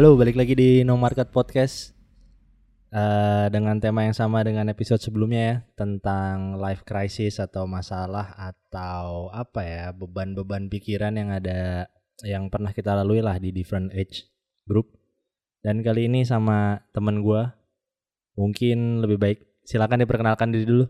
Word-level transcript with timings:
Halo, 0.00 0.16
balik 0.16 0.32
lagi 0.32 0.56
di 0.56 0.80
No 0.80 0.96
Market 0.96 1.28
Podcast 1.28 1.92
Eh, 2.88 3.46
dengan 3.52 3.76
tema 3.76 4.08
yang 4.08 4.16
sama 4.16 4.40
dengan 4.40 4.64
episode 4.72 4.96
sebelumnya 4.96 5.42
ya 5.44 5.56
tentang 5.76 6.56
life 6.56 6.88
crisis 6.88 7.36
atau 7.36 7.68
masalah 7.68 8.32
atau 8.34 9.28
apa 9.28 9.60
ya 9.60 9.84
beban-beban 9.92 10.72
pikiran 10.72 11.20
yang 11.20 11.28
ada 11.28 11.84
yang 12.24 12.48
pernah 12.48 12.72
kita 12.72 12.96
lalui 12.96 13.20
lah 13.20 13.36
di 13.36 13.52
different 13.52 13.92
age 13.92 14.24
group. 14.64 14.90
Dan 15.60 15.84
kali 15.84 16.08
ini 16.08 16.24
sama 16.24 16.80
temen 16.96 17.20
gua 17.20 17.52
mungkin 18.40 19.04
lebih 19.04 19.20
baik 19.20 19.38
silakan 19.68 20.00
diperkenalkan 20.00 20.48
diri 20.48 20.64
dulu. 20.64 20.88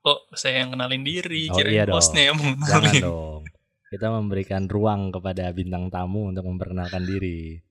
Kok 0.00 0.32
saya 0.38 0.62
yang 0.62 0.72
kenalin 0.72 1.02
diri, 1.02 1.50
Oh, 1.50 1.58
kirain 1.58 1.74
iya 1.74 1.84
dong. 1.90 1.98
hostnya 1.98 2.30
yang 2.30 2.40
mau 2.40 2.54
Jangan 2.64 2.94
dong. 3.02 3.42
Kita 3.94 4.10
memberikan 4.10 4.66
ruang 4.66 5.14
kepada 5.14 5.54
bintang 5.54 5.86
tamu 5.86 6.34
untuk 6.34 6.42
memperkenalkan 6.50 7.06
diri. 7.06 7.62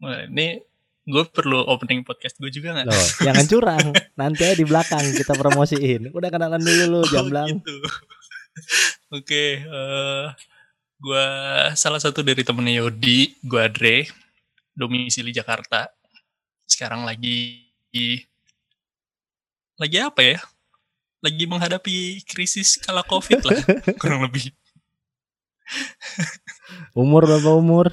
Wah, 0.00 0.24
ini 0.24 0.56
gue 1.04 1.24
perlu 1.28 1.68
opening 1.68 2.00
podcast 2.00 2.40
gue 2.40 2.48
juga 2.48 2.72
nggak? 2.72 2.86
Loh, 2.88 3.08
jangan 3.20 3.44
curang. 3.44 3.86
Nanti 4.16 4.48
aja 4.48 4.56
di 4.56 4.64
belakang 4.64 5.04
kita 5.12 5.36
promosiin. 5.36 6.08
Udah 6.16 6.32
kenalan 6.32 6.64
dulu 6.64 6.84
lu, 6.88 7.00
Oh, 7.04 7.04
jamblang. 7.12 7.60
gitu. 7.60 7.76
Oke, 9.20 9.60
eh 9.60 10.26
gue 10.96 11.26
salah 11.76 12.00
satu 12.00 12.24
dari 12.24 12.40
temennya 12.40 12.80
Yodi, 12.80 13.36
gue 13.44 13.60
Adre, 13.60 14.08
domisili 14.72 15.28
Jakarta. 15.28 15.92
Sekarang 16.64 17.04
lagi 17.04 17.68
lagi 19.76 19.98
apa 20.00 20.20
ya? 20.24 20.38
Lagi 21.20 21.44
menghadapi 21.44 22.24
krisis 22.24 22.80
kala 22.80 23.04
COVID 23.04 23.40
lah, 23.44 23.60
kurang 24.00 24.24
lebih. 24.24 24.56
Umur 26.92 27.24
berapa 27.28 27.50
umur? 27.56 27.86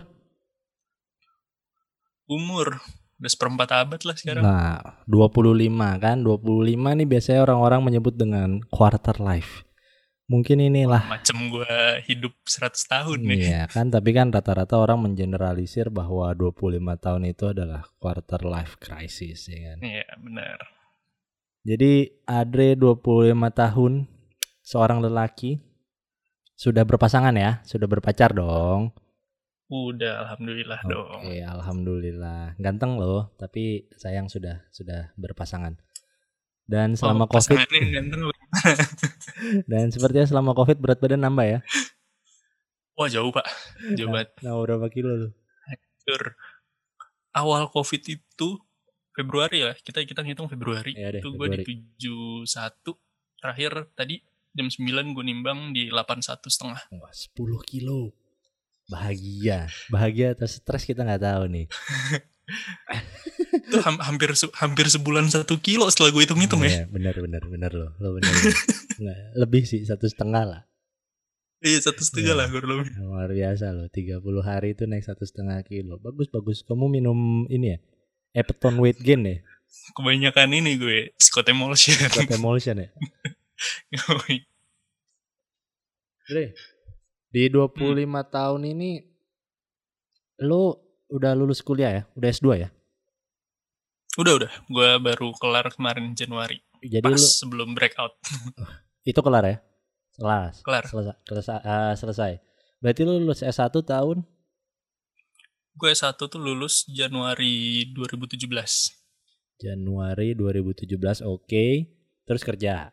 Umur 2.29 2.77
udah 3.19 3.31
seperempat 3.31 3.69
abad 3.75 4.01
lah 4.07 4.15
sekarang. 4.15 4.43
Nah, 4.47 5.03
25 5.03 5.99
kan? 5.99 6.23
25 6.23 6.95
nih 6.95 7.07
biasanya 7.07 7.43
orang-orang 7.43 7.81
menyebut 7.83 8.15
dengan 8.15 8.63
quarter 8.71 9.19
life. 9.19 9.67
Mungkin 10.29 10.61
inilah 10.61 11.09
Macem 11.09 11.49
gue 11.49 11.73
hidup 12.05 12.37
100 12.45 12.77
tahun 12.85 13.19
nih. 13.25 13.39
Iya 13.49 13.63
kan, 13.65 13.89
tapi 13.89 14.13
kan 14.13 14.29
rata-rata 14.29 14.77
orang 14.77 15.09
mengeneralisir 15.09 15.89
bahwa 15.89 16.29
25 16.37 16.77
tahun 17.01 17.33
itu 17.33 17.49
adalah 17.49 17.81
quarter 17.97 18.45
life 18.45 18.77
crisis 18.77 19.49
ya 19.49 19.73
kan. 19.73 19.77
Iya, 19.81 20.05
benar. 20.21 20.57
Jadi 21.65 22.23
Adre 22.29 22.77
25 22.77 23.49
tahun, 23.51 24.05
seorang 24.61 25.01
lelaki 25.01 25.59
sudah 26.59 26.83
berpasangan 26.83 27.31
ya, 27.39 27.63
sudah 27.63 27.87
berpacar 27.87 28.35
dong. 28.35 28.91
Udah, 29.71 30.27
alhamdulillah 30.27 30.81
dong. 30.83 31.23
Oke, 31.23 31.39
alhamdulillah. 31.39 32.59
Ganteng 32.59 32.99
loh, 32.99 33.31
tapi 33.39 33.87
sayang 33.95 34.27
sudah 34.27 34.67
sudah 34.75 35.15
berpasangan. 35.15 35.79
Dan 36.67 36.99
selama 36.99 37.25
Oh, 37.25 37.31
Covid 37.31 37.63
ganteng 37.65 38.27
dan 39.71 39.93
sepertinya 39.93 40.27
selama 40.27 40.51
Covid 40.51 40.77
berat 40.83 40.99
badan 40.99 41.23
nambah 41.23 41.47
ya. 41.47 41.59
Wah 42.99 43.07
jauh 43.07 43.31
pak, 43.31 43.47
jauh 43.95 44.11
banget. 44.11 44.35
Nah, 44.43 44.59
berapa 44.59 44.91
kilo 44.91 45.15
lu? 45.15 45.29
Tur. 46.03 46.35
Awal 47.31 47.71
covid 47.71 48.03
itu 48.03 48.49
Februari 49.15 49.63
lah, 49.63 49.77
kita 49.79 50.03
kita 50.03 50.27
ngitung 50.27 50.51
Februari. 50.51 50.91
Iya 50.97 51.15
deh, 51.15 51.21
itu 51.23 51.29
gue 51.31 51.47
di 51.55 51.57
Februari. 51.63 52.43
71, 52.43 52.99
terakhir 53.39 53.71
tadi 53.95 54.19
jam 54.51 54.67
9 54.67 54.85
gue 55.11 55.23
nimbang 55.23 55.71
di 55.71 55.87
81 55.87 56.21
setengah. 56.45 56.79
Wah, 56.91 57.13
10 57.13 57.35
kilo. 57.63 58.11
Bahagia. 58.85 59.69
Bahagia 59.87 60.33
atau 60.33 60.45
stres 60.45 60.83
kita 60.83 61.01
nggak 61.01 61.21
tahu 61.21 61.43
nih. 61.47 61.65
Itu 63.69 63.77
ham- 63.85 64.01
hampir 64.01 64.33
se- 64.33 64.49
hampir 64.57 64.89
sebulan 64.89 65.29
satu 65.29 65.61
kilo 65.61 65.85
setelah 65.87 66.09
gue 66.09 66.23
hitung-hitung 66.25 66.65
ya. 66.65 66.81
Iya, 66.81 66.85
benar 66.89 67.15
benar 67.15 67.43
benar 67.45 67.71
loh. 67.71 67.91
Lo 67.97 68.17
benar. 68.17 68.33
Lebih 69.37 69.63
sih 69.63 69.85
satu 69.85 70.09
setengah 70.09 70.43
lah. 70.43 70.61
Iya 71.61 71.85
satu 71.85 72.01
setengah 72.01 72.33
Iya. 72.33 72.39
lah 72.39 72.47
kurang 72.49 72.81
lebih. 72.81 72.93
Luar 72.97 73.29
biasa 73.29 73.69
loh. 73.69 73.87
30 73.87 74.17
hari 74.41 74.73
itu 74.73 74.89
naik 74.89 75.05
satu 75.05 75.21
setengah 75.21 75.61
kilo. 75.61 76.01
Bagus 76.01 76.25
bagus. 76.27 76.65
Kamu 76.65 76.89
minum 76.89 77.45
ini 77.45 77.75
ya? 77.75 77.79
Epeton 78.33 78.81
weight 78.81 78.97
gain 78.97 79.21
ya? 79.21 79.37
Kebanyakan 79.93 80.49
ini 80.51 80.73
gue 80.75 81.13
Scott 81.15 81.45
Emulsion. 81.45 81.93
Scott 82.09 82.33
emulsion 82.33 82.81
ya? 82.81 82.89
Dre, 86.29 86.53
di 87.33 87.49
25 87.49 87.75
tahun 88.29 88.61
ini 88.69 89.01
lu 90.45 90.77
udah 91.09 91.33
lulus 91.33 91.65
kuliah 91.65 91.91
ya? 91.91 92.03
Udah 92.13 92.29
S2 92.29 92.47
ya? 92.55 92.69
udah 94.19 94.35
udah, 94.35 94.51
gue 94.67 94.89
baru 94.99 95.31
kelar 95.39 95.71
kemarin 95.71 96.11
Januari. 96.11 96.59
Jadi 96.83 97.07
Pas 97.07 97.15
lu 97.15 97.23
sebelum 97.23 97.71
breakout. 97.71 98.19
itu 99.09 99.19
kelar 99.23 99.45
ya? 99.47 99.57
Kelas. 100.19 100.59
Kelar. 100.59 100.83
Selesai. 100.91 101.15
Selesai. 101.23 101.57
eh, 101.63 101.93
selesai. 101.95 102.31
Berarti 102.83 103.01
lu 103.07 103.19
lulus 103.23 103.39
S1 103.43 103.71
tahun 103.83 104.23
Gue 105.79 105.95
satu 105.95 106.27
tuh 106.27 106.43
lulus 106.43 106.83
Januari 106.91 107.87
2017. 107.95 108.43
Januari 109.63 110.35
2017. 110.35 111.23
Oke. 111.23 111.87
Terus 112.27 112.43
kerja. 112.43 112.91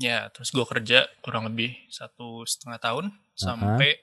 Ya, 0.00 0.32
terus 0.32 0.48
gue 0.50 0.64
kerja 0.64 1.04
kurang 1.20 1.46
lebih 1.52 1.76
satu 1.92 2.48
setengah 2.48 2.80
tahun 2.80 3.04
sampai 3.36 4.00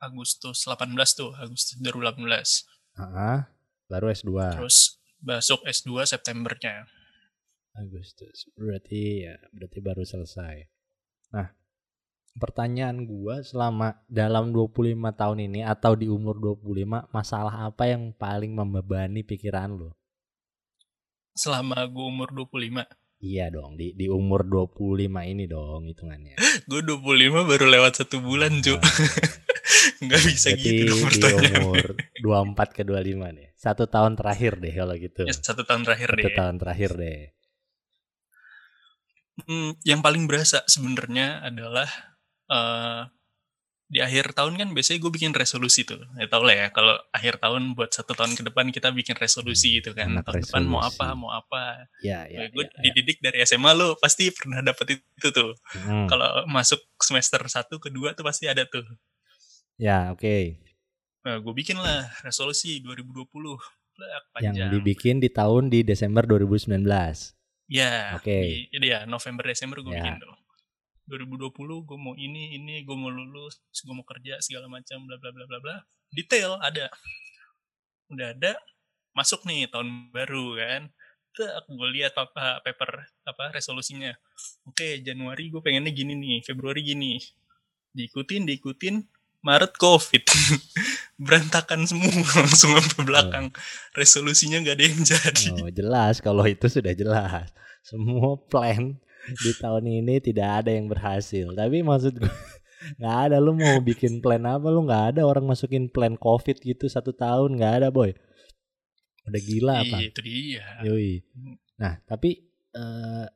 Agustus 0.00 0.64
18 0.64 0.96
tuh, 1.16 1.32
Agustus 1.36 1.76
2018. 1.80 3.00
Ah, 3.00 3.48
baru 3.88 4.12
S2. 4.12 4.30
Terus 4.60 5.00
masuk 5.20 5.60
S2 5.64 6.04
Septembernya. 6.08 6.88
Agustus. 7.74 8.46
Berarti 8.54 9.26
ya, 9.26 9.34
berarti 9.50 9.78
baru 9.82 10.06
selesai. 10.06 10.70
Nah, 11.34 11.50
pertanyaan 12.38 13.02
gua 13.02 13.42
selama 13.42 13.98
dalam 14.06 14.54
25 14.54 14.94
tahun 15.10 15.38
ini 15.50 15.60
atau 15.66 15.98
di 15.98 16.06
umur 16.06 16.38
25, 16.38 17.10
masalah 17.10 17.66
apa 17.66 17.90
yang 17.90 18.14
paling 18.14 18.54
membebani 18.54 19.26
pikiran 19.26 19.74
lo? 19.74 19.90
Selama 21.34 21.82
gue 21.90 22.06
umur 22.06 22.30
25. 22.30 22.86
Iya 23.24 23.48
dong, 23.48 23.80
di 23.80 23.96
di 23.96 24.06
umur 24.12 24.44
25 24.44 25.00
ini 25.32 25.44
dong 25.48 25.88
hitungannya. 25.88 26.36
Gue 26.70 26.80
25 26.84 27.48
baru 27.50 27.66
lewat 27.72 27.92
satu 28.04 28.20
bulan, 28.20 28.60
cu. 28.60 28.76
Nah, 28.76 28.84
Nggak 30.04 30.20
bisa 30.28 30.48
berarti 30.52 30.60
gitu 30.60 30.82
dong 30.92 31.00
di 31.00 31.04
pertanyaannya. 31.08 31.60
umur 31.64 31.84
24 32.20 32.76
ke 32.76 32.82
25 32.84 33.36
nih. 33.38 33.48
Satu 33.56 33.84
tahun 33.88 34.12
terakhir 34.20 34.52
deh 34.60 34.74
kalau 34.76 34.94
gitu. 35.00 35.22
Ya, 35.24 35.34
satu 35.34 35.62
tahun 35.64 35.82
terakhir 35.88 36.08
Satu 36.12 36.28
deh. 36.28 36.34
tahun 36.36 36.56
terakhir 36.60 36.90
deh. 37.00 37.20
Hmm, 39.34 39.70
yang 39.82 40.00
paling 40.04 40.28
berasa 40.30 40.62
sebenarnya 40.68 41.42
adalah 41.42 41.88
eh 42.46 43.02
di 43.94 44.02
akhir 44.02 44.34
tahun 44.34 44.58
kan 44.58 44.74
biasanya 44.74 44.98
gue 44.98 45.12
bikin 45.14 45.30
resolusi 45.30 45.86
tuh. 45.86 46.02
Ya 46.18 46.26
tau 46.26 46.42
lah 46.42 46.50
ya 46.52 46.66
kalau 46.74 46.98
akhir 47.14 47.38
tahun 47.38 47.78
buat 47.78 47.94
satu 47.94 48.10
tahun 48.10 48.34
ke 48.34 48.42
depan 48.42 48.74
kita 48.74 48.90
bikin 48.90 49.14
resolusi 49.14 49.78
gitu 49.78 49.94
kan. 49.94 50.10
Anak 50.10 50.26
Tahun 50.26 50.42
depan 50.42 50.62
mau 50.66 50.82
resolusi. 50.82 50.98
apa, 50.98 51.06
mau 51.14 51.30
apa. 51.30 51.62
Ya, 52.02 52.26
ya. 52.26 52.42
Ya, 52.42 52.50
gue 52.50 52.64
ya, 52.66 52.74
ya. 52.74 52.80
dididik 52.90 53.22
dari 53.22 53.38
SMA 53.40 53.70
lo 53.70 53.94
pasti 53.94 54.34
pernah 54.34 54.58
dapet 54.60 54.98
itu 54.98 55.28
tuh. 55.30 55.54
Hmm. 55.78 56.10
Kalau 56.10 56.26
masuk 56.44 56.82
semester 56.98 57.38
1 57.38 57.70
kedua 57.78 58.12
tuh 58.12 58.26
pasti 58.26 58.50
ada 58.50 58.66
tuh. 58.66 58.82
Ya, 59.78 60.10
oke. 60.10 60.58
Nah, 61.22 61.38
gue 61.38 61.54
bikin 61.54 61.78
lah 61.78 62.10
resolusi 62.20 62.82
2020. 62.82 63.30
Blak, 63.94 64.10
Yang 64.42 64.58
panjang. 64.58 64.70
dibikin 64.74 65.16
di 65.22 65.30
tahun 65.30 65.70
di 65.70 65.86
Desember 65.86 66.26
2019. 66.26 66.82
Ya, 67.64 68.12
Oke. 68.12 68.66
di- 68.68 68.82
iya 68.82 69.06
November 69.06 69.46
Desember 69.46 69.78
gue 69.80 69.88
Ya. 69.88 70.02
bikin 70.02 70.18
tuh. 70.18 70.34
2020 71.04 71.84
gue 71.84 71.98
mau 72.00 72.16
ini 72.16 72.56
ini 72.56 72.80
gue 72.80 72.96
mau 72.96 73.12
lulus 73.12 73.60
gue 73.84 73.92
mau 73.92 74.06
kerja 74.08 74.40
segala 74.40 74.72
macam 74.72 75.04
bla 75.04 75.16
bla 75.20 75.30
bla 75.32 75.44
bla 75.44 75.58
bla. 75.60 75.76
Detail 76.08 76.56
ada. 76.64 76.88
Udah 78.08 78.32
ada 78.32 78.56
masuk 79.12 79.44
nih 79.44 79.68
tahun 79.68 80.10
baru 80.10 80.56
kan? 80.56 80.82
Tak 81.34 81.66
gue 81.66 81.88
lihat 81.98 82.14
apa 82.16 82.64
paper 82.64 83.04
apa 83.28 83.44
resolusinya. 83.52 84.16
Oke 84.64 85.02
Januari 85.04 85.52
gue 85.52 85.60
pengennya 85.60 85.92
gini 85.92 86.16
nih 86.16 86.40
Februari 86.40 86.80
gini. 86.80 87.20
Diikutin 87.92 88.48
diikutin 88.48 89.04
Maret 89.44 89.76
COVID. 89.76 90.24
Berantakan 91.24 91.84
semua 91.84 92.08
langsung 92.40 92.72
sampai 92.80 93.04
belakang. 93.04 93.46
Resolusinya 93.92 94.64
nggak 94.64 94.76
ada 94.80 94.84
yang 94.88 95.02
jadi. 95.04 95.46
Oh, 95.60 95.68
jelas 95.68 96.24
kalau 96.24 96.48
itu 96.48 96.64
sudah 96.64 96.96
jelas. 96.96 97.52
Semua 97.84 98.40
plan 98.48 98.96
di 99.30 99.52
tahun 99.56 99.84
ini 99.86 100.20
tidak 100.20 100.64
ada 100.64 100.70
yang 100.74 100.86
berhasil. 100.90 101.50
Tapi 101.52 101.80
maksud 101.80 102.20
gue 102.20 102.28
nggak 103.00 103.16
ada 103.30 103.36
lu 103.40 103.56
mau 103.56 103.80
bikin 103.80 104.20
plan 104.20 104.44
apa 104.44 104.68
lu 104.68 104.84
nggak 104.84 105.16
ada 105.16 105.22
orang 105.24 105.48
masukin 105.48 105.88
plan 105.88 106.20
covid 106.20 106.60
gitu 106.60 106.84
satu 106.84 107.16
tahun 107.16 107.56
nggak 107.56 107.72
ada 107.84 107.88
boy. 107.88 108.12
Udah 109.24 109.40
gila 109.40 109.74
apa? 109.80 109.96
Iya, 110.04 110.08
itu 110.12 110.20
dia 110.20 110.64
Yoi. 110.84 111.12
Nah 111.80 111.96
tapi 112.04 112.44
eh, 112.76 113.26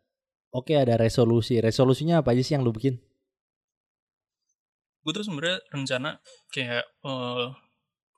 oke 0.52 0.72
ada 0.76 1.00
resolusi. 1.00 1.56
Resolusinya 1.62 2.20
apa 2.20 2.36
aja 2.36 2.44
sih 2.44 2.52
yang 2.58 2.64
lu 2.64 2.76
bikin? 2.76 3.00
gue 5.08 5.12
tuh 5.16 5.24
sebenarnya 5.24 5.64
rencana 5.72 6.10
kayak 6.52 6.84
eh, 6.84 7.46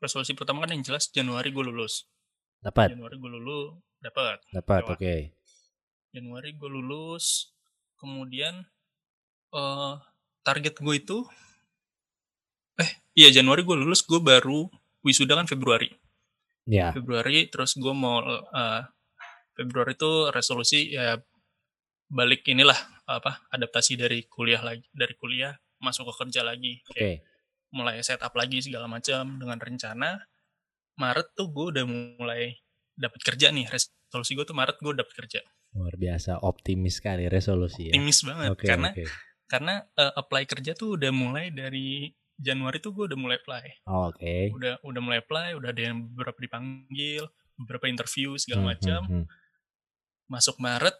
resolusi 0.02 0.34
pertama 0.34 0.66
kan 0.66 0.75
yang 0.75 0.82
jelas 0.82 1.06
Januari 1.14 1.55
gue 1.55 1.62
lulus 1.62 2.11
Dapat, 2.58 2.99
Januari 2.99 3.14
gue 3.14 3.31
lulus 3.31 3.78
dapat 4.02 4.43
dapat, 4.50 4.82
oke. 4.90 5.16
Januari 6.11 6.50
gue 6.58 6.66
lulus 6.66 7.55
kemudian 8.00 8.64
eh 9.52 9.94
target 10.41 10.81
gue 10.81 10.94
itu 10.97 11.19
eh 12.81 12.91
iya 13.12 13.29
Januari 13.29 13.61
gue 13.61 13.76
lulus 13.76 14.00
gue 14.00 14.19
baru 14.19 14.67
wisuda 15.05 15.37
kan 15.37 15.44
Februari. 15.44 15.93
Ya, 16.64 16.93
Februari 16.97 17.49
terus 17.52 17.76
gue 17.76 17.93
mau 17.93 18.25
eh, 18.25 18.82
Februari 19.52 19.93
itu 19.93 20.32
resolusi 20.32 20.97
ya 20.97 21.20
balik 22.11 22.43
inilah 22.49 22.76
apa 23.06 23.44
adaptasi 23.52 23.94
dari 24.00 24.26
kuliah 24.26 24.64
lagi 24.64 24.87
dari 24.91 25.14
kuliah 25.20 25.52
masuk 25.85 26.08
ke 26.14 26.25
kerja 26.25 26.41
lagi. 26.41 26.81
Oke. 26.88 26.97
Kayak 26.97 27.20
mulai 27.70 28.02
setup 28.02 28.35
lagi 28.35 28.58
segala 28.64 28.91
macam 28.91 29.38
dengan 29.38 29.58
rencana. 29.61 30.19
Maret 30.99 31.32
tuh 31.38 31.49
gue 31.49 31.67
udah 31.76 31.85
mulai 31.87 32.61
dapat 32.93 33.20
kerja 33.25 33.49
nih 33.49 33.64
resolusi 33.70 34.37
gue 34.37 34.44
tuh 34.44 34.52
Maret 34.52 34.76
gue 34.85 34.93
dapat 34.93 35.14
kerja 35.17 35.41
Luar 35.72 35.94
biasa 35.94 36.40
optimis 36.40 36.99
sekali 36.99 37.26
resolusi 37.26 37.87
ya. 37.87 37.93
optimis 37.93 38.19
banget 38.22 38.49
Oke, 38.50 38.67
karena 38.67 38.90
oke. 38.90 39.05
karena 39.46 39.75
eh, 39.93 40.12
apply 40.14 40.43
kerja 40.44 40.72
tuh 40.72 40.94
udah 40.94 41.11
mulai 41.11 41.50
dari 41.50 42.11
Januari 42.34 42.78
tuh 42.78 42.90
gue 42.90 43.05
udah 43.06 43.17
mulai 43.17 43.37
apply 43.37 43.84
Oh, 43.84 44.08
Oke. 44.08 44.50
udah 44.50 44.81
udah 44.81 45.00
mulai 45.00 45.19
apply 45.19 45.55
udah 45.55 45.69
ada 45.69 45.82
yang 45.84 46.08
beberapa 46.08 46.38
dipanggil 46.38 47.22
beberapa 47.55 47.87
interview 47.87 48.34
segala 48.34 48.61
Hmm, 48.61 48.70
macam 48.70 49.00
hmm, 49.05 49.14
hmm. 49.17 49.26
masuk 50.26 50.56
Maret 50.56 50.96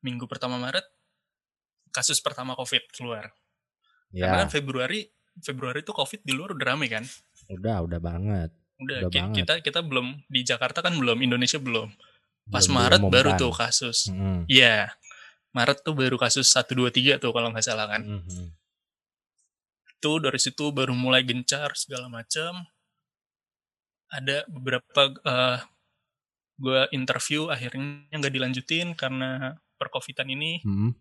minggu 0.00 0.24
pertama 0.24 0.56
Maret 0.56 0.84
kasus 1.90 2.18
pertama 2.18 2.54
COVID 2.54 2.90
keluar 2.90 3.28
karena 4.10 4.24
Ya, 4.30 4.40
kan 4.40 4.48
Februari 4.48 5.10
Februari 5.36 5.82
tuh 5.82 5.92
COVID 5.92 6.22
di 6.22 6.32
luar 6.32 6.52
udah 6.52 6.66
rame 6.68 6.86
kan 6.86 7.02
udah, 7.50 7.82
udah 7.82 7.98
banget. 7.98 8.50
udah, 8.76 8.98
Udah 9.00 9.10
ki- 9.10 9.20
banget. 9.20 9.36
kita 9.36 9.54
kita 9.60 9.80
belum 9.82 10.22
di 10.24 10.40
Jakarta 10.40 10.80
kan 10.80 10.94
belum 10.94 11.18
Indonesia 11.18 11.58
belum 11.58 11.90
pas 12.48 12.64
Belum 12.64 12.76
Maret 12.76 13.02
baru 13.08 13.30
tuh 13.40 13.52
kasus. 13.54 14.12
Iya. 14.50 14.92
Maret 15.54 15.86
tuh 15.86 15.94
baru 15.94 16.18
kasus 16.18 16.50
1 16.50 16.66
2 16.74 16.90
3 16.90 17.22
tuh 17.22 17.30
kalau 17.30 17.48
nggak 17.54 17.64
salah 17.64 17.86
kan. 17.86 18.02
Hmm, 18.02 18.22
hmm. 18.26 18.48
itu 20.04 20.20
dari 20.20 20.36
situ 20.36 20.68
baru 20.68 20.92
mulai 20.92 21.24
gencar 21.24 21.72
segala 21.80 22.12
macam 22.12 22.68
ada 24.12 24.44
beberapa 24.52 25.16
eh 25.24 25.58
gue 26.60 26.80
interview 26.92 27.48
akhirnya 27.48 28.12
nggak 28.12 28.34
dilanjutin 28.34 28.92
karena 28.92 29.56
percovidan 29.80 30.28
ini. 30.28 30.60
Hmm, 30.60 30.92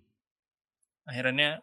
akhirnya 1.03 1.59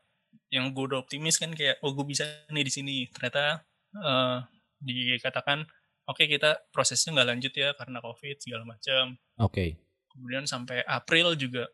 yang 0.52 0.70
gue 0.74 0.84
udah 0.84 1.00
optimis 1.00 1.40
kan 1.40 1.54
kayak 1.56 1.80
oh 1.80 1.96
gue 1.96 2.04
bisa 2.04 2.28
nih 2.52 2.66
di 2.66 2.72
sini. 2.74 2.96
Ternyata 3.08 3.64
eh 3.96 4.38
dikatakan 4.80 5.64
oke 6.10 6.26
kita 6.26 6.58
prosesnya 6.74 7.14
nggak 7.14 7.28
lanjut 7.30 7.52
ya 7.54 7.70
karena 7.78 8.02
covid 8.02 8.36
segala 8.42 8.66
macam. 8.66 9.14
Oke. 9.38 9.78
kemudian 10.10 10.42
sampai 10.42 10.82
April 10.90 11.38
juga 11.38 11.70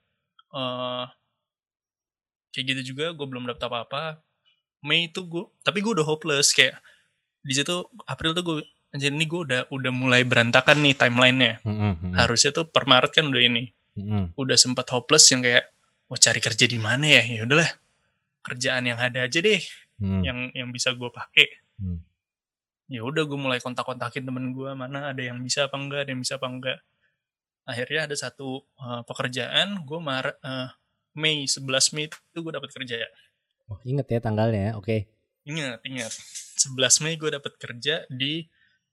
eh 0.52 1.06
kayak 2.52 2.64
gitu 2.72 2.92
juga 2.92 3.16
gue 3.16 3.26
belum 3.26 3.48
dapet 3.48 3.64
apa-apa. 3.64 4.20
Mei 4.84 5.08
itu 5.08 5.24
gue 5.24 5.44
tapi 5.64 5.80
gue 5.80 5.92
udah 5.96 6.06
hopeless 6.06 6.52
kayak 6.52 6.76
di 7.40 7.52
situ 7.56 7.84
April 8.04 8.36
tuh 8.36 8.44
gue 8.44 8.56
anjir 8.92 9.12
ini 9.12 9.24
gue 9.28 9.40
udah 9.44 9.60
udah 9.72 9.92
mulai 9.92 10.22
berantakan 10.22 10.84
nih 10.84 10.94
timelinenya. 10.94 11.52
Hmm, 11.64 11.96
hmm, 11.96 12.12
harusnya 12.16 12.52
tuh 12.52 12.68
per 12.68 12.86
Maret 12.86 13.12
kan 13.12 13.26
udah 13.26 13.42
ini. 13.42 13.72
Hmm, 13.96 14.32
udah 14.36 14.56
sempat 14.60 14.88
hopeless 14.92 15.32
yang 15.32 15.40
kayak 15.40 15.72
mau 16.06 16.20
cari 16.20 16.40
kerja 16.40 16.64
di 16.68 16.78
mana 16.78 17.08
ya? 17.08 17.22
Ya 17.24 17.40
udahlah 17.48 17.70
kerjaan 18.44 18.84
yang 18.86 19.00
ada 19.00 19.26
aja 19.26 19.42
deh 19.42 19.58
hmm. 19.98 20.22
yang 20.22 20.38
yang 20.54 20.68
bisa 20.70 20.94
gue 20.94 21.10
pakai. 21.10 21.46
Hmm. 21.82 22.00
Ya 22.86 23.02
udah 23.02 23.22
gue 23.22 23.34
mulai 23.36 23.58
kontak-kontakin 23.58 24.22
temen 24.22 24.50
gue 24.50 24.70
mana 24.72 25.10
ada 25.10 25.18
yang 25.20 25.38
bisa 25.38 25.66
apa 25.66 25.74
enggak 25.74 26.06
ada 26.06 26.10
yang 26.10 26.22
bisa 26.22 26.38
apa 26.38 26.46
enggak 26.46 26.78
akhirnya 27.62 28.06
ada 28.06 28.14
satu 28.14 28.48
uh, 28.76 29.02
pekerjaan 29.02 29.82
gue 29.82 29.98
Maret 29.98 30.36
uh, 30.38 30.70
Mei 31.14 31.42
11 31.44 31.66
Mei 31.92 32.06
itu 32.06 32.38
gue 32.38 32.52
dapat 32.52 32.70
kerja 32.70 32.96
ya 32.98 33.10
Oh, 33.66 33.82
inget 33.82 34.06
ya 34.06 34.22
tanggalnya 34.22 34.62
ya. 34.62 34.72
Oke. 34.78 35.10
ingat 35.42 35.82
ingat 35.82 36.14
11 36.56 37.02
Mei 37.02 37.14
gue 37.14 37.30
dapat 37.32 37.52
kerja 37.56 38.06
di 38.06 38.46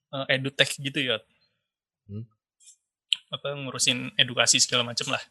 uh, 0.10 0.26
edutech 0.28 0.74
gitu 0.76 1.00
ya 1.00 1.18
Hmm. 2.04 2.28
apa 3.30 3.54
ngurusin 3.54 4.12
edukasi 4.16 4.60
segala 4.60 4.84
macem 4.84 5.08
lah 5.08 5.22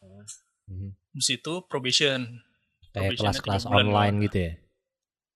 Hmm. 0.64 0.94
di 1.10 1.20
situ 1.20 1.66
probation 1.66 2.40
Kayak 2.92 3.18
kelas-kelas 3.18 3.66
online 3.66 4.16
gitu 4.22 4.38
ya. 4.38 4.52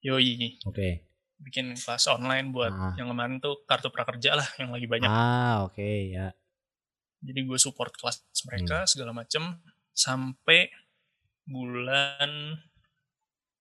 yoi 0.07 0.57
Oke. 0.63 1.03
Bikin 1.39 1.73
kelas 1.73 2.09
online 2.09 2.49
buat 2.49 2.71
Ah. 2.71 2.95
yang 2.95 3.09
kemarin 3.09 3.37
tuh 3.39 3.61
kartu 3.65 3.89
prakerja 3.89 4.35
lah 4.35 4.49
yang 4.57 4.71
lagi 4.71 4.85
banyak 4.85 5.07
Ah, 5.07 5.63
oke 5.63 5.85
ya. 6.09 6.33
jadi 7.19 7.41
gue 7.43 7.57
support 7.57 7.93
kelas 7.93 8.21
mereka 8.45 8.83
Hmm. 8.83 8.89
segala 8.89 9.11
macem 9.13 9.43
sampai 9.91 10.69
bulan 11.45 12.57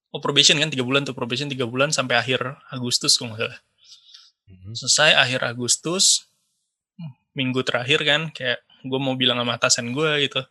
oh 0.10 0.19
probation 0.19 0.56
kan 0.56 0.68
tiga 0.68 0.81
bulan 0.81 1.04
tuh 1.04 1.12
probation 1.12 1.48
tiga 1.48 1.63
bulan 1.63 1.89
sampai 1.89 2.16
akhir 2.16 2.39
Agustus 2.69 3.16
kalau 3.16 3.33
nggak 3.33 3.45
salah 3.45 3.60
Hmm. 4.45 4.74
selesai 4.74 5.12
akhir 5.18 5.42
Agustus 5.44 6.30
minggu 7.33 7.62
terakhir 7.62 8.00
kan 8.01 8.30
kayak 8.30 8.62
gue 8.81 9.00
mau 9.00 9.13
bilang 9.13 9.36
sama 9.36 9.57
atasan 9.57 9.89
gue 9.89 10.12
gitu 10.24 10.42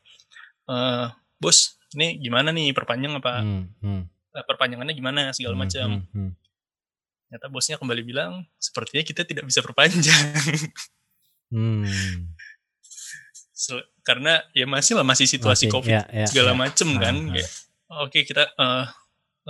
eh 0.67 1.07
bos 1.39 1.79
ini 1.93 2.19
gimana 2.19 2.51
nih 2.51 2.73
perpanjang 2.73 3.15
apa 3.15 3.41
Hmm, 3.41 3.65
hmm. 3.79 4.03
eh, 4.33 4.45
perpanjangannya 4.45 4.93
gimana 4.93 5.31
segala 5.31 5.55
Hmm, 5.55 5.63
macam 5.63 5.89
hmm, 5.89 6.05
hmm. 6.11 6.31
Ternyata 7.35 7.51
bosnya 7.51 7.75
kembali 7.83 8.07
bilang 8.07 8.47
sepertinya 8.63 9.03
kita 9.03 9.27
tidak 9.27 9.43
bisa 9.51 9.59
perpanjang 9.59 10.23
Hmm. 11.51 11.87
Karena 14.03 14.43
ya 14.55 14.67
masih 14.67 14.99
lah 14.99 15.07
masih 15.07 15.27
situasi 15.27 15.67
Masih, 15.67 15.75
covid 15.75 15.93
ya, 15.93 16.03
ya, 16.11 16.27
segala 16.27 16.51
ya. 16.55 16.59
macem 16.59 16.89
Ah, 16.95 16.99
kan 16.99 17.15
ah. 17.15 17.31
kayak 17.35 17.51
oke 18.07 18.19
kita 18.27 18.43
eh 18.55 18.87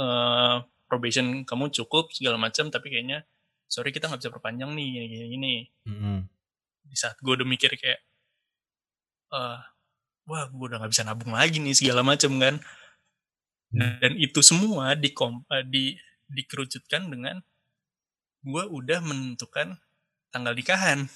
eh, 0.00 0.54
probation 0.84 1.26
kamu 1.48 1.72
cukup 1.72 2.12
segala 2.12 2.36
macam 2.36 2.68
tapi 2.68 2.92
kayaknya 2.92 3.24
sorry 3.68 3.92
kita 3.92 4.08
nggak 4.08 4.20
bisa 4.20 4.32
perpanjang 4.32 4.68
nih 4.76 4.84
gini 4.90 5.06
gini, 5.08 5.26
gini. 5.32 5.54
Hmm, 5.88 6.20
di 6.84 6.96
saat 6.96 7.16
gue 7.20 7.32
udah 7.36 7.46
mikir 7.48 7.72
kayak 7.76 8.00
eh 9.32 9.58
wah 10.28 10.44
gue 10.48 10.64
udah 10.72 10.78
nggak 10.84 10.92
bisa 10.92 11.04
nabung 11.08 11.32
lagi 11.32 11.60
nih 11.60 11.76
segala 11.76 12.00
macam 12.04 12.32
kan 12.40 12.56
Hmm. 13.74 13.98
dan 13.98 14.12
itu 14.22 14.38
semua 14.38 14.94
di 14.94 15.10
di 15.66 15.98
dikerucutkan 16.30 17.10
dengan 17.10 17.42
gue 18.44 18.64
udah 18.68 19.00
menentukan 19.00 19.80
tanggal 20.28 20.52
nikahan 20.52 21.08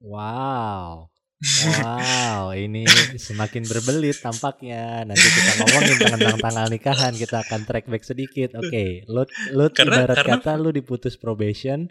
Wow. 0.00 1.08
Wow, 1.64 2.52
ini 2.52 2.88
semakin 3.16 3.64
berbelit 3.64 4.16
tampaknya. 4.18 5.04
Nanti 5.04 5.20
kita 5.22 5.52
ngomongin 5.60 5.96
tentang 5.98 6.40
tanggal 6.40 6.66
nikahan, 6.68 7.12
kita 7.12 7.40
akan 7.40 7.60
track 7.64 7.84
back 7.84 8.00
sedikit. 8.00 8.56
Oke, 8.56 9.04
lu 9.04 9.24
lu 9.52 9.68
Karena- 9.68 10.04
ibarat 10.04 10.16
karena- 10.18 10.40
kata 10.40 10.56
lu 10.56 10.72
diputus 10.72 11.16
probation 11.16 11.88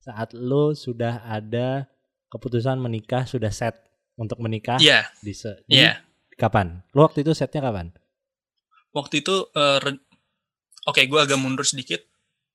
saat 0.00 0.32
lu 0.32 0.72
sudah 0.72 1.20
ada 1.22 1.84
keputusan 2.28 2.76
menikah, 2.76 3.24
sudah 3.24 3.52
set 3.52 3.76
untuk 4.14 4.40
menikah 4.40 4.80
Iya 4.80 5.04
di, 5.20 5.32
se- 5.32 5.60
di 5.68 5.76
iya 5.76 6.00
kapan? 6.34 6.80
Lu 6.92 7.04
waktu 7.04 7.20
itu 7.20 7.32
setnya 7.32 7.60
kapan? 7.62 7.92
waktu 8.92 9.20
itu 9.20 9.44
re- 9.52 10.00
oke 10.84 11.00
gue 11.04 11.20
agak 11.20 11.36
mundur 11.36 11.68
sedikit 11.68 12.00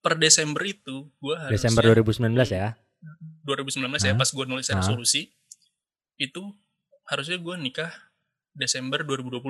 per 0.02 0.18
Desember 0.18 0.62
itu 0.66 1.08
gue 1.22 1.36
harusnya 1.38 1.70
Desember 1.70 1.84
2019 1.94 2.34
ya. 2.52 2.74
2019 3.46 3.82
ya 4.02 4.14
Hah? 4.14 4.18
pas 4.18 4.30
gue 4.30 4.46
nulis 4.46 4.68
Hah? 4.70 4.78
resolusi 4.78 5.34
itu 6.22 6.42
harusnya 7.10 7.38
gue 7.42 7.56
nikah 7.58 7.90
Desember 8.54 9.02
2020 9.02 9.42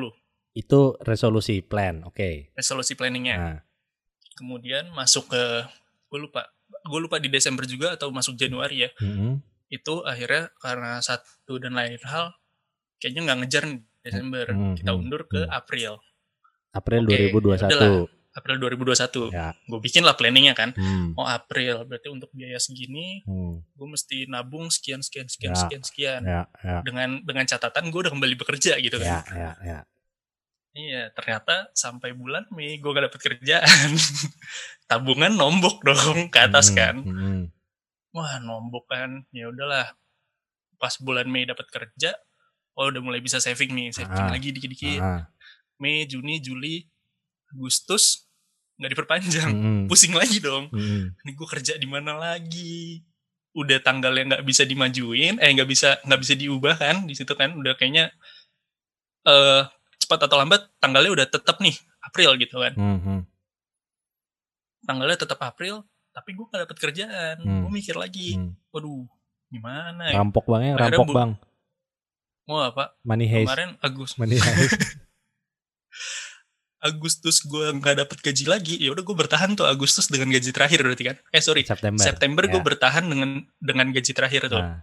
Itu 0.52 1.00
resolusi 1.08 1.64
plan. 1.64 2.04
Oke. 2.04 2.52
resolusi 2.56 2.96
planningnya 3.00 3.36
Nah, 3.40 3.60
kemudian 4.36 4.92
masuk 4.96 5.32
ke 5.32 5.44
gue 6.12 6.20
lupa 6.20 6.48
gue 6.72 7.00
lupa 7.00 7.20
di 7.20 7.28
Desember 7.28 7.68
juga 7.68 7.96
atau 7.96 8.12
masuk 8.12 8.36
Januari 8.40 8.88
ya 8.88 8.90
mm-mm. 9.00 9.40
itu 9.72 10.04
akhirnya 10.04 10.52
karena 10.60 11.00
satu 11.04 11.60
dan 11.60 11.76
lain 11.76 12.00
hal 12.04 12.36
kayaknya 13.00 13.22
nggak 13.32 13.38
ngejar 13.44 13.64
nih 13.68 13.82
Desember 14.02 14.46
Hmm, 14.50 14.74
kita 14.76 14.92
hmm, 14.92 15.00
undur 15.00 15.22
ke 15.30 15.46
hmm. 15.46 15.54
April 15.54 15.94
April 16.72 17.04
Oke, 17.06 17.36
2021. 17.36 17.68
yaudahlah. 17.68 18.08
April 18.32 18.58
2021 18.62 19.28
Ya. 19.30 19.52
gue 19.62 19.80
bikin 19.80 20.02
lah 20.02 20.14
planningnya 20.14 20.52
kan 20.52 20.72
Hmm. 20.72 21.12
oh 21.14 21.24
April 21.24 21.84
berarti 21.84 22.08
untuk 22.08 22.32
biaya 22.32 22.58
segini 22.58 23.24
hmm. 23.24 23.54
gue 23.70 23.88
mesti 23.90 24.26
nabung 24.26 24.68
sekian 24.68 25.00
sekian 25.00 25.28
sekian 25.28 25.52
Ya. 25.52 25.60
sekian 25.60 25.82
sekian 25.82 26.22
Ya, 26.24 26.42
ya, 26.62 26.80
dengan 26.82 27.20
dengan 27.22 27.44
catatan 27.44 27.88
gue 27.88 28.00
udah 28.02 28.12
kembali 28.12 28.36
bekerja 28.36 28.76
gitu 28.78 28.96
ya, 28.98 29.20
kan 29.22 29.36
ya, 29.36 29.52
ya. 29.62 29.80
iya 30.72 31.12
ternyata 31.12 31.68
sampai 31.74 32.12
bulan 32.12 32.48
Mei 32.50 32.76
gue 32.76 32.88
gak 32.90 33.06
dapet 33.06 33.20
kerjaan 33.22 33.90
tabungan 34.90 35.32
nombok 35.32 35.84
dong 35.84 36.28
ke 36.28 36.40
atas 36.40 36.72
Hmm, 36.72 36.78
kan 36.78 36.96
hmm. 37.00 37.42
wah 38.12 38.40
nombok 38.40 38.88
kan 38.88 39.24
ya 39.30 39.48
udahlah 39.48 39.92
pas 40.76 40.96
bulan 40.98 41.28
Mei 41.28 41.44
dapat 41.44 41.68
kerja 41.68 42.16
oh 42.74 42.88
udah 42.88 43.00
mulai 43.00 43.20
bisa 43.20 43.38
saving 43.38 43.72
nih 43.72 43.92
saving 43.92 44.16
Ah. 44.18 44.32
lagi 44.32 44.50
dikit-dikit 44.50 45.00
Ah, 45.00 45.28
Mei 45.78 46.08
Juni 46.08 46.40
Juli 46.40 46.88
Agustus 47.52 48.26
nggak 48.76 48.92
diperpanjang 48.92 49.52
hmm, 49.52 49.84
pusing 49.86 50.12
lagi 50.12 50.40
dong 50.40 50.72
hmm. 50.72 51.14
ini 51.20 51.32
gue 51.32 51.48
kerja 51.48 51.76
di 51.76 51.86
mana 51.86 52.18
lagi 52.18 53.04
udah 53.52 53.78
tanggalnya 53.78 54.24
nggak 54.32 54.44
bisa 54.44 54.64
dimajuin 54.64 55.38
eh 55.38 55.50
nggak 55.52 55.68
bisa 55.68 56.00
nggak 56.02 56.20
bisa 56.20 56.34
diubah 56.34 56.76
kan 56.76 57.04
di 57.04 57.14
situ 57.14 57.30
kan 57.32 57.52
udah 57.52 57.76
kayaknya 57.76 58.10
eh 59.24 59.62
cepat 59.98 60.26
atau 60.26 60.36
lambat 60.36 60.66
tanggalnya 60.78 61.12
udah 61.14 61.28
tetap 61.28 61.60
nih 61.60 61.76
April 62.02 62.34
gitu 62.36 62.58
kan 62.58 62.74
Hmm, 62.74 63.22
tanggalnya 64.82 65.20
tetap 65.20 65.38
April 65.42 65.86
tapi 66.10 66.34
gue 66.34 66.44
nggak 66.44 66.62
dapet 66.66 66.78
kerjaan 66.80 67.36
Hmm. 67.38 67.62
gue 67.64 67.72
mikir 67.72 67.94
lagi 67.94 68.34
Hmm. 68.34 68.58
waduh 68.72 69.06
gimana 69.48 70.10
ya 70.10 70.18
Rampok 70.18 70.48
bang 70.48 70.62
ya, 70.64 70.74
rampok 70.76 71.12
bang. 71.12 71.32
mau 72.44 72.66
apa 72.66 72.98
Money 73.04 73.28
heist. 73.30 73.46
kemarin 73.46 73.70
Agus 73.78 74.12
Money. 74.18 74.40
Agustus 76.82 77.42
gue 77.42 77.72
nggak 77.72 77.96
dapet 77.96 78.18
gaji 78.20 78.46
lagi 78.46 78.76
ya 78.76 78.90
udah 78.90 79.02
gue 79.02 79.14
bertahan 79.16 79.54
tuh 79.54 79.66
Agustus 79.66 80.06
dengan 80.06 80.30
gaji 80.30 80.50
terakhir 80.50 80.82
berarti 80.82 81.04
kan 81.06 81.16
eh 81.28 81.38
sorry 81.40 81.62
September. 81.62 82.02
September 82.02 82.44
gue 82.46 82.58
Ya. 82.58 82.66
bertahan 82.66 83.06
dengan 83.06 83.30
dengan 83.58 83.88
gaji 83.90 84.12
terakhir 84.12 84.48
tuh 84.48 84.58
Nah, 84.58 84.82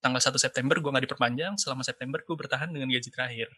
tanggal 0.00 0.20
1 0.22 0.36
September 0.36 0.76
gue 0.76 0.90
nggak 0.90 1.04
diperpanjang 1.04 1.56
selama 1.56 1.80
September 1.80 2.20
gue 2.20 2.32
bertahan 2.34 2.68
dengan 2.68 2.88
gaji 2.88 3.08
terakhir 3.08 3.48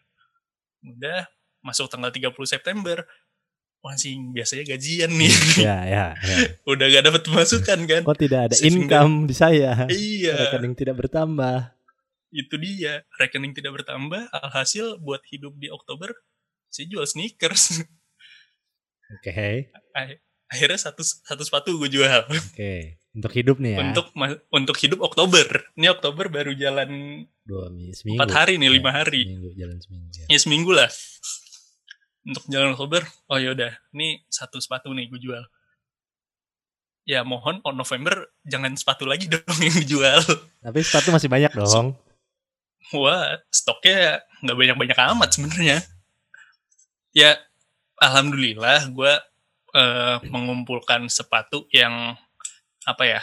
udah 0.81 1.23
masuk 1.59 1.87
tanggal 1.87 2.07
30 2.07 2.35
September 2.45 3.03
wah 3.79 3.95
sih 3.95 4.15
biasanya 4.15 4.63
gajian 4.69 5.11
nih 5.11 5.31
ya, 5.67 5.77
ya, 5.83 6.05
ya. 6.17 6.35
udah 6.71 6.85
gak 6.89 7.03
dapet 7.03 7.21
pemasukan 7.23 7.79
kan 7.83 8.01
Kok 8.01 8.15
tidak 8.17 8.39
ada 8.41 8.55
Sehingga- 8.55 9.03
income 9.03 9.27
di 9.27 9.35
saya? 9.35 9.71
iya 9.89 10.35
Rekening 10.47 10.73
tidak 10.73 10.95
bertambah. 10.97 11.71
itu 12.33 12.55
dia 12.57 13.05
rekening 13.13 13.53
tidak 13.53 13.77
bertambah 13.77 14.25
alhasil 14.33 14.97
buat 14.97 15.21
hidup 15.29 15.53
di 15.53 15.69
Oktober 15.69 16.09
saya 16.73 16.89
jual 16.89 17.05
sneakers 17.05 17.85
Oke, 19.13 19.69
Ah- 19.93 20.17
akhirnya 20.49 20.79
satu 20.79 21.01
satu 21.01 21.41
sepatu 21.41 21.69
gue 21.75 21.89
jual 21.91 22.09
oke. 22.23 22.73
Untuk 23.13 23.29
hidup 23.31 23.57
nih 23.57 23.73
ya. 23.73 23.81
untuk 23.83 24.09
untuk 24.49 24.73
hidup 24.75 25.01
Oktober 25.01 25.45
ini 25.71 25.85
Oktober 25.87 26.25
baru 26.27 26.53
jalan 26.53 26.89
dua 27.43 27.69
minggu, 27.69 27.93
seminggu. 27.93 28.17
empat 28.17 28.31
hari 28.35 28.57
nih 28.57 28.67
Ya, 28.67 28.73
lima 28.73 28.89
hari 28.91 29.21
Seminggu, 29.23 29.49
jalan 29.53 29.77
seminggu. 29.77 30.07
Ya. 30.11 30.25
ya 30.27 30.39
seminggu 30.39 30.71
lah 30.71 30.89
untuk 32.23 32.43
jalan 32.47 32.69
Oktober 32.71 33.01
oh 33.27 33.37
yaudah 33.37 33.69
ini 33.91 34.25
satu 34.27 34.57
sepatu 34.57 34.89
nih 34.89 35.05
gue 35.07 35.19
jual 35.19 35.43
ya 37.03 37.21
mohon 37.21 37.59
on 37.61 37.75
November 37.75 38.13
jangan 38.41 38.73
sepatu 38.73 39.03
lagi 39.03 39.29
dong 39.33 39.43
yang 39.59 39.75
dijual 39.75 40.21
Tapi 40.59 40.79
sepatu 40.81 41.11
masih 41.11 41.29
banyak 41.29 41.51
dong. 41.51 41.93
wah 42.93 43.25
stoknya 43.49 44.21
nggak 44.39 44.55
banyak 44.55 44.75
banyak 44.79 44.97
amat 45.11 45.29
sebenarnya 45.31 45.77
ya 47.13 47.37
alhamdulillah 47.97 48.89
gue 48.89 49.13
eh, 49.73 50.17
mengumpulkan 50.27 51.07
sepatu 51.07 51.65
yang 51.69 52.17
apa 52.83 53.03
ya 53.03 53.21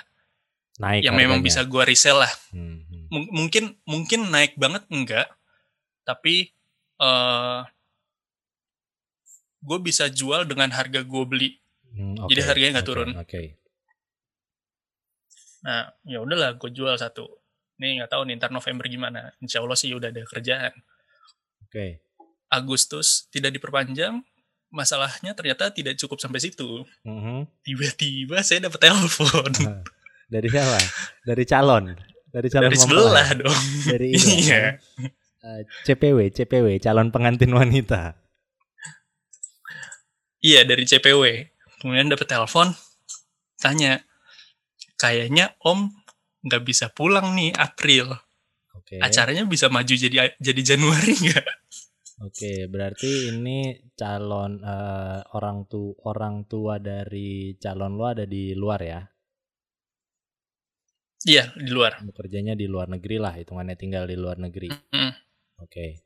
Naik. 0.79 1.05
yang 1.05 1.15
memang 1.15 1.39
bisa 1.41 1.61
gue 1.63 1.83
resell 1.83 2.19
lah 2.19 2.33
Hmm, 2.51 2.81
hmm. 2.83 3.07
Mung- 3.11 3.31
mungkin 3.37 3.65
mungkin 3.85 4.21
naik 4.29 4.55
banget 4.57 4.87
enggak 4.89 5.29
tapi 6.03 6.55
eh 6.97 7.61
gue 9.61 9.79
bisa 9.79 10.09
jual 10.09 10.43
dengan 10.45 10.71
harga 10.71 11.03
gue 11.03 11.25
beli 11.25 11.51
Hmm, 11.91 12.15
Jadi 12.25 12.39
oke, 12.39 12.47
harganya 12.47 12.71
nggak 12.73 12.87
oke, 12.87 12.93
turun. 12.95 13.11
Oke. 13.19 13.43
nah 15.61 15.91
ya 16.03 16.19
udahlah 16.19 16.55
gue 16.55 16.71
jual 16.71 16.95
satu 16.95 17.27
nih 17.77 17.99
nggak 17.99 18.09
tahu 18.09 18.23
nih 18.25 18.39
ntar 18.39 18.49
November 18.49 18.87
gimana 18.87 19.35
Insya 19.37 19.59
Allah 19.59 19.75
sih 19.75 19.91
udah 19.91 20.09
ada 20.09 20.23
kerjaan 20.25 20.71
Oke. 21.61 21.99
Agustus 22.51 23.31
tidak 23.31 23.55
diperpanjang 23.55 24.21
masalahnya 24.69 25.33
ternyata 25.33 25.71
tidak 25.71 25.95
cukup 25.97 26.19
sampai 26.19 26.39
situ 26.39 26.83
Mhm. 27.03 27.47
tiba-tiba 27.63 28.39
saya 28.41 28.67
dapat 28.67 28.81
telepon 28.85 29.51
Dari 30.27 30.47
siapa? 30.47 30.79
Dari 31.25 31.43
calon. 31.43 31.85
Dari 32.29 32.47
calon 32.47 32.65
dari 32.65 32.77
mempelai. 32.77 33.03
sebelah 33.03 33.29
dong 33.35 33.61
Dari 33.85 34.07
ini 34.15 34.35
Iya. 34.45 34.55
ya. 34.55 34.71
Eh, 35.41 35.61
CPW, 35.85 36.19
CPW, 36.29 36.79
calon 36.79 37.09
pengantin 37.09 37.51
wanita. 37.51 38.15
iya 40.41 40.63
dari 40.63 40.85
CPW 40.85 41.25
kemudian 41.79 42.09
dapat 42.09 42.27
telepon 42.27 42.73
tanya 43.57 44.01
kayaknya 44.97 45.53
Om 45.59 45.93
nggak 46.41 46.63
bisa 46.63 46.89
pulang 46.89 47.35
nih 47.35 47.53
April 47.53 48.09
Oke. 48.73 48.97
acaranya 48.99 49.45
bisa 49.45 49.69
maju 49.69 49.91
jadi 49.91 50.33
jadi 50.37 50.63
Januari 50.65 51.13
nggak 51.15 51.45
Oke, 52.21 52.69
berarti 52.69 53.33
ini 53.33 53.73
calon 53.97 54.61
eh, 54.61 55.21
orang 55.33 55.65
tu 55.73 55.97
orang 56.05 56.45
tua 56.45 56.77
dari 56.77 57.57
calon 57.57 57.97
lu 57.97 58.05
ada 58.05 58.25
di 58.29 58.53
luar 58.53 58.81
ya? 58.85 59.01
iya 61.25 61.53
di 61.53 61.69
luar 61.69 62.01
Bekerjanya 62.01 62.57
di 62.57 62.65
luar 62.69 62.89
negeri 62.93 63.17
lah, 63.21 63.33
hitungannya 63.37 63.77
tinggal 63.77 64.05
di 64.05 64.17
luar 64.17 64.37
negeri. 64.37 64.69
Mm. 64.73 65.13
Oke. 65.65 66.05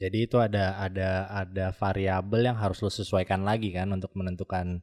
Jadi 0.00 0.18
itu 0.24 0.36
ada 0.40 0.80
ada 0.80 1.28
ada 1.28 1.66
variabel 1.76 2.48
yang 2.48 2.56
harus 2.56 2.80
lo 2.80 2.88
sesuaikan 2.88 3.44
lagi 3.44 3.68
kan 3.72 3.88
untuk 3.92 4.12
menentukan 4.16 4.80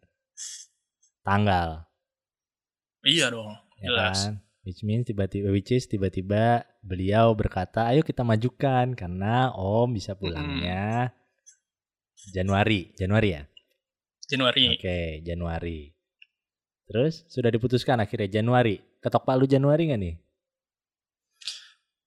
tanggal, 1.26 1.90
iya 3.02 3.34
dong 3.34 3.50
ya 3.82 3.90
Jelas. 3.90 4.18
kan? 4.30 4.47
Which 4.68 4.84
means 4.84 5.08
tiba-tiba 5.08 5.48
which 5.48 5.72
is 5.72 5.88
tiba-tiba 5.88 6.68
beliau 6.84 7.32
berkata, 7.32 7.88
"Ayo 7.88 8.04
kita 8.04 8.28
majukan 8.28 9.00
karena 9.00 9.56
Om 9.56 9.96
bisa 9.96 10.12
pulangnya 10.20 11.16
Januari." 12.36 12.92
Januari 13.00 13.30
ya? 13.32 13.44
Januari 14.28 14.76
Oke, 14.76 15.24
Januari. 15.24 15.88
Terus 16.84 17.24
sudah 17.32 17.48
diputuskan 17.48 18.04
akhirnya 18.04 18.28
Januari. 18.44 18.76
Ketok 19.00 19.24
palu 19.24 19.48
Januari 19.48 19.88
nggak 19.88 20.02
nih? 20.04 20.16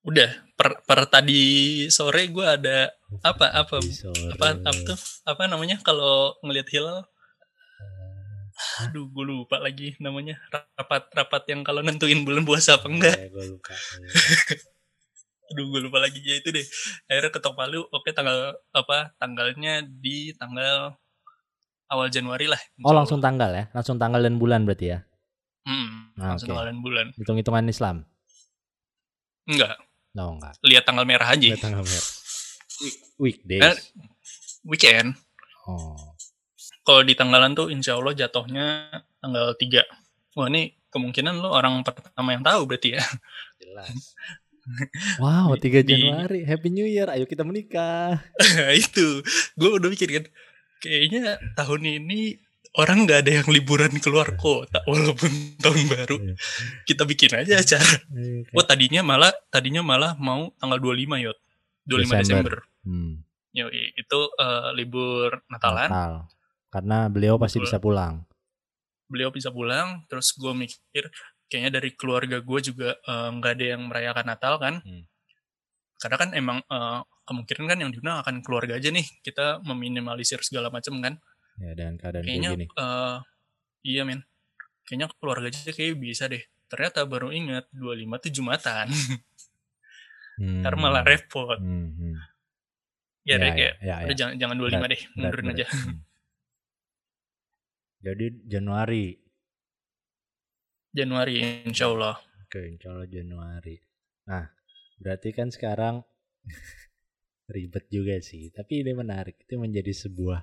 udah 0.01 0.31
per, 0.57 0.81
per 0.89 1.01
tadi 1.13 1.85
sore 1.93 2.33
gue 2.33 2.47
ada 2.47 2.89
apa 3.21 3.53
apa 3.53 3.85
sore. 3.85 4.33
apa 4.33 4.57
apa 4.65 4.81
tuh 4.81 4.97
apa 5.29 5.45
namanya 5.45 5.77
kalau 5.85 6.41
ngelihat 6.41 6.73
hilal 6.73 7.05
aduh 8.83 9.07
gue 9.07 9.25
lupa 9.27 9.57
lagi 9.57 9.97
namanya 9.97 10.37
rapat 10.77 11.09
rapat 11.11 11.43
yang 11.49 11.61
kalau 11.61 11.81
nentuin 11.81 12.23
bulan 12.23 12.43
puasa 12.43 12.77
apa 12.77 12.87
enggak 12.87 13.17
Eh, 13.17 13.29
gua 13.29 13.45
lupa. 13.47 13.73
aduh 15.51 15.67
gue 15.67 15.81
lupa 15.83 15.99
lagi 15.99 16.21
ya 16.21 16.37
itu 16.37 16.49
deh 16.49 16.63
akhirnya 17.07 17.31
ketok 17.31 17.55
palu 17.55 17.83
oke 17.85 18.07
tanggal 18.11 18.39
apa 18.71 19.17
tanggalnya 19.17 19.83
di 19.83 20.31
tanggal 20.33 20.95
awal 21.87 22.07
Januari 22.07 22.47
lah 22.47 22.61
Oh 22.81 22.93
langsung 22.93 23.19
tanggal 23.19 23.51
ya? 23.51 23.65
Langsung 23.73 23.99
tanggal 23.99 24.21
dan 24.21 24.37
bulan 24.37 24.63
berarti 24.63 24.87
ya? 24.89 24.99
hmm, 25.65 26.15
Ah, 26.17 26.33
langsung 26.33 26.47
oke. 26.47 26.55
tanggal 26.55 26.67
dan 26.69 26.79
bulan 26.79 27.07
Hitung-hitungan 27.13 27.67
Islam? 27.67 28.07
enggak 29.45 29.75
No, 30.11 30.35
enggak. 30.35 30.55
lihat 30.61 30.83
tanggal 30.85 31.03
merah 31.03 31.29
aja 31.29 31.43
Enggak 31.45 31.63
tanggal 31.63 31.83
merah. 31.83 32.09
Weekdays. 33.23 33.63
Eh. 33.65 33.77
weekend 34.63 35.19
Oh. 35.65 36.10
Kalau 36.91 37.03
di 37.03 37.15
tanggalan 37.15 37.53
tuh 37.53 37.69
insya 37.69 37.95
Allah 37.95 38.13
jatuhnya 38.13 38.91
tanggal 39.17 39.55
3 39.55 39.87
wah 40.35 40.47
ini 40.47 40.63
kemungkinan 40.89 41.39
lo 41.39 41.51
orang 41.51 41.81
pertama 41.81 42.35
yang 42.35 42.43
tahu 42.43 42.67
berarti 42.67 42.99
ya 42.99 43.05
Jelas. 43.57 44.15
Wow, 45.19 45.57
3 45.57 45.83
Di- 45.83 45.99
Januari. 45.99 46.45
Happy 46.45 46.69
New 46.69 46.85
Year. 46.85 47.09
Ayo 47.09 47.25
kita 47.25 47.43
menikah. 47.43 48.23
itu 48.77 49.19
gue 49.53 49.71
udah 49.73 49.89
mikir 49.89 50.07
kan 50.11 50.25
kayaknya 50.79 51.37
tahun 51.55 51.83
ini 51.99 52.39
orang 52.73 53.03
nggak 53.03 53.21
ada 53.21 53.33
yang 53.37 53.49
liburan 53.51 53.91
keluar 53.99 54.33
kota 54.35 54.79
walaupun 54.85 55.29
tahun 55.59 55.81
baru 55.89 56.17
Iya. 56.17 56.35
kita 56.85 57.03
bikin 57.03 57.35
aja 57.35 57.59
acara 57.59 57.95
Eh, 58.15 58.47
oh 58.49 58.63
tadinya 58.63 59.03
malah 59.03 59.29
tadinya 59.49 59.83
malah 59.83 60.15
mau 60.17 60.55
tanggal 60.57 60.79
25 60.79 61.19
yot 61.21 61.39
25 61.85 61.91
Desember, 61.91 62.23
Desember. 62.23 62.55
Hmm, 62.81 63.13
Yoi, 63.51 63.83
itu 63.93 64.21
eh, 64.39 64.69
libur 64.73 65.43
Natalan 65.49 65.89
Natal. 65.89 66.13
Karena 66.71 67.07
beliau 67.07 67.35
pasti 67.35 67.59
Betul. 67.59 67.67
bisa 67.67 67.79
pulang. 67.79 68.15
beliau 69.05 69.35
bisa 69.35 69.51
pulang 69.51 70.07
terus 70.07 70.31
gue 70.33 70.55
mikir 70.55 71.11
kayaknya 71.51 71.83
dari 71.83 71.99
keluarga 71.99 72.39
gue 72.39 72.61
juga 72.63 72.95
eh, 72.95 73.29
nggak 73.29 73.53
ada 73.59 73.67
yang 73.69 73.83
merayakan 73.85 74.23
Natal 74.25 74.55
kan 74.57 74.75
Hmm. 74.81 75.03
karena 75.99 76.17
kan 76.17 76.31
emang 76.31 76.59
eh, 76.63 77.01
kemungkinan 77.27 77.67
kan 77.67 77.79
yang 77.79 77.91
diundang 77.91 78.23
akan 78.23 78.39
keluarga 78.39 78.79
aja 78.79 78.87
nih 78.89 79.03
kita 79.21 79.59
meminimalisir 79.61 80.39
segala 80.41 80.71
macam 80.71 81.03
kan 81.03 81.19
Ya, 81.59 81.75
dan 81.75 81.99
keadaan 81.99 82.23
kayaknya 82.23 82.51
kayak 82.55 82.63
gini. 82.63 82.67
eh, 82.71 83.17
iya 83.83 84.03
men 84.07 84.23
kayaknya 84.87 85.11
keluarga 85.13 85.51
aja 85.51 85.73
kayak 85.75 85.99
bisa 85.99 86.25
deh 86.25 86.47
ternyata 86.71 87.03
baru 87.03 87.35
ingat 87.35 87.67
25 87.75 88.15
tuh 88.17 88.31
Jumatan 88.31 88.87
Hmm. 90.39 90.63
ntar 90.63 90.73
malah 90.75 91.03
repot 91.03 91.59
Hmm, 91.59 91.91
hmm. 91.93 92.15
ya, 93.27 93.37
deh 93.37 93.45
ya, 93.45 93.53
kayak 93.53 93.75
ya, 93.83 93.95
udah 94.01 94.07
ya. 94.07 94.17
jangan 94.17 94.35
jangan 94.39 94.57
25 94.57 94.87
deh 94.87 95.01
Berat, 95.03 95.15
mundurin 95.19 95.45
berat. 95.45 95.57
aja 95.59 95.67
Hmm. 95.69 95.99
Jadi 98.01 98.49
Januari. 98.49 99.13
Januari 100.91 101.63
insya 101.69 101.87
Allah 101.87 102.19
Oke, 102.51 102.67
insya 102.67 102.91
Allah 102.91 103.07
Januari. 103.07 103.79
Nah, 104.27 104.43
berarti 104.99 105.31
kan 105.31 105.55
sekarang 105.55 106.03
ribet 107.55 107.87
juga 107.87 108.19
sih. 108.19 108.51
Tapi 108.51 108.83
ini 108.83 108.91
menarik. 108.91 109.39
Itu 109.47 109.55
menjadi 109.55 109.95
sebuah 109.95 110.43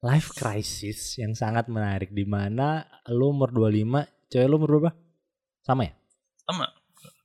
life 0.00 0.32
crisis 0.32 1.20
yang 1.20 1.36
sangat 1.36 1.68
menarik. 1.68 2.08
di 2.08 2.24
mana 2.24 2.88
lu 3.12 3.36
umur 3.36 3.52
25 3.52 4.16
Cewek 4.26 4.48
lu 4.50 4.56
umur 4.58 4.70
berapa? 4.80 4.92
Sama 5.62 5.86
ya? 5.86 5.92
Sama. 6.48 6.66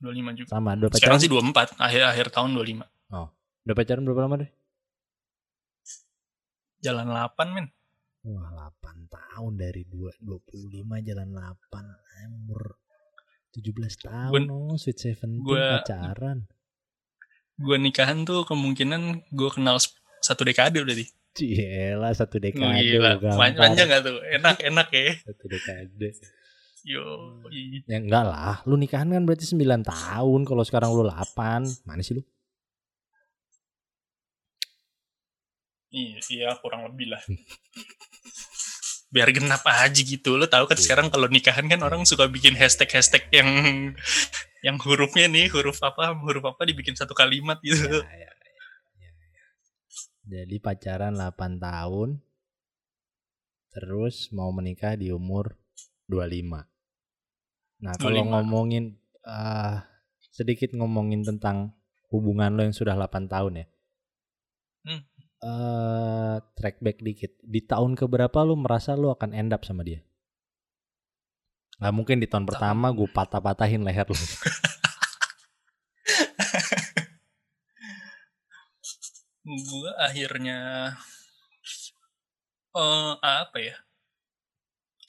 25 0.04 0.38
juga. 0.38 0.48
Sama. 0.52 0.70
Udah 0.76 0.88
pacaran, 0.90 1.00
Sekarang 1.00 1.18
sih 1.24 1.30
24, 1.30 1.78
akhir-akhir 1.78 2.26
tahun 2.30 2.50
25. 2.54 2.84
udah 3.62 3.74
pacaran 3.78 4.02
berapa 4.02 4.20
lama 4.26 4.36
deh? 4.42 4.50
Jalan 6.82 7.06
8 7.08 7.54
men. 7.54 7.66
Wah, 8.22 8.70
8 8.78 9.10
tahun 9.10 9.52
dari 9.58 9.82
2, 9.82 10.22
25 10.22 10.78
jalan 11.02 11.28
8. 11.34 12.30
Umur 12.30 12.78
17 13.50 13.98
tahun. 13.98 14.42
oh, 14.46 14.78
sweet 14.78 14.94
17 14.94 15.42
gua- 15.42 15.82
pacaran. 15.82 16.46
Gue 17.58 17.76
nikahan 17.76 18.22
tuh 18.22 18.46
kemungkinan 18.46 19.28
gue 19.28 19.50
kenal 19.50 19.76
satu 20.20 20.42
dekade 20.42 20.80
udah 20.80 20.94
di. 20.94 21.04
Cielah 21.32 22.12
satu 22.14 22.38
dekade. 22.38 22.78
Gila, 22.78 23.18
panjang 23.58 23.88
gak 23.88 24.02
tuh? 24.04 24.18
Enak, 24.22 24.56
enak 24.62 24.88
ya. 24.88 25.12
Satu 25.20 25.44
dekade. 25.48 26.08
Yo, 26.82 27.02
Ya 27.86 27.98
enggak 27.98 28.26
lah, 28.26 28.58
lu 28.66 28.74
nikahan 28.74 29.06
kan 29.06 29.22
berarti 29.22 29.46
9 29.46 29.82
tahun. 29.82 30.40
Kalau 30.42 30.62
sekarang 30.62 30.90
lu 30.90 31.06
8, 31.06 31.62
mana 31.86 32.02
sih 32.02 32.18
lu? 32.18 32.22
Iya, 35.92 36.18
iya 36.32 36.48
kurang 36.58 36.88
lebih 36.88 37.12
lah. 37.12 37.22
Biar 39.12 39.28
genap 39.28 39.60
aja 39.68 40.00
gitu. 40.00 40.40
Lo 40.40 40.48
tahu 40.48 40.64
kan 40.64 40.80
Iya. 40.80 40.84
sekarang 40.88 41.12
kalau 41.12 41.28
nikahan 41.28 41.68
kan 41.68 41.84
orang 41.84 42.08
suka 42.08 42.26
bikin 42.32 42.56
hashtag-hashtag 42.56 43.28
yang 43.28 43.48
yang 44.64 44.80
hurufnya 44.80 45.28
nih 45.28 45.52
huruf 45.52 45.84
apa 45.84 46.16
huruf 46.16 46.48
apa 46.48 46.64
dibikin 46.64 46.96
satu 46.96 47.12
kalimat 47.12 47.60
gitu. 47.60 47.76
Ya, 47.76 48.08
ya, 48.08 48.32
ya, 48.32 48.32
ya, 48.96 49.10
ya. 49.12 49.46
Jadi 50.24 50.56
pacaran 50.64 51.12
8 51.12 51.60
tahun. 51.60 52.24
Terus 53.72 54.32
mau 54.32 54.48
menikah 54.52 54.96
di 54.96 55.12
umur 55.12 55.60
25. 56.08 56.68
Nah, 57.84 57.94
kalau 58.00 58.20
25. 58.24 58.32
ngomongin 58.32 58.84
ah, 59.28 59.84
sedikit 60.32 60.72
ngomongin 60.72 61.20
tentang 61.24 61.76
hubungan 62.08 62.52
lo 62.56 62.64
yang 62.64 62.76
sudah 62.76 62.96
8 62.96 63.28
tahun 63.28 63.64
ya. 63.64 63.66
Eh, 65.42 66.36
track 66.54 66.78
back 66.78 67.02
dikit. 67.02 67.34
Di 67.42 67.66
tahun 67.66 67.98
keberapa 67.98 68.46
lu 68.46 68.54
merasa 68.54 68.94
lu 68.94 69.10
akan 69.10 69.34
end 69.34 69.50
up 69.50 69.66
sama 69.66 69.82
dia? 69.82 69.98
Nggak 71.82 71.94
mungkin 71.98 72.22
di 72.22 72.30
tahun 72.30 72.46
pertama 72.46 72.94
gue 72.94 73.10
patah-patahin 73.10 73.82
leher 73.82 74.06
lu. 74.06 74.14
Gue 79.42 79.90
akhirnya 79.98 80.94
eh 82.78 83.12
apa 83.18 83.58
ya? 83.58 83.74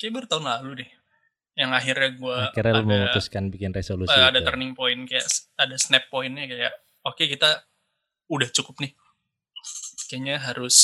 Kayak 0.01 0.13
baru 0.17 0.25
tahun 0.25 0.45
lalu 0.49 0.71
deh. 0.81 0.89
Yang 1.53 1.71
akhirnya 1.77 2.09
gue 2.17 2.37
Akhirnya 2.49 2.73
lu 2.73 2.81
ada 2.81 2.89
memutuskan 2.89 3.53
bikin 3.53 3.69
resolusi 3.69 4.09
eh, 4.09 4.25
ada 4.33 4.41
itu. 4.41 4.49
turning 4.49 4.73
point 4.73 5.05
kayak 5.05 5.29
ada 5.53 5.77
snap 5.77 6.09
pointnya 6.09 6.49
kayak 6.49 6.73
oke 7.05 7.21
kita 7.21 7.61
udah 8.33 8.49
cukup 8.49 8.81
nih. 8.81 8.97
Kayaknya 10.13 10.37
harus 10.37 10.77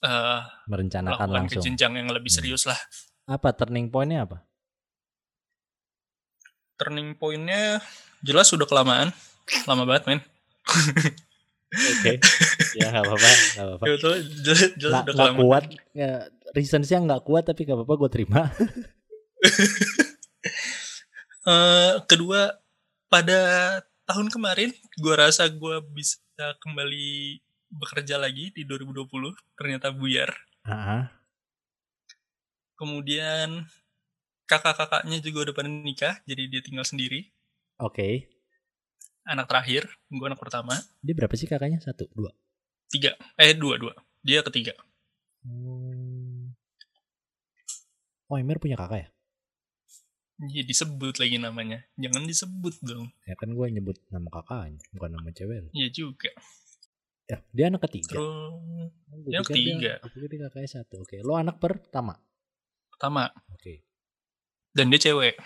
eh 0.00 0.40
merencanakan 0.64 1.28
ke 1.28 1.34
langsung. 1.36 1.60
jenjang 1.60 1.92
yang 1.92 2.08
lebih 2.08 2.32
Hmm. 2.32 2.38
serius 2.40 2.64
lah. 2.64 2.80
Apa 3.28 3.52
turning 3.52 3.92
pointnya 3.92 4.24
apa? 4.24 4.40
Turning 6.74 7.12
pointnya 7.12 7.84
jelas 8.24 8.48
sudah 8.48 8.64
kelamaan, 8.64 9.12
lama 9.68 9.84
banget 9.84 10.04
men. 10.08 10.20
Oke. 11.70 12.16
ya 12.80 12.88
nggak 12.88 13.04
apa-apa, 13.04 13.28
nggak 13.28 13.66
apa-apa. 13.68 13.84
Itu 13.86 14.10
jelas, 14.40 14.60
jelas 14.74 14.92
Nggak 14.96 15.04
udah 15.04 15.14
kelamaan. 15.14 15.36
kuat, 15.38 15.64
ya, 15.92 16.10
reasonsnya 16.50 16.98
nggak 17.04 17.22
kuat 17.22 17.44
tapi 17.44 17.60
nggak 17.62 17.76
apa-apa 17.78 17.94
gue 18.00 18.10
terima. 18.10 18.42
Eh, 21.40 21.94
kedua 22.04 22.52
pada 23.08 23.40
tahun 24.04 24.28
kemarin 24.28 24.70
gua 25.00 25.24
rasa 25.26 25.48
gua 25.48 25.80
bisa 25.80 26.20
kembali 26.60 27.40
bekerja 27.70 28.18
lagi 28.18 28.50
di 28.50 28.66
2020 28.66 29.06
ternyata 29.54 29.88
buyar 29.90 30.30
Ah, 30.60 31.08
kemudian 32.76 33.64
kakak-kakaknya 34.44 35.22
juga 35.22 35.48
udah 35.48 35.54
pada 35.54 35.68
nikah 35.70 36.14
jadi 36.24 36.50
dia 36.50 36.60
tinggal 36.60 36.84
sendiri 36.84 37.30
Oke. 37.78 38.28
anak 39.24 39.46
terakhir 39.46 39.86
gua 40.10 40.34
anak 40.34 40.40
pertama 40.40 40.74
Dia 41.00 41.14
berapa 41.14 41.32
sih 41.32 41.46
kakaknya? 41.46 41.78
Satu, 41.78 42.10
dua. 42.12 42.34
tiga 42.90 43.14
eh 43.38 43.54
dua 43.54 43.78
dua 43.78 43.94
dia 44.20 44.42
ketiga 44.42 44.74
Hmm. 45.40 46.52
Oh, 48.28 48.36
Emir 48.36 48.60
punya 48.60 48.76
kakak 48.76 48.98
ya? 49.00 49.08
Iya 50.40 50.62
disebut 50.64 51.16
lagi 51.16 51.40
namanya 51.40 51.80
jangan 51.96 52.28
disebut 52.28 52.76
dong 52.80 53.08
Ya 53.24 53.32
kan 53.40 53.48
gue 53.48 53.66
nyebut 53.68 53.96
nama 54.08 54.28
kakaknya, 54.28 54.84
bukan 54.92 55.10
nama 55.16 55.28
cewek. 55.32 55.72
iya 55.72 55.88
juga 55.88 56.28
Ya, 57.30 57.38
dia 57.54 57.64
anak 57.70 57.86
ketiga. 57.86 58.18
terus 58.18 58.26
Oh, 58.26 58.90
yang 59.30 59.46
pikir 59.46 59.54
ketiga. 59.54 59.92
Dia, 59.96 60.02
gue 60.02 60.10
pikir 60.10 60.28
dia 60.34 60.40
kakaknya 60.50 60.70
satu. 60.82 60.94
Oke, 61.06 61.16
lo 61.22 61.38
anak 61.38 61.56
pertama. 61.62 62.18
pertama 62.90 63.32
Oke. 63.56 63.80
dan 64.76 64.92
dia 64.92 65.00
cewek 65.00 65.40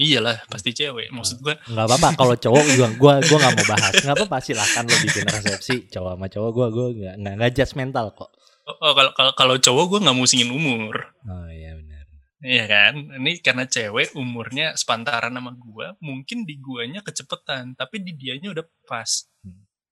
iyalah 0.00 0.40
pasti 0.48 0.72
cewek 0.72 1.12
maksud 1.12 1.44
gua 1.44 1.60
Nggak 1.68 1.84
apa-apa 1.84 2.08
kalau 2.16 2.34
cowok 2.38 2.64
juga 2.72 2.88
gua 2.96 3.14
gua 3.20 3.38
nggak 3.44 3.54
mau 3.60 3.66
bahas. 3.76 3.94
Nggak 4.00 4.16
apa-apa 4.16 4.36
silahkan 4.40 4.84
lo 4.88 4.96
bikin 5.04 5.24
resepsi 5.28 5.74
cowok 5.92 6.12
sama 6.16 6.26
cowok 6.32 6.50
gua 6.56 6.66
gua 6.72 6.86
nggak 6.96 7.14
nggak 7.20 7.34
nggak 7.36 7.52
judgmental 7.52 8.06
kok. 8.16 8.30
oh, 8.62 8.78
oh, 8.78 8.92
kalau 8.94 9.10
kalau 9.12 9.32
kalau 9.36 9.56
cowok 9.60 9.84
gua 9.90 10.00
nggak 10.08 10.16
musingin 10.16 10.48
umur 10.48 11.12
Oh 11.28 11.48
iya 11.52 11.76
benar. 11.76 12.04
Iya 12.42 12.64
kan? 12.66 12.94
Ini 13.22 13.32
karena 13.38 13.64
cewek 13.70 14.18
umurnya 14.18 14.74
sepantaran 14.74 15.30
sama 15.30 15.54
gua, 15.54 15.94
mungkin 16.02 16.42
di 16.42 16.58
guanya 16.58 16.98
kecepetan, 17.06 17.78
tapi 17.78 18.02
di 18.02 18.18
dianya 18.18 18.50
udah 18.50 18.66
pas. 18.88 19.30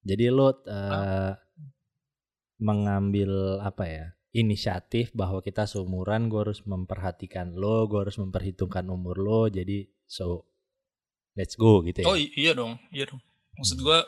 Jadi 0.01 0.25
lo 0.29 0.49
eh, 0.65 1.33
mengambil 2.61 3.61
apa 3.61 3.85
ya 3.85 4.07
inisiatif 4.31 5.11
bahwa 5.11 5.43
kita 5.43 5.67
seumuran 5.67 6.31
gue 6.31 6.41
harus 6.47 6.63
memperhatikan 6.63 7.51
lo, 7.53 7.85
gue 7.85 8.07
harus 8.07 8.15
memperhitungkan 8.15 8.87
umur 8.87 9.19
lo, 9.19 9.41
jadi 9.51 9.91
so 10.07 10.47
let's 11.35 11.57
go 11.57 11.83
gitu 11.83 12.05
ya. 12.05 12.07
Oh 12.07 12.17
iya 12.17 12.53
dong, 12.55 12.79
iya 12.91 13.11
dong. 13.11 13.19
Maksud 13.59 13.83
gua 13.83 14.07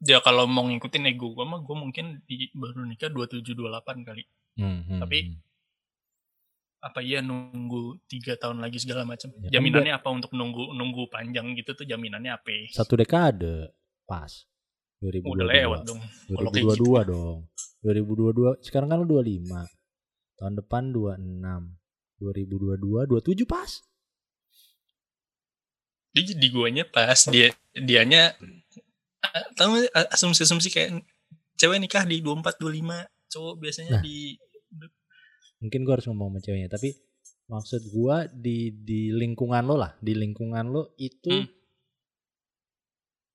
ya 0.00 0.18
kalau 0.24 0.48
mau 0.48 0.64
ngikutin 0.64 1.04
ego 1.06 1.36
gua 1.36 1.44
mah 1.44 1.60
gua 1.60 1.76
mungkin 1.76 2.24
di 2.24 2.48
baru 2.56 2.88
nikah 2.88 3.12
27 3.12 3.52
28 3.52 4.00
kali. 4.02 4.22
Hmm, 4.56 4.80
hmm, 4.82 5.00
tapi- 5.00 5.24
hmm. 5.28 5.38
Apa 6.80 7.04
iya 7.04 7.20
nunggu 7.20 8.00
tiga 8.08 8.40
tahun 8.40 8.64
lagi 8.64 8.80
segala 8.80 9.04
macam? 9.04 9.28
Ya 9.36 9.36
kan 9.36 9.52
Jaminannya 9.52 9.92
apa 9.92 10.08
untuk 10.08 10.32
nunggu 10.32 10.72
nunggu 10.72 11.12
panjang 11.12 11.52
gitu 11.52 11.76
tuh 11.76 11.84
jaminannya 11.84 12.32
apa? 12.32 12.72
satu 12.72 12.96
dekade 12.96 13.68
pas. 14.08 14.48
2022. 15.00 15.32
Udah 15.32 15.46
lewat 15.48 15.80
dong. 15.88 16.00
Kalau 16.28 16.50
kayak 16.52 16.66
2022 16.76 16.76
gitu. 16.76 17.02
dong. 17.08 17.38
2022 17.80 18.66
sekarang 18.68 18.88
kan 18.92 18.96
lo 19.00 19.06
25. 19.08 20.36
Tahun 20.36 20.54
depan 20.60 20.82
26. 20.92 21.80
2022 22.20 23.08
27 23.08 23.48
pas. 23.48 23.70
Di, 26.10 26.22
di 26.36 26.48
guanya 26.50 26.84
pas, 26.84 27.16
dia 27.30 27.54
dianya 27.70 28.34
ah, 29.22 29.46
tahu 29.54 29.78
ah, 29.94 30.10
asumsi-asumsi 30.10 30.68
kayak 30.74 31.06
cewek 31.54 31.78
nikah 31.78 32.02
di 32.02 32.18
24 32.18 32.58
25, 32.58 33.06
cowok 33.30 33.54
biasanya 33.62 33.92
Nah. 33.98 34.02
di 34.02 34.34
Mungkin 35.60 35.84
gue 35.84 35.92
harus 35.92 36.08
ngomong 36.08 36.34
sama 36.34 36.40
ceweknya, 36.40 36.72
tapi 36.72 36.96
maksud 37.46 37.92
gua 37.92 38.24
di 38.32 38.72
di 38.72 39.12
lingkungan 39.12 39.60
lo 39.68 39.76
lah, 39.76 39.92
di 40.00 40.16
lingkungan 40.16 40.72
lo 40.72 40.96
itu 40.96 41.30
Hmm. 41.30 41.59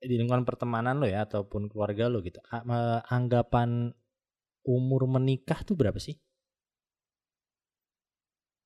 Di 0.05 0.15
lingkungan 0.15 0.43
pertemanan 0.43 0.97
lo 0.97 1.05
ya 1.05 1.23
ataupun 1.23 1.67
keluarga 1.67 2.05
lo 2.05 2.21
gitu. 2.21 2.37
Anggapan 3.05 3.91
umur 4.63 5.05
menikah 5.05 5.61
tuh 5.61 5.73
berapa 5.73 5.97
sih? 5.97 6.15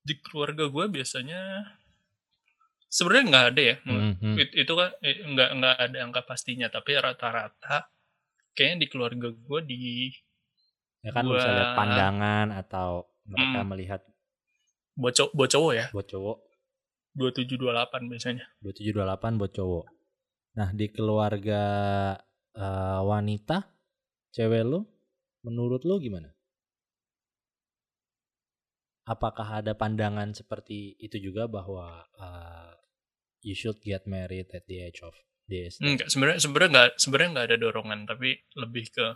di 0.00 0.16
keluarga 0.16 0.64
gue 0.64 0.84
biasanya 0.90 1.40
sebenarnya 2.88 3.24
nggak 3.28 3.46
ada 3.52 3.62
ya 3.62 3.76
Hmm, 3.84 4.12
hmm. 4.16 4.36
It- 4.38 4.56
itu 4.56 4.72
kan 4.72 4.90
nggak 5.04 5.50
nggak 5.60 5.76
ada 5.78 5.98
angka 6.00 6.22
pastinya 6.24 6.66
tapi 6.66 6.96
rata-rata 6.96 7.92
kayaknya 8.50 8.76
di 8.80 8.86
keluarga 8.88 9.28
gue 9.28 9.60
di 9.62 9.80
Ya 11.00 11.12
kan 11.12 11.24
lo 11.24 11.36
bisa 11.36 11.52
lihat 11.52 11.68
gua- 11.68 11.78
pandangan 11.78 12.46
atau 12.50 12.88
mereka 13.24 13.60
Hmm. 13.60 13.68
melihat 13.68 14.00
buat 14.96 15.12
cowok 15.12 15.32
buat 15.32 15.50
cowok 15.50 15.72
ya 15.72 15.86
buat 15.92 16.06
cowok 16.08 16.36
27 17.12 17.56
28 17.56 18.08
biasanya 18.08 18.44
2728 18.60 19.36
buat 19.36 19.52
cowok. 19.52 19.84
Nah, 20.58 20.70
di 20.74 20.86
keluarga 20.90 21.62
eh, 22.54 23.00
wanita 23.06 23.62
cewek 24.34 24.64
lo 24.66 24.80
menurut 25.46 25.86
lo 25.86 26.02
gimana? 26.02 26.30
Apakah 29.06 29.64
ada 29.64 29.74
pandangan 29.74 30.30
seperti 30.36 30.94
itu 31.00 31.18
juga 31.18 31.46
bahwa 31.50 32.04
eh, 32.18 32.72
you 33.42 33.54
should 33.56 33.78
get 33.82 34.04
married 34.06 34.50
at 34.54 34.66
the 34.68 34.78
age 34.86 35.00
of 35.02 35.14
this? 35.50 35.82
enggak 35.82 36.06
sebenarnya 36.06 36.38
sebenarnya 36.38 36.70
nggak 36.70 36.90
sebenarnya 37.00 37.30
nggak 37.34 37.46
ada 37.50 37.56
dorongan 37.58 38.00
tapi 38.06 38.38
lebih 38.54 38.86
ke 38.94 39.06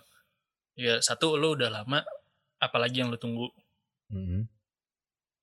ya 0.75 0.99
satu 0.99 1.39
lo 1.39 1.55
udah 1.55 1.71
lama 1.71 2.03
apalagi 2.59 3.03
yang 3.03 3.15
lo 3.15 3.19
tunggu 3.21 3.47
Mhm. 4.11 4.47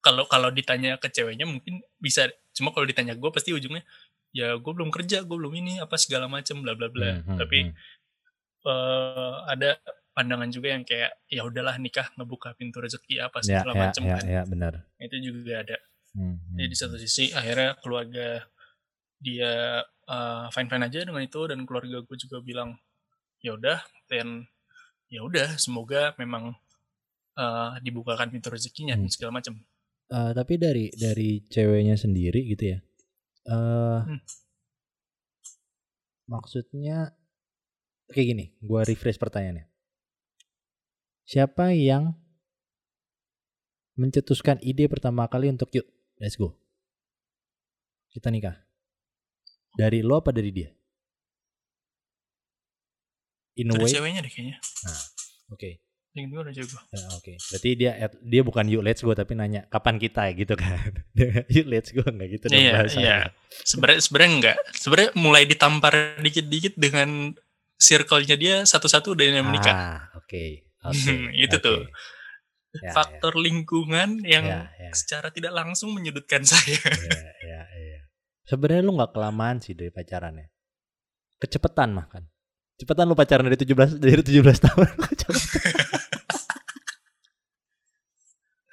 kalau 0.03 0.27
kalau 0.29 0.49
ditanya 0.53 0.99
ke 1.01 1.07
ceweknya 1.09 1.47
mungkin 1.47 1.79
bisa 1.97 2.27
cuma 2.51 2.69
kalau 2.75 2.83
ditanya 2.83 3.15
gue 3.17 3.31
pasti 3.31 3.55
ujungnya 3.55 3.81
ya 4.31 4.55
gue 4.55 4.71
belum 4.73 4.89
kerja 4.89 5.27
gue 5.27 5.37
belum 5.37 5.53
ini 5.59 5.73
apa 5.83 5.95
segala 5.99 6.27
macam 6.31 6.63
bla 6.63 6.73
bla 6.75 6.87
bla 6.87 7.19
Hmm, 7.19 7.35
hmm, 7.35 7.37
tapi 7.39 7.59
hmm. 7.67 7.73
eh, 8.67 9.35
ada 9.51 9.69
pandangan 10.11 10.49
juga 10.51 10.67
yang 10.75 10.83
kayak 10.83 11.11
ya 11.31 11.41
udahlah 11.47 11.75
nikah 11.79 12.11
ngebuka 12.19 12.51
pintu 12.59 12.83
rezeki 12.83 13.23
apa 13.23 13.39
ya 13.43 13.63
segala 13.63 13.71
ya 13.75 13.81
macam 13.87 14.01
ya 14.03 14.15
kan 14.15 14.25
ya 14.27 14.41
benar 14.47 14.73
itu 14.99 15.17
juga 15.19 15.63
ada 15.63 15.77
Hmm, 16.11 16.35
hmm, 16.43 16.59
jadi 16.59 16.67
di 16.67 16.75
satu 16.75 16.99
sisi 16.99 17.31
akhirnya 17.31 17.79
keluarga 17.79 18.43
dia 19.15 19.79
fine 20.51 20.67
fine 20.67 20.83
aja 20.83 21.07
dengan 21.07 21.23
itu 21.23 21.39
dan 21.47 21.63
keluarga 21.63 22.03
gue 22.03 22.17
juga 22.19 22.43
bilang 22.43 22.75
ya 23.39 23.55
udah 23.55 23.79
dan 24.11 24.43
ya 25.07 25.23
udah 25.23 25.55
semoga 25.55 26.11
memang 26.19 26.51
eh, 27.39 27.71
dibukakan 27.79 28.27
pintu 28.27 28.51
rezekinya 28.51 28.99
dan 28.99 29.07
Hmm. 29.07 29.15
segala 29.15 29.39
macam 29.39 29.55
Eh, 30.11 30.31
tapi 30.35 30.59
dari 30.59 30.91
dari 30.91 31.39
ceweknya 31.47 31.95
sendiri 31.95 32.43
gitu 32.43 32.75
ya. 32.75 32.79
Eh 33.47 33.99
Hmm. 34.05 34.19
maksudnya 36.29 37.17
kayak 38.11 38.27
gini, 38.35 38.45
gua 38.61 38.85
refresh 38.85 39.17
pertanyaannya. 39.17 39.65
Siapa 41.25 41.71
yang 41.73 42.13
mencetuskan 43.95 44.59
ide 44.63 44.87
pertama 44.87 45.27
kali 45.27 45.51
untuk 45.51 45.71
yuk, 45.71 45.87
let's 46.19 46.35
go. 46.35 46.55
Kita 48.11 48.27
nikah. 48.27 48.59
Dari 49.79 50.03
lo 50.03 50.19
apa 50.19 50.35
dari 50.35 50.51
dia? 50.51 50.69
In 53.55 53.71
a 53.71 53.75
way, 53.79 53.91
ceweknya 53.91 54.23
deh 54.23 54.31
kayaknya 54.31 54.57
oke. 55.51 55.90
Yang 56.11 56.27
gue 56.27 56.39
udah 56.43 56.51
jago 56.51 56.75
Ya, 56.91 57.07
Oke, 57.15 57.33
berarti 57.39 57.69
dia 57.73 57.91
dia 58.19 58.41
bukan 58.43 58.67
yuk 58.67 58.83
let's 58.83 58.99
go 58.99 59.15
tapi 59.15 59.31
nanya 59.31 59.63
kapan 59.67 59.95
kita 59.95 60.27
gitu 60.39 60.59
kan? 60.59 60.75
yuk 61.55 61.65
let's 61.71 61.91
go 61.91 62.03
nggak 62.03 62.27
gitu 62.35 62.45
dong 62.51 62.59
Iya, 62.59 62.71
bahasanya. 62.75 62.99
iya. 62.99 63.17
sebenarnya 63.63 63.99
sebenarnya 64.03 64.31
enggak 64.35 64.57
sebenarnya 64.75 65.11
mulai 65.15 65.43
ditampar 65.47 65.93
dikit-dikit 66.19 66.75
dengan 66.75 67.31
circle-nya 67.75 68.35
dia 68.35 68.55
satu-satu 68.67 69.15
udah 69.15 69.25
yang 69.25 69.47
menikah 69.47 69.73
Ah, 69.73 69.99
oke. 70.13 70.67
Oke. 70.81 71.13
Itu 71.37 71.57
oke. 71.57 71.65
tuh. 71.65 71.79
Ya, 72.81 72.89
faktor 72.95 73.37
lingkungan 73.37 74.23
yang 74.25 74.47
ya, 74.47 74.65
ya, 74.79 74.89
secara 74.97 75.29
tidak 75.29 75.53
langsung 75.53 75.91
menyudutkan 75.93 76.41
saya 76.41 76.73
ya, 76.81 77.21
ya, 77.43 77.61
ya. 77.69 77.99
Sebenarnya 78.47 78.81
lu 78.81 78.97
nggak 78.97 79.13
kelamaan 79.13 79.61
sih 79.61 79.77
dari 79.77 79.91
pacarannya. 79.91 80.49
Kecepetan 81.37 81.93
mah 81.93 82.09
kan. 82.09 82.23
Cepetan 82.79 83.05
lu 83.05 83.13
pacaran 83.13 83.45
dari 83.45 83.61
17 83.61 84.01
dari 84.01 84.23
17 84.25 84.41
tahun. 84.57 84.87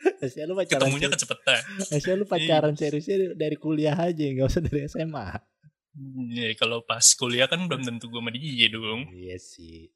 Harusnya 0.21 0.45
lu 0.49 0.55
pacaran 0.57 0.81
ketemunya 0.89 1.09
kecepetan 1.13 1.61
harusnya 1.79 2.15
lu 2.21 2.25
pacaran 2.27 2.75
seriusnya 2.75 3.17
dari 3.39 3.57
kuliah 3.57 3.97
aja 3.97 4.25
nggak 4.25 4.49
usah 4.49 4.63
dari 4.65 4.87
SMA. 4.89 5.27
ya, 6.35 6.49
kalau 6.55 6.83
pas 6.87 7.05
kuliah 7.19 7.47
kan 7.51 7.67
belum 7.67 7.83
tentu 7.83 8.07
gue 8.07 8.21
sama 8.23 8.31
dia 8.31 8.67
dong 8.71 9.11
Iya 9.11 9.37
sih. 9.39 9.91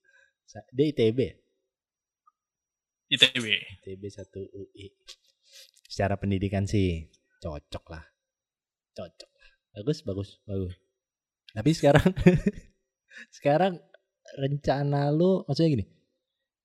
Dia 0.75 0.85
ITB 0.93 1.19
ya? 1.19 1.35
ITB 3.13 3.45
ITB 3.85 4.03
1 4.09 4.57
UI. 4.57 4.87
Secara 5.89 6.17
pendidikan 6.17 6.65
sih 6.65 7.13
cocok 7.45 7.85
lah. 7.93 8.05
Cocok 8.97 9.31
lah. 9.37 9.49
Bagus, 9.77 9.99
bagus, 10.05 10.41
bagus. 10.49 10.75
Tapi 11.53 11.71
sekarang 11.77 12.09
sekarang 13.37 13.77
rencana 14.41 15.13
lu 15.13 15.45
maksudnya 15.45 15.81
gini. 15.81 15.87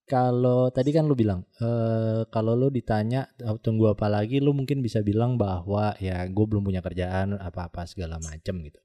Kalau 0.08 0.72
tadi 0.72 0.88
kan 0.96 1.04
lu 1.04 1.12
bilang 1.12 1.44
eh 1.60 2.24
kalau 2.32 2.56
lu 2.56 2.72
ditanya 2.72 3.28
"Oh, 3.44 3.60
tunggu 3.60 3.92
apa 3.92 4.08
lagi 4.08 4.40
lu 4.40 4.56
mungkin 4.56 4.80
bisa 4.80 5.04
bilang 5.04 5.36
bahwa 5.36 5.92
ya 6.00 6.24
gue 6.24 6.44
belum 6.48 6.64
punya 6.64 6.80
kerjaan 6.80 7.36
apa-apa 7.36 7.84
segala 7.84 8.16
macem 8.16 8.56
gitu. 8.64 8.80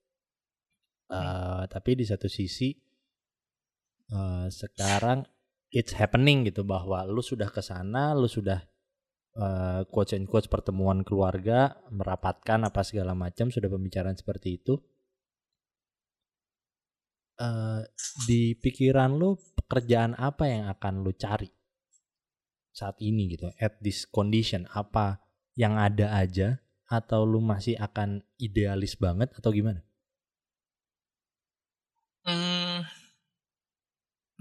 Eh 1.12 1.64
tapi 1.72 1.92
di 2.00 2.06
satu 2.08 2.28
sisi 2.28 2.76
eh 4.12 4.48
sekarang 4.52 5.24
it's 5.72 5.96
happening 5.96 6.44
gitu 6.48 6.62
bahwa 6.68 7.02
lu 7.08 7.24
sudah 7.24 7.48
ke 7.50 7.62
sana, 7.64 8.12
lu 8.14 8.28
sudah 8.28 8.60
eh 9.40 9.82
quotes 9.94 10.14
and 10.18 10.28
quotes 10.32 10.52
pertemuan 10.52 11.02
keluarga, 11.08 11.80
merapatkan 11.92 12.60
apa 12.70 12.82
segala 12.84 13.14
macam, 13.18 13.48
sudah 13.50 13.70
pembicaraan 13.72 14.18
seperti 14.20 14.60
itu. 14.60 14.76
Eh 17.42 17.82
di 18.30 18.54
pikiran 18.54 19.18
lu 19.18 19.34
pekerjaan 19.66 20.14
apa 20.20 20.44
yang 20.48 20.64
akan 20.70 21.02
lu 21.02 21.12
cari 21.16 21.50
saat 22.74 22.98
ini 23.00 23.38
gitu, 23.38 23.54
at 23.62 23.78
this 23.86 24.04
condition 24.10 24.66
apa 24.74 25.22
yang 25.54 25.78
ada 25.78 26.10
aja 26.10 26.62
atau 26.90 27.26
lu 27.26 27.40
masih 27.42 27.78
akan 27.78 28.26
idealis 28.42 28.98
banget 28.98 29.30
atau 29.38 29.54
gimana? 29.54 29.86
hmm, 32.28 32.80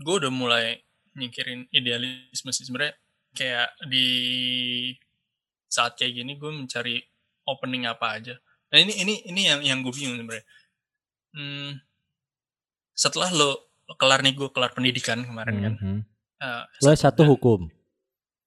gue 0.02 0.14
udah 0.22 0.32
mulai 0.32 0.80
nyikirin 1.18 1.68
idealisme 1.74 2.50
sih. 2.54 2.64
Sebenarnya 2.66 2.94
kayak 3.34 3.68
di 3.90 4.08
saat 5.66 5.96
kayak 5.98 6.22
gini 6.22 6.32
gue 6.38 6.50
mencari 6.50 6.96
opening 7.48 7.88
apa 7.90 8.18
aja. 8.18 8.34
Nah 8.72 8.78
ini 8.80 8.92
ini 9.02 9.14
ini 9.28 9.40
yang 9.46 9.60
yang 9.60 9.78
gue 9.84 9.92
bingung 9.92 10.18
sebenarnya. 10.20 10.46
Hmm, 11.32 11.70
setelah 12.92 13.30
lo 13.32 13.71
kelar 13.94 14.20
nih 14.20 14.32
gue 14.32 14.48
kelar 14.48 14.72
pendidikan 14.72 15.22
kemarin 15.22 15.56
kan. 15.58 15.74
Mhm. 15.76 15.98
eh, 16.38 16.62
Lu 16.80 16.92
satu 16.92 17.22
hukum, 17.24 17.70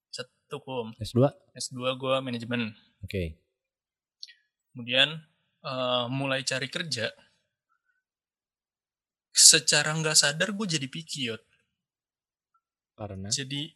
satu 0.10 0.60
hukum. 0.60 0.86
S2, 0.98 1.30
S2 1.54 1.78
gue 1.96 2.16
manajemen. 2.20 2.72
Oke. 3.02 3.38
kemudian 4.70 5.24
eh, 5.62 6.06
mulai 6.10 6.44
cari 6.44 6.68
kerja 6.68 7.08
secara 9.32 9.92
nggak 9.92 10.16
sadar 10.16 10.52
gue 10.52 10.68
jadi 10.68 10.88
pikiot. 10.88 11.42
Karena? 12.96 13.28
Jadi 13.28 13.72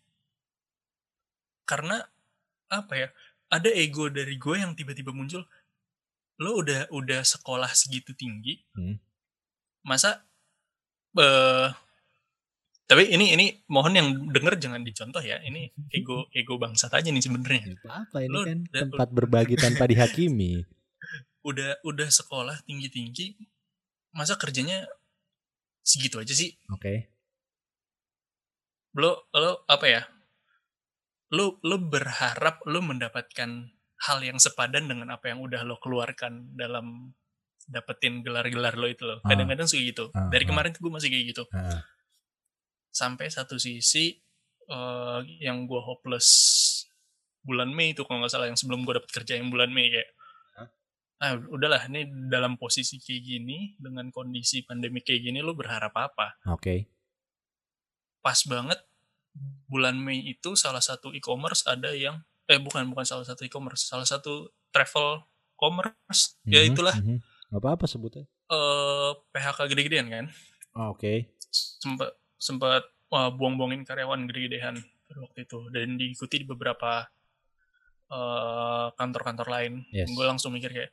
karena 1.63 1.99
apa 2.67 2.93
ya 2.95 3.07
ada 3.47 3.69
ego 3.69 4.07
dari 4.09 4.35
gue 4.35 4.55
yang 4.57 4.73
tiba-tiba 4.73 5.11
muncul 5.11 5.43
lo 6.39 6.51
udah 6.55 6.87
udah 6.89 7.21
sekolah 7.21 7.69
segitu 7.71 8.15
tinggi 8.15 8.63
Hmm. 8.73 8.95
masa 9.83 10.23
eh 11.17 11.67
tapi 12.89 13.05
ini 13.05 13.37
ini 13.37 13.45
mohon 13.69 13.93
yang 13.93 14.09
denger 14.33 14.57
jangan 14.57 14.81
dicontoh 14.81 15.21
ya. 15.21 15.37
Ini 15.45 15.69
ego 15.97 16.25
ego 16.33 16.57
bangsat 16.57 16.89
aja 16.89 17.09
nih 17.13 17.21
sebenarnya. 17.21 17.77
Apa 17.85 18.25
ini 18.25 18.33
Lu 18.33 18.41
kan? 18.41 18.59
udah- 18.65 18.81
tempat 18.89 19.09
berbagi 19.13 19.55
tanpa 19.61 19.85
dihakimi. 19.85 20.65
udah 21.49 21.79
udah 21.87 22.09
sekolah 22.11 22.65
tinggi 22.67 22.91
tinggi 22.91 23.25
masa 24.11 24.35
kerjanya 24.35 24.89
segitu 25.85 26.17
aja 26.19 26.33
sih? 26.33 26.51
Oke. 26.73 27.13
lo 28.97 29.29
lo 29.31 29.63
apa 29.69 29.85
ya? 29.85 30.01
Lo 31.29 31.61
lo 31.61 31.77
berharap 31.77 32.65
lo 32.65 32.81
mendapatkan 32.81 33.69
hal 34.09 34.19
yang 34.25 34.41
sepadan 34.41 34.89
dengan 34.89 35.13
apa 35.13 35.29
yang 35.29 35.45
udah 35.45 35.61
lo 35.61 35.77
keluarkan 35.77 36.57
dalam 36.57 37.13
dapetin 37.69 38.25
gelar-gelar 38.25 38.73
lo 38.73 38.89
itu 38.89 39.05
lo 39.05 39.21
Ah. 39.21 39.29
kadang-kadang 39.29 39.69
suka 39.69 39.79
gitu 39.79 40.05
Ah, 40.11 40.27
dari 40.27 40.43
ah. 40.43 40.49
kemarin 40.49 40.73
tuh 40.73 40.81
gue 40.81 40.91
masih 40.91 41.07
kayak 41.07 41.25
gitu 41.29 41.43
sampai 42.89 43.29
satu 43.29 43.55
sisi 43.55 44.17
eh, 44.65 45.19
yang 45.39 45.65
gue 45.65 45.77
hopeless 45.79 46.29
bulan 47.39 47.69
Mei 47.69 47.93
itu 47.93 48.03
kalau 48.03 48.19
nggak 48.19 48.29
salah 48.29 48.45
yang 48.45 48.57
sebelum 48.57 48.83
gue 48.83 48.97
dapet 48.97 49.11
kerja 49.13 49.37
yang 49.37 49.49
bulan 49.49 49.69
Mei 49.69 49.89
kayak 49.89 50.09
ah 51.19 51.35
udahlah 51.35 51.83
ini 51.85 52.07
dalam 52.31 52.55
posisi 52.55 52.95
kayak 52.95 53.21
gini 53.21 53.75
dengan 53.75 54.07
kondisi 54.07 54.63
pandemi 54.63 55.03
kayak 55.03 55.19
gini 55.21 55.43
lo 55.43 55.51
berharap 55.51 55.91
apa 55.91 56.39
Oke. 56.47 56.87
pas 58.19 58.39
banget 58.45 58.79
bulan 59.67 59.99
Mei 59.99 60.23
itu 60.25 60.55
salah 60.55 60.79
satu 60.79 61.11
e-commerce 61.11 61.67
ada 61.67 61.91
yang 61.91 62.23
eh 62.47 62.55
bukan 62.57 62.87
bukan 62.87 63.03
salah 63.03 63.27
satu 63.27 63.43
e-commerce 63.43 63.85
salah 63.85 64.07
satu 64.07 64.47
travel 64.71 65.27
commerce 65.53 66.39
ya 66.47 66.63
Mhm, 66.63 66.67
itulah 66.71 66.95
mhm. 66.95 67.19
Nggak 67.49 67.61
apa-apa 67.61 67.85
sebutnya. 67.85 68.25
eh 68.47 69.11
PHK 69.31 69.59
gede-gedean 69.67 70.07
kan 70.07 70.25
Oh, 70.71 70.93
Oke. 70.93 71.33
sempat 71.49 72.13
sempat 72.35 72.81
wah, 73.07 73.29
buang-buangin 73.29 73.83
karyawan 73.83 74.25
gede-gedean 74.25 74.77
waktu 75.11 75.43
itu 75.43 75.59
dan 75.69 75.97
diikuti 75.97 76.39
di 76.39 76.45
beberapa 76.45 77.09
eh, 78.07 78.87
kantor-kantor 78.91 79.47
lain 79.47 79.73
Yes. 79.89 80.07
gue 80.07 80.23
langsung 80.23 80.49
mikir 80.51 80.69
kayak 80.71 80.91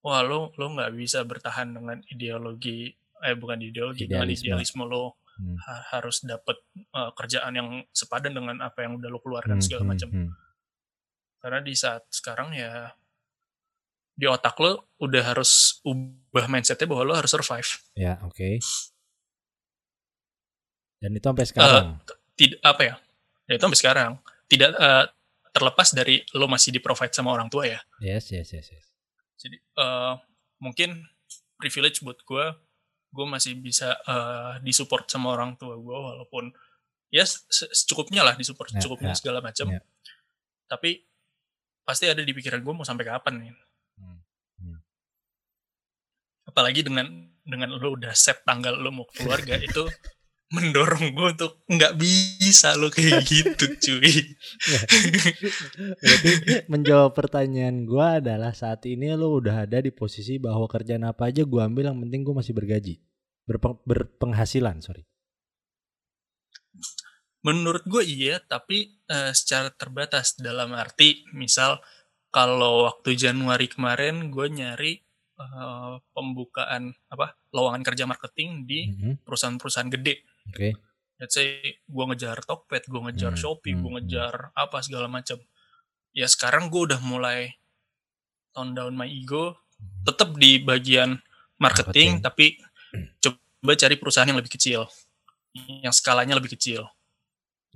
wah 0.00 0.20
lo 0.20 0.52
lo 0.52 0.66
nggak 0.70 0.92
bisa 0.92 1.20
bertahan 1.22 1.68
dengan 1.70 1.98
ideologi 2.06 2.92
eh 3.18 3.34
bukan 3.34 3.58
ideologi 3.58 4.04
dengan 4.04 4.24
Idealisme. 4.24 4.46
idealisme 4.46 4.84
lo 4.84 5.20
Hmm. 5.36 5.52
ha- 5.58 5.84
harus 5.92 6.24
dapat 6.24 6.56
eh, 6.74 7.10
kerjaan 7.12 7.52
yang 7.52 7.68
sepadan 7.90 8.32
dengan 8.32 8.56
apa 8.58 8.80
yang 8.80 8.96
udah 8.96 9.08
lo 9.08 9.20
keluarkan 9.20 9.56
Hmm, 9.56 9.60
segala 9.62 9.82
hmm, 9.82 9.90
macam 9.90 10.08
hmm. 10.10 10.30
karena 11.38 11.60
di 11.60 11.74
saat 11.74 12.08
sekarang 12.08 12.52
ya 12.52 12.88
di 14.16 14.24
otak 14.24 14.56
lo 14.56 14.96
udah 14.96 15.22
harus 15.22 15.76
ubah 15.82 16.48
mindsetnya 16.48 16.88
bahwa 16.88 17.04
lo 17.04 17.14
harus 17.14 17.28
survive 17.28 17.68
Ya, 17.92 18.16
oke. 18.24 18.58
Dan 20.96 21.12
itu 21.12 21.24
sampai 21.24 21.44
sekarang. 21.46 21.86
tidak 22.36 22.60
apa 22.62 22.82
ya 22.82 22.94
ya 23.46 23.52
itu 23.54 23.62
sampai 23.62 23.80
sekarang 23.80 24.12
tidak 24.44 24.70
eh, 24.74 25.04
terlepas 25.50 25.88
dari 25.90 26.20
lo 26.32 26.44
masih 26.46 26.68
di 26.68 26.80
provide 26.80 27.12
sama 27.12 27.32
orang 27.32 27.48
tua 27.48 27.64
ya 27.64 27.80
yes, 27.96 28.28
yes, 28.28 28.52
yes, 28.52 28.68
yes. 28.68 28.86
jadi 29.36 29.56
eh, 29.56 30.14
mungkin 30.58 31.00
privilege 31.56 32.02
buat 32.02 32.20
gue 32.20 32.44
gue 33.08 33.26
masih 33.26 33.56
bisa 33.56 33.96
eh, 33.96 34.52
disupport 34.60 35.06
sama 35.06 35.32
orang 35.32 35.56
tua 35.56 35.76
gue 35.76 35.96
walaupun 35.96 36.52
ya 37.08 37.24
se- 37.24 37.40
se- 37.48 37.72
secukupnya 37.72 38.20
lah 38.20 38.34
disupport 38.34 38.68
Ya, 38.68 38.76
secukupnya 38.76 39.12
ya, 39.12 39.16
segala 39.16 39.40
macam 39.40 39.72
ya. 39.72 39.80
tapi 40.66 41.08
pasti 41.86 42.04
ada 42.04 42.20
di 42.20 42.32
pikiran 42.32 42.60
gue 42.60 42.74
mau 42.74 42.82
sampai 42.82 43.06
kapan 43.06 43.34
nih. 43.38 43.52
Apalagi 46.56 46.80
dengan 46.80 47.04
dengan 47.44 47.76
lo 47.76 47.92
udah 48.00 48.16
set 48.16 48.40
tanggal 48.48 48.80
lo 48.80 48.88
mau 48.88 49.04
keluarga 49.12 49.60
itu 49.60 49.84
mendorong 50.56 51.12
gue 51.12 51.28
untuk 51.36 51.52
nggak 51.68 52.00
bisa 52.00 52.72
lo 52.80 52.88
kayak 52.88 53.26
gitu 53.28 53.76
cuy 53.76 54.32
Berarti 56.00 56.30
menjawab 56.72 57.12
pertanyaan 57.12 57.84
gua 57.84 58.22
adalah 58.24 58.56
saat 58.56 58.88
ini 58.88 59.12
lo 59.12 59.36
udah 59.36 59.68
ada 59.68 59.84
di 59.84 59.92
posisi 59.92 60.40
bahwa 60.40 60.64
kerjaan 60.64 61.04
apa 61.04 61.28
aja 61.28 61.44
gua 61.44 61.68
ambil 61.68 61.92
yang 61.92 61.98
penting 62.00 62.24
gua 62.24 62.40
masih 62.40 62.56
bergaji. 62.56 63.04
Berpeng- 63.44 63.82
berpenghasilan, 63.84 64.80
sorry. 64.80 65.04
menurut 67.46 67.86
gue 67.86 68.02
iya 68.02 68.42
tapi 68.42 68.98
eh, 69.06 69.30
secara 69.30 69.70
terbatas 69.70 70.34
dalam 70.34 70.74
arti 70.74 71.22
misal 71.30 71.78
kalau 72.34 72.90
waktu 72.90 73.14
Januari 73.14 73.70
kemarin 73.70 74.34
gue 74.34 74.50
nyari 74.50 75.05
eh, 75.36 75.94
pembukaan 76.10 76.96
apa 77.06 77.36
lowongan 77.50 77.82
kerja 77.82 78.04
marketing 78.04 78.64
di 78.64 78.80
Mhm, 78.88 79.12
perusahaan-perusahaan 79.22 79.92
gede 79.92 80.24
Oke. 80.48 80.68
let's 81.16 81.32
say 81.32 81.60
gue 81.82 82.04
ngejar 82.06 82.40
Tokped, 82.42 82.86
gue 82.86 83.00
ngejar 83.04 83.32
Hmm, 83.32 83.40
Shopee, 83.40 83.72
gue 83.72 83.80
hmm. 83.82 83.96
ngejar 84.00 84.52
apa 84.52 84.80
segala 84.80 85.06
macam. 85.06 85.40
Ya 86.12 86.24
sekarang 86.26 86.68
gue 86.68 86.88
udah 86.88 87.00
mulai 87.00 87.56
tone 88.52 88.72
down 88.72 88.92
my 88.92 89.04
ego, 89.04 89.56
tetap 90.02 90.32
di 90.34 90.56
bagian 90.56 91.20
marketing, 91.56 92.20
Marketing. 92.20 92.24
tapi 92.24 92.46
coba 93.20 93.72
cari 93.76 93.96
perusahaan 93.96 94.28
yang 94.28 94.36
lebih 94.36 94.52
kecil, 94.52 94.88
yang 95.80 95.92
skalanya 95.92 96.36
lebih 96.36 96.52
kecil. 96.52 96.84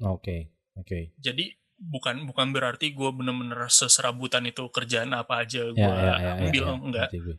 Oke. 0.00 0.48
Oke. 0.76 1.12
Jadi 1.16 1.52
bukan 1.76 2.24
bukan 2.24 2.52
berarti 2.52 2.92
gue 2.92 3.08
bener-bener 3.08 3.68
seserabutan 3.68 4.44
itu 4.44 4.68
kerjaan 4.68 5.12
apa 5.12 5.44
aja 5.44 5.64
gue 5.64 5.80
Ya, 5.80 5.88
ya, 5.88 5.96
ya, 5.96 6.16
ya, 6.20 6.32
ambil 6.44 6.64
ya, 6.64 6.72
enggak. 6.76 7.08
ngerti 7.08 7.18
gue. 7.20 7.36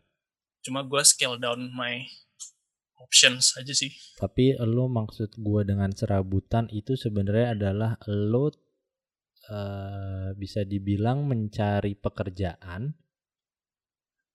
Cuma 0.62 0.86
gue 0.86 1.02
scale 1.02 1.42
down 1.42 1.74
my 1.74 2.06
options 3.02 3.58
aja 3.58 3.74
sih. 3.74 3.90
Tapi 4.16 4.56
lo 4.62 4.86
maksud 4.86 5.34
gue 5.42 5.62
dengan 5.66 5.90
serabutan 5.90 6.70
itu 6.70 6.94
sebenarnya 6.94 7.58
adalah 7.58 7.92
lo 8.08 8.54
eh, 9.50 10.30
bisa 10.38 10.62
dibilang 10.62 11.26
mencari 11.26 11.98
pekerjaan 11.98 12.94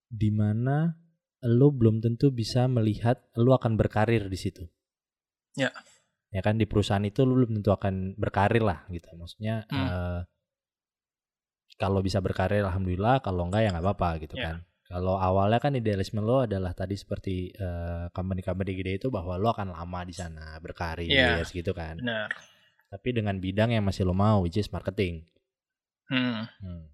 di 0.06 0.30
mana 0.34 0.94
lo 1.46 1.68
belum 1.70 2.02
tentu 2.02 2.34
bisa 2.34 2.66
melihat 2.66 3.22
lo 3.38 3.54
akan 3.54 3.78
berkarir 3.78 4.26
di 4.26 4.38
situ. 4.38 4.66
Ya. 5.54 5.70
Ya 6.34 6.42
kan 6.42 6.58
di 6.58 6.66
perusahaan 6.66 7.02
itu 7.06 7.22
lo 7.22 7.38
belum 7.38 7.62
tentu 7.62 7.70
akan 7.70 8.18
berkarir 8.18 8.66
lah 8.66 8.82
gitu. 8.90 9.08
Maksudnya 9.14 9.62
Hmm. 9.70 9.86
eh, 9.86 10.20
kalau 11.76 12.00
bisa 12.00 12.18
berkarir 12.24 12.64
alhamdulillah, 12.64 13.20
kalau 13.20 13.46
enggak 13.46 13.68
ya 13.68 13.70
nggak 13.70 13.84
apa-apa 13.84 14.10
gitu 14.26 14.34
Ya. 14.34 14.44
kan. 14.50 14.56
Kalau 14.86 15.18
awalnya 15.18 15.58
kan 15.58 15.74
idealisme 15.74 16.22
lo 16.22 16.46
adalah 16.46 16.70
tadi 16.70 16.94
seperti 16.94 17.50
eh, 17.50 18.06
company-company 18.14 18.72
gede 18.72 18.92
itu 19.02 19.08
bahwa 19.10 19.34
lo 19.34 19.50
akan 19.50 19.74
lama 19.74 20.00
di 20.06 20.14
sana 20.14 20.62
berkarir 20.62 21.10
Iya. 21.10 21.42
gitu 21.42 21.74
kan. 21.74 21.98
Benar. 21.98 22.30
Tapi 22.86 23.08
dengan 23.10 23.42
bidang 23.42 23.74
yang 23.74 23.82
masih 23.82 24.06
lo 24.06 24.14
mau 24.14 24.46
which 24.46 24.54
is 24.56 24.70
marketing. 24.70 25.26
Hmm. 26.06 26.46
Hmm. 26.62 26.86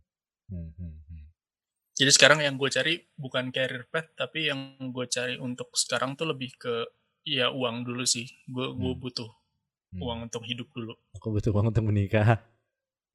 Hmm, 0.49 0.69
hmm, 0.73 0.95
hmm. 1.05 1.25
Jadi 1.93 2.11
sekarang 2.11 2.41
yang 2.41 2.57
gue 2.57 2.73
cari 2.73 2.97
bukan 3.13 3.53
career 3.53 3.85
path, 3.93 4.17
tapi 4.17 4.49
yang 4.49 4.81
gue 4.89 5.05
cari 5.07 5.37
untuk 5.37 5.69
sekarang 5.77 6.17
tuh 6.17 6.33
lebih 6.33 6.57
ke 6.57 6.75
ya 7.29 7.53
uang 7.53 7.85
dulu 7.85 8.09
sih. 8.09 8.25
Gue 8.49 8.73
gue 8.73 8.93
Hmm. 8.97 9.01
butuh 9.01 9.29
Hmm. 9.93 10.01
uang 10.01 10.19
untuk 10.33 10.41
hidup 10.49 10.73
dulu. 10.73 10.97
Aku 11.13 11.29
butuh 11.29 11.53
uang 11.53 11.69
untuk 11.69 11.85
menikah. 11.85 12.41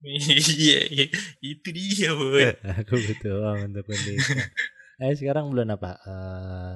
Iya, 0.06 0.80
iya, 0.94 1.06
itu 1.42 1.68
dia, 1.74 2.10
boy. 2.14 2.54
Aku 2.86 2.96
uang 3.02 3.58
untuk 3.74 3.86
menikah. 3.90 4.46
Eh 5.02 5.14
sekarang 5.18 5.50
bulan 5.50 5.74
apa? 5.74 5.98
Eh, 6.06 6.76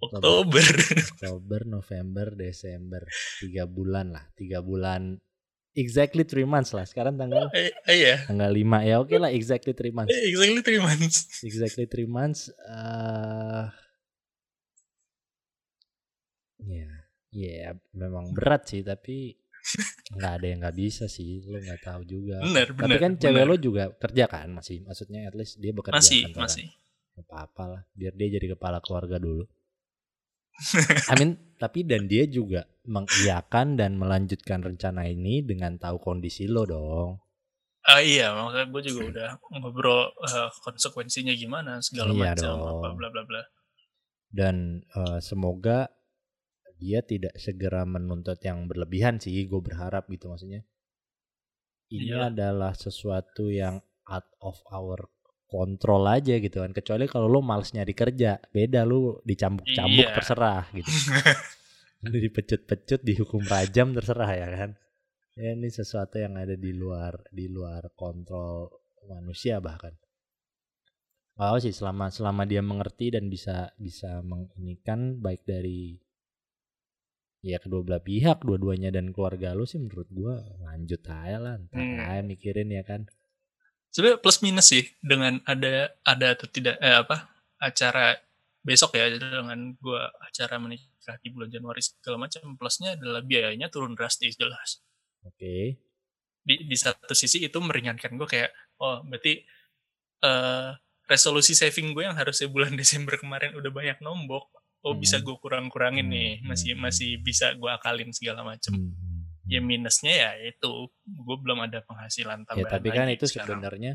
Oktober. 0.00 0.64
Oktober, 1.12 1.60
November, 1.68 2.26
Desember, 2.32 3.04
tiga 3.40 3.68
bulan 3.68 4.16
lah, 4.16 4.24
tiga 4.32 4.64
bulan, 4.64 5.20
exactly 5.76 6.24
three 6.24 6.48
months 6.48 6.72
lah. 6.72 6.88
Sekarang 6.88 7.20
tanggal 7.20 7.52
Eh, 7.52 7.68
eh, 7.88 7.98
ya, 8.00 8.16
tanggal 8.24 8.52
5 8.52 8.78
ya, 8.80 8.96
oke 9.00 9.16
lah, 9.20 9.30
exactly 9.30 9.76
three 9.76 9.92
months. 9.92 10.12
Eh, 10.12 10.32
exactly 10.32 10.62
three 10.64 10.82
months. 10.82 11.16
exactly 11.44 11.86
three 11.88 12.08
months. 12.08 12.48
eh 12.48 13.66
ya, 16.62 16.88
ya 17.32 17.68
memang 17.92 18.32
berat 18.32 18.68
sih, 18.68 18.80
tapi 18.80 19.41
nggak 20.18 20.32
ada 20.38 20.46
yang 20.46 20.58
nggak 20.62 20.76
bisa 20.76 21.04
sih, 21.06 21.42
lo 21.46 21.58
nggak 21.58 21.80
tahu 21.82 22.02
juga. 22.04 22.42
Benar, 22.42 22.66
tapi 22.74 22.96
kan 22.98 23.12
cewek 23.16 23.42
benar. 23.42 23.50
lo 23.50 23.56
juga 23.56 23.84
kerja 23.96 24.24
kan, 24.26 24.48
masih, 24.52 24.82
maksudnya 24.82 25.20
at 25.30 25.34
least 25.38 25.58
dia 25.62 25.72
bekerja 25.72 25.96
masih, 25.98 26.20
kantoran. 26.30 26.44
masih. 26.50 26.66
apa 27.12 27.36
apa 27.44 27.64
lah, 27.68 27.82
biar 27.92 28.12
dia 28.16 28.28
jadi 28.40 28.56
kepala 28.56 28.80
keluarga 28.80 29.20
dulu. 29.20 29.44
I 31.10 31.14
mean, 31.16 31.36
tapi 31.56 31.84
dan 31.84 32.08
dia 32.08 32.24
juga 32.28 32.64
mengiyakan 32.84 33.76
dan 33.80 33.96
melanjutkan 33.96 34.60
rencana 34.60 35.08
ini 35.08 35.40
dengan 35.44 35.76
tahu 35.80 35.96
kondisi 36.00 36.44
lo 36.48 36.64
dong. 36.68 37.20
Ah 37.82 37.98
iya, 37.98 38.30
makanya 38.30 38.70
gue 38.70 38.82
juga 38.94 39.02
udah 39.10 39.28
ngobrol 39.58 40.06
eh, 40.22 40.50
konsekuensinya 40.62 41.34
gimana 41.34 41.82
segala 41.82 42.14
Iya 42.14 42.32
macam 42.38 42.52
dong. 42.54 42.60
apa 42.78 42.88
bla 42.94 43.08
bla 43.10 43.22
bla. 43.26 43.42
dan 44.32 44.80
eh, 44.86 45.18
semoga 45.20 45.90
dia 46.82 46.98
tidak 47.06 47.38
segera 47.38 47.86
menuntut 47.86 48.42
yang 48.42 48.66
berlebihan 48.66 49.22
sih 49.22 49.46
gue 49.46 49.60
berharap 49.62 50.10
gitu 50.10 50.26
maksudnya. 50.26 50.66
Ini 51.92 52.10
Iyalah. 52.10 52.28
adalah 52.34 52.72
sesuatu 52.74 53.46
yang 53.46 53.78
out 54.10 54.26
of 54.42 54.58
our 54.74 55.06
control 55.46 56.08
aja 56.08 56.40
gitu 56.42 56.58
kan. 56.58 56.72
Kecuali 56.74 57.06
kalau 57.06 57.28
lo 57.30 57.38
males 57.38 57.70
nyari 57.70 57.94
kerja 57.94 58.40
beda 58.50 58.82
lu 58.82 59.20
dicambuk-cambuk 59.22 60.08
Iya. 60.08 60.16
terserah 60.18 60.64
gitu. 60.74 60.90
Lu 62.02 62.18
dipecut-pecut 62.18 62.98
dihukum 63.06 63.46
rajam 63.46 63.94
terserah 63.94 64.34
ya 64.34 64.48
kan. 64.50 64.70
Ya 65.38 65.54
ini 65.54 65.70
sesuatu 65.70 66.18
yang 66.18 66.34
ada 66.34 66.58
di 66.58 66.74
luar 66.74 67.14
di 67.30 67.46
luar 67.46 67.94
kontrol 67.94 68.66
manusia 69.06 69.62
bahkan. 69.62 69.94
Oh 71.38 71.54
sih 71.62 71.70
selama 71.70 72.10
selama 72.10 72.42
dia 72.42 72.58
mengerti 72.58 73.14
dan 73.14 73.30
bisa 73.30 73.70
bisa 73.78 74.18
menginikan 74.26 75.22
baik 75.22 75.46
dari 75.46 76.01
ya 77.50 77.58
kedua 77.62 77.80
belah 77.86 78.02
pihak 78.08 78.38
dua-duanya 78.46 78.90
dan 78.96 79.06
keluarga 79.14 79.48
lu 79.58 79.64
sih 79.70 79.78
menurut 79.82 80.08
gua 80.18 80.34
lanjut 80.66 81.02
aja 81.20 81.36
lah 81.44 81.54
ntar 81.64 81.86
Hmm. 81.86 81.98
aja 82.10 82.22
mikirin 82.30 82.68
ya 82.76 82.82
kan 82.90 83.00
Sebenarnya 83.92 84.20
plus 84.24 84.38
minus 84.44 84.66
sih 84.72 84.84
dengan 85.04 85.34
ada 85.44 85.92
ada 86.12 86.26
atau 86.34 86.46
tidak 86.56 86.76
eh, 86.80 86.96
apa 87.02 87.16
acara 87.68 88.16
besok 88.68 88.90
ya 88.98 89.06
dengan 89.12 89.58
gua 89.84 90.08
acara 90.28 90.56
menikah 90.64 91.16
di 91.22 91.28
bulan 91.34 91.50
Januari 91.54 91.82
segala 91.84 92.16
macam 92.24 92.42
plusnya 92.58 92.96
adalah 92.96 93.20
biayanya 93.30 93.68
turun 93.74 93.92
drastis 93.98 94.34
jelas. 94.40 94.80
oke 95.26 95.54
Di 96.42 96.54
di 96.66 96.76
satu 96.78 97.14
sisi 97.14 97.38
itu 97.46 97.58
meringankan 97.62 98.18
gue 98.18 98.26
kayak 98.26 98.50
oh 98.82 99.02
berarti 99.06 99.46
eh 100.26 100.70
resolusi 101.10 101.52
saving 101.58 101.92
gue 101.94 102.04
yang 102.08 102.16
harusnya 102.18 102.48
bulan 102.50 102.74
Desember 102.80 103.14
kemarin 103.20 103.54
udah 103.58 103.70
banyak 103.74 103.98
nombok 104.06 104.50
oh 104.82 104.94
bisa 104.94 105.16
Hmm. 105.16 105.24
gue 105.24 105.36
kurang-kurangin 105.38 106.06
nih 106.06 106.42
masih 106.42 106.74
hmm, 106.74 106.82
masih 106.82 107.10
bisa 107.18 107.54
gue 107.54 107.70
akalin 107.70 108.10
segala 108.10 108.42
macam. 108.42 108.72
Hmm, 108.72 108.94
Ya 109.42 109.58
minusnya 109.58 110.10
ya 110.12 110.30
itu 110.44 110.70
gue 111.02 111.36
belum 111.36 111.62
ada 111.62 111.80
penghasilan 111.80 112.42
ya 112.42 112.46
tambahan. 112.46 112.70
tapi 112.70 112.88
kan 112.88 113.06
itu 113.08 113.26
sekarang. 113.26 113.58
sebenarnya 113.58 113.92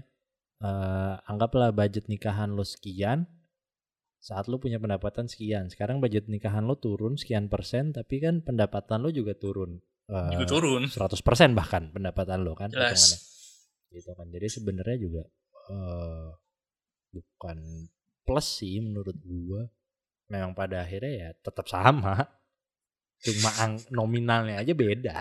eh, 0.60 1.14
anggaplah 1.24 1.72
budget 1.72 2.08
nikahan 2.08 2.52
lo 2.52 2.62
sekian 2.62 3.26
saat 4.18 4.46
lo 4.46 4.58
punya 4.58 4.76
pendapatan 4.76 5.26
sekian 5.26 5.68
sekarang 5.68 5.98
budget 5.98 6.28
nikahan 6.28 6.62
lo 6.62 6.76
turun 6.76 7.16
sekian 7.16 7.48
persen 7.48 7.90
tapi 7.90 8.18
kan 8.18 8.42
pendapatan 8.42 9.00
lo 9.00 9.10
juga 9.10 9.34
turun 9.34 9.80
Eh, 10.08 10.32
juga 10.34 10.48
turun. 10.50 10.84
100% 10.88 11.20
bahkan 11.54 11.92
pendapatan 11.92 12.40
lo 12.42 12.52
kan. 12.54 12.68
Jelas. 12.70 13.20
gitu 13.88 14.12
kan 14.14 14.28
jadi 14.28 14.48
sebenarnya 14.48 14.98
juga 14.98 15.24
eh 15.66 16.28
bukan 17.10 17.58
plus 18.22 18.48
sih 18.58 18.80
menurut 18.80 19.16
gua 19.18 19.68
memang 20.28 20.52
pada 20.52 20.84
akhirnya 20.84 21.14
ya 21.14 21.30
tetap 21.40 21.66
sama. 21.68 22.28
Cuma 23.18 23.50
ang- 23.58 23.82
nominalnya 23.90 24.62
aja 24.62 24.74
beda. 24.74 25.18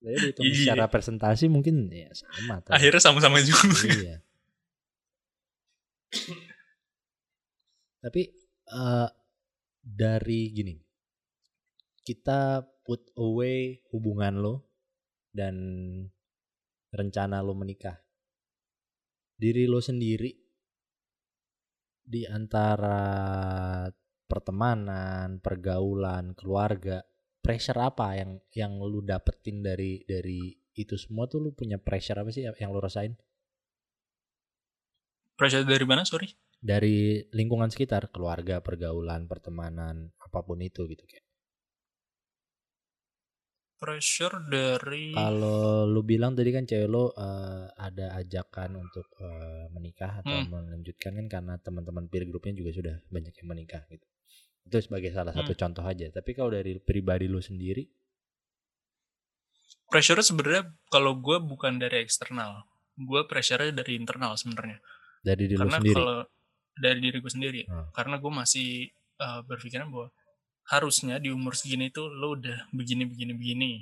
Jadi 0.00 0.16
dihitung 0.16 0.48
Iya. 0.48 0.56
secara 0.56 0.84
presentasi 0.88 1.44
mungkin 1.46 1.92
ya 1.92 2.08
sama 2.10 2.64
tapi 2.64 2.72
Akhirnya 2.74 3.02
sama-sama 3.04 3.36
juga. 3.44 3.60
iya. 3.86 4.16
Tapi 8.00 8.22
eh 8.66 9.08
dari 9.80 10.40
gini. 10.50 10.76
Kita 12.00 12.64
put 12.82 13.12
away 13.14 13.84
hubungan 13.92 14.40
lo 14.40 14.54
dan 15.30 15.54
rencana 16.90 17.44
lo 17.44 17.52
menikah. 17.54 17.94
Diri 19.36 19.68
lo 19.68 19.78
sendiri 19.78 20.32
di 22.00 22.26
antara 22.26 22.98
pertemanan, 24.30 25.42
pergaulan, 25.42 26.24
keluarga, 26.38 27.02
pressure 27.44 27.80
apa 27.90 28.06
yang 28.20 28.30
yang 28.54 28.72
lu 28.90 29.00
dapetin 29.02 29.56
dari 29.68 29.92
dari 30.06 30.54
itu 30.82 30.94
semua 31.02 31.26
tuh 31.26 31.38
lu 31.44 31.50
punya 31.60 31.76
pressure 31.86 32.18
apa 32.22 32.30
sih 32.30 32.46
yang 32.46 32.70
lu 32.70 32.78
rasain? 32.78 33.12
Pressure 35.38 35.66
dari 35.66 35.86
mana, 35.90 36.02
sorry? 36.06 36.28
Dari 36.70 36.96
lingkungan 37.38 37.68
sekitar, 37.74 38.02
keluarga, 38.14 38.56
pergaulan, 38.66 39.22
pertemanan, 39.32 39.96
apa 40.26 40.40
pun 40.46 40.58
itu 40.68 40.82
gitu 40.92 41.04
kayak. 41.10 41.26
Pressure 43.80 44.36
dari 44.52 45.08
Kalau 45.16 45.88
lu 45.92 46.00
bilang 46.10 46.32
tadi 46.38 46.50
kan 46.56 46.64
cewek 46.70 46.88
lu 46.94 47.04
uh, 47.08 47.66
ada 47.88 48.06
ajakan 48.20 48.70
untuk 48.84 49.06
uh, 49.18 49.66
menikah 49.74 50.12
atau 50.22 50.38
Hmm. 50.38 50.52
melanjutkan 50.52 51.12
kan 51.18 51.26
karena 51.34 51.54
teman-teman 51.64 52.04
peer 52.10 52.24
groupnya 52.28 52.54
juga 52.60 52.70
sudah 52.78 52.94
banyak 53.14 53.34
yang 53.40 53.48
menikah 53.52 53.82
gitu. 53.92 54.06
Itu 54.70 54.78
sebagai 54.78 55.10
salah 55.10 55.34
satu 55.34 55.50
Hmm. 55.50 55.60
contoh 55.66 55.82
aja. 55.82 56.06
Tapi 56.08 56.30
kalau 56.30 56.54
dari 56.54 56.78
pribadi 56.78 57.26
lu 57.26 57.42
sendiri, 57.42 57.90
pressure 59.90 60.22
sebenarnya 60.22 60.70
kalau 60.88 61.18
gue 61.18 61.42
bukan 61.42 61.82
dari 61.82 62.06
eksternal, 62.06 62.62
gue 62.94 63.26
pressure 63.26 63.74
dari 63.74 63.98
internal 63.98 64.38
sebenarnya. 64.38 64.78
dari 65.20 65.44
diri 65.44 65.58
lu 65.58 65.68
Karena 65.68 65.78
sendiri. 65.84 65.96
kalau 66.00 66.18
dari 66.80 66.98
diri 67.02 67.16
gue 67.20 67.28
sendiri, 67.28 67.62
Hmm. 67.68 67.92
karena 67.92 68.16
gue 68.16 68.32
masih 68.32 68.68
uh, 69.20 69.44
berpikiran 69.44 69.92
bahwa 69.92 70.08
harusnya 70.64 71.20
di 71.20 71.28
umur 71.28 71.52
segini 71.52 71.92
tuh 71.92 72.08
lo 72.08 72.38
udah 72.40 72.70
begini 72.72 73.04
begini 73.04 73.36
begini, 73.36 73.72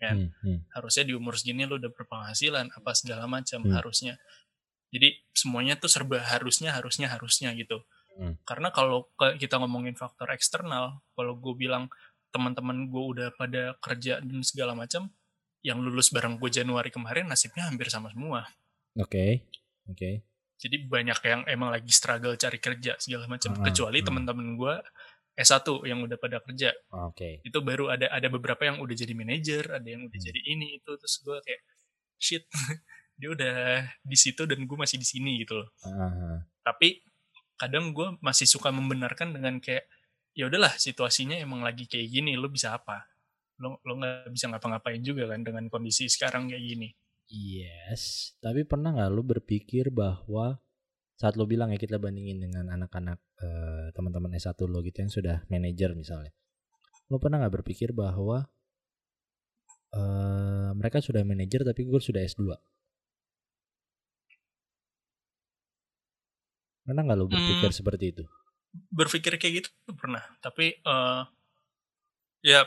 kan? 0.00 0.18
Hmm, 0.18 0.30
hmm. 0.42 0.58
Harusnya 0.74 1.06
di 1.06 1.14
umur 1.14 1.38
segini 1.38 1.62
lo 1.62 1.78
udah 1.78 1.92
berpenghasilan 1.94 2.74
apa 2.74 2.90
segala 2.96 3.30
macam 3.30 3.62
Hmm. 3.62 3.70
harusnya. 3.70 4.18
Jadi 4.90 5.14
semuanya 5.30 5.78
tuh 5.78 5.86
serba 5.86 6.18
harusnya 6.26 6.74
harusnya 6.74 7.06
harusnya 7.06 7.54
gitu. 7.54 7.86
Hmm. 8.14 8.34
Karena 8.46 8.70
kalau 8.70 9.10
kita 9.18 9.58
ngomongin 9.58 9.98
faktor 9.98 10.30
eksternal, 10.30 11.02
kalau 11.18 11.34
gue 11.38 11.54
bilang 11.58 11.90
teman-teman 12.30 12.90
gue 12.90 13.04
udah 13.14 13.28
pada 13.38 13.78
kerja 13.78 14.18
dan 14.22 14.42
segala 14.42 14.74
macam, 14.74 15.10
yang 15.64 15.80
lulus 15.80 16.12
bareng 16.12 16.36
gue 16.36 16.50
Januari 16.52 16.92
kemarin 16.92 17.26
nasibnya 17.30 17.66
hampir 17.70 17.88
sama 17.88 18.12
semua. 18.12 18.44
Oke. 19.00 19.48
Oke. 19.88 20.26
Jadi 20.60 20.86
banyak 20.86 21.18
yang 21.24 21.40
emang 21.50 21.74
lagi 21.74 21.90
struggle 21.90 22.38
cari 22.38 22.58
kerja 22.62 22.94
segala 23.00 23.26
macam. 23.26 23.56
Ah, 23.58 23.64
Kecuali 23.66 23.98
ah. 24.00 24.04
teman-teman 24.06 24.54
gue 24.54 24.74
S1 25.34 25.66
yang 25.88 25.98
udah 26.06 26.14
pada 26.20 26.38
kerja. 26.44 26.70
Oke. 27.10 27.42
Itu 27.42 27.58
baru 27.64 27.90
ada 27.90 28.06
ada 28.12 28.28
beberapa 28.30 28.62
yang 28.62 28.78
udah 28.78 28.94
jadi 28.94 29.14
manajer, 29.18 29.66
ada 29.66 29.88
yang 29.88 30.06
udah 30.06 30.18
Hmm. 30.20 30.28
jadi 30.30 30.40
ini 30.46 30.78
itu 30.78 30.90
terus 30.94 31.16
gue 31.24 31.36
kayak 31.42 31.62
shit. 32.20 32.44
Dia 33.18 33.30
udah 33.30 33.54
di 34.02 34.18
situ 34.18 34.42
dan 34.42 34.66
gue 34.66 34.74
masih 34.78 34.98
di 34.98 35.06
sini 35.06 35.38
gitu 35.46 35.54
loh. 35.62 35.68
Ah, 35.86 36.42
Tapi 36.66 36.98
kadang 37.56 37.94
gue 37.94 38.18
masih 38.20 38.46
suka 38.46 38.74
membenarkan 38.74 39.34
dengan 39.34 39.58
kayak 39.62 39.86
ya 40.34 40.50
udahlah 40.50 40.74
situasinya 40.74 41.38
emang 41.38 41.62
lagi 41.62 41.86
kayak 41.86 42.10
gini, 42.10 42.34
lo 42.34 42.50
bisa 42.50 42.74
apa? 42.74 43.06
Lo 43.62 43.78
lo 43.86 43.92
nggak 43.98 44.34
bisa 44.34 44.50
ngapa-ngapain 44.50 45.00
juga 45.00 45.30
kan 45.30 45.46
dengan 45.46 45.70
kondisi 45.70 46.10
sekarang 46.10 46.50
kayak 46.50 46.64
gini. 46.64 46.88
Yes, 47.30 48.34
tapi 48.44 48.68
pernah 48.68 48.92
nggak 48.92 49.10
lu 49.14 49.22
berpikir 49.24 49.88
bahwa 49.88 50.60
saat 51.14 51.38
lu 51.38 51.46
bilang 51.46 51.70
ya 51.70 51.78
kita 51.78 51.96
bandingin 51.96 52.42
dengan 52.42 52.68
anak-anak 52.74 53.18
eh, 53.40 53.86
teman-teman 53.94 54.34
S1 54.34 54.58
lo 54.66 54.82
gitu 54.82 54.98
yang 55.06 55.12
sudah 55.12 55.36
manajer 55.46 55.94
misalnya. 55.94 56.34
Lu 57.08 57.22
pernah 57.22 57.40
nggak 57.40 57.54
berpikir 57.62 57.94
bahwa 57.94 58.50
eh, 59.94 60.70
mereka 60.74 60.98
sudah 60.98 61.22
manajer 61.22 61.62
tapi 61.62 61.86
gue 61.86 62.00
sudah 62.02 62.20
S2? 62.20 62.73
Pernah 66.84 67.02
nggak 67.02 67.16
lu 67.16 67.26
berpikir 67.26 67.68
Hmm. 67.68 67.78
seperti 67.80 68.06
itu? 68.12 68.24
berpikir 68.90 69.38
kayak 69.38 69.54
gitu 69.62 69.70
pernah 69.94 70.18
tapi 70.42 70.74
eh 70.74 71.22
ya 72.42 72.66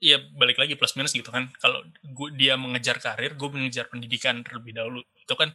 ya 0.00 0.16
balik 0.32 0.56
lagi 0.56 0.72
plus 0.72 0.96
minus 0.96 1.12
gitu 1.12 1.28
kan 1.28 1.52
kalau 1.56 1.84
gua, 2.12 2.32
dia 2.32 2.56
mengejar 2.56 2.96
karir 2.96 3.36
gue 3.36 3.48
mengejar 3.48 3.88
pendidikan 3.88 4.40
terlebih 4.40 4.72
dahulu 4.72 5.04
itu 5.14 5.34
kan 5.36 5.52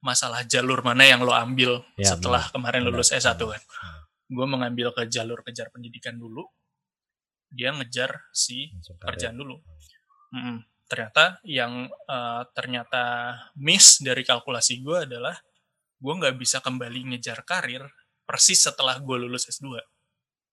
masalah 0.00 0.44
jalur 0.44 0.80
mana 0.80 1.04
yang 1.04 1.20
lo 1.20 1.32
ambil 1.32 1.80
Ya, 1.96 2.12
setelah 2.12 2.52
kemarin 2.52 2.84
benar, 2.84 3.00
lulus 3.00 3.12
S1 3.12 3.36
benar. 3.36 3.56
kan 3.56 3.62
gue 4.28 4.46
mengambil 4.46 4.88
ke 4.92 5.08
jalur 5.08 5.40
kejar 5.40 5.72
pendidikan 5.72 6.16
dulu 6.16 6.44
dia 7.48 7.72
ngejar 7.72 8.12
si 8.30 8.76
kerjaan 9.00 9.36
dulu 9.36 9.56
Mm-mm. 10.32 10.68
ternyata 10.84 11.40
yang 11.42 11.88
eh, 11.88 12.42
ternyata 12.52 13.02
miss 13.56 13.98
dari 13.98 14.20
kalkulasi 14.20 14.84
gue 14.84 15.08
adalah 15.08 15.32
gue 16.00 16.14
nggak 16.16 16.34
bisa 16.40 16.64
kembali 16.64 17.14
ngejar 17.14 17.44
karir 17.44 17.84
persis 18.24 18.64
setelah 18.64 18.96
gue 18.98 19.16
lulus 19.20 19.46
S2 19.46 19.78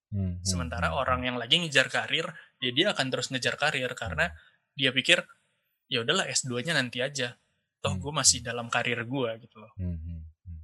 Hmm, 0.08 0.40
hmm, 0.40 0.48
Sementara 0.48 0.96
hmm, 0.96 1.00
orang 1.04 1.22
yang 1.28 1.36
lagi 1.36 1.60
ngejar 1.60 1.92
karir, 1.92 2.32
ya 2.64 2.72
dia 2.72 2.96
akan 2.96 3.12
terus 3.12 3.28
ngejar 3.28 3.60
karir 3.60 3.92
karena 3.92 4.32
dia 4.72 4.96
pikir 4.96 5.20
ya 5.92 6.00
udahlah 6.04 6.32
S2-nya 6.32 6.80
nanti 6.80 7.04
aja. 7.04 7.36
Toh 7.84 7.92
Hmm. 7.92 8.00
gue 8.00 8.14
masih 8.16 8.40
dalam 8.40 8.72
karir 8.72 9.04
gue 9.04 9.30
gitu 9.44 9.60
loh. 9.60 9.72
hmm, 9.76 10.00
hmm, 10.00 10.22
hmm. 10.48 10.62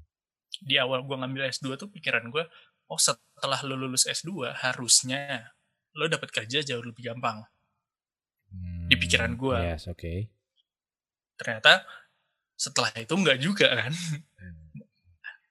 Di 0.63 0.80
awal 0.80 1.04
gue 1.04 1.15
ngambil 1.19 1.52
S2 1.52 1.76
tuh 1.76 1.91
pikiran 1.91 2.32
gue, 2.32 2.48
oh 2.88 3.00
setelah 3.00 3.60
lo 3.67 3.76
lulus 3.76 4.08
S2 4.08 4.56
harusnya 4.63 5.52
lo 5.93 6.08
dapat 6.08 6.32
kerja 6.32 6.63
jauh 6.63 6.82
lebih 6.82 7.12
gampang. 7.12 7.43
Di 8.88 8.96
pikiran 8.96 9.34
gua. 9.34 9.60
Yes, 9.65 9.89
oke. 9.89 10.30
Ternyata 11.36 11.84
setelah 12.54 12.93
itu 12.96 13.12
nggak 13.12 13.39
juga 13.41 13.67
kan. 13.76 13.91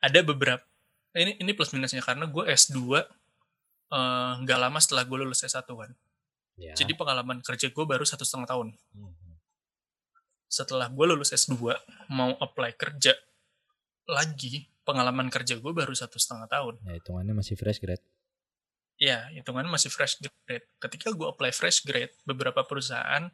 Ada 0.02 0.26
beberapa 0.26 0.62
ini 1.14 1.38
ini 1.38 1.50
plus 1.54 1.70
minusnya 1.70 2.02
karena 2.02 2.26
gue 2.26 2.44
S2 2.44 2.78
eh, 2.98 4.32
nggak 4.42 4.58
lama 4.58 4.78
setelah 4.82 5.06
gue 5.06 5.18
lulus 5.22 5.46
S1 5.46 5.64
kan. 5.64 5.90
Ya. 6.60 6.74
Jadi 6.76 6.92
pengalaman 6.98 7.40
kerja 7.40 7.72
gue 7.72 7.84
baru 7.86 8.04
satu 8.04 8.26
setengah 8.28 8.48
tahun. 8.50 8.76
Hmm, 8.92 9.14
hmm. 9.14 9.36
setelah 10.52 10.92
gue 10.92 11.06
lulus 11.08 11.32
S2 11.32 11.56
mau 12.12 12.36
apply 12.36 12.76
kerja 12.76 13.16
lagi 14.04 14.68
pengalaman 14.82 15.30
kerja 15.30 15.58
gue 15.58 15.72
baru 15.72 15.94
satu 15.94 16.18
setengah 16.18 16.50
tahun 16.50 16.74
Ya 16.82 16.98
hitungannya 16.98 17.34
masih 17.34 17.54
fresh 17.54 17.78
grade. 17.78 18.02
ya 19.00 19.26
hitungannya 19.34 19.70
masih 19.72 19.90
fresh 19.90 20.20
grade 20.20 20.66
ketika 20.78 21.10
gue 21.10 21.26
apply 21.26 21.50
fresh 21.50 21.82
grade 21.82 22.12
beberapa 22.22 22.62
perusahaan 22.62 23.30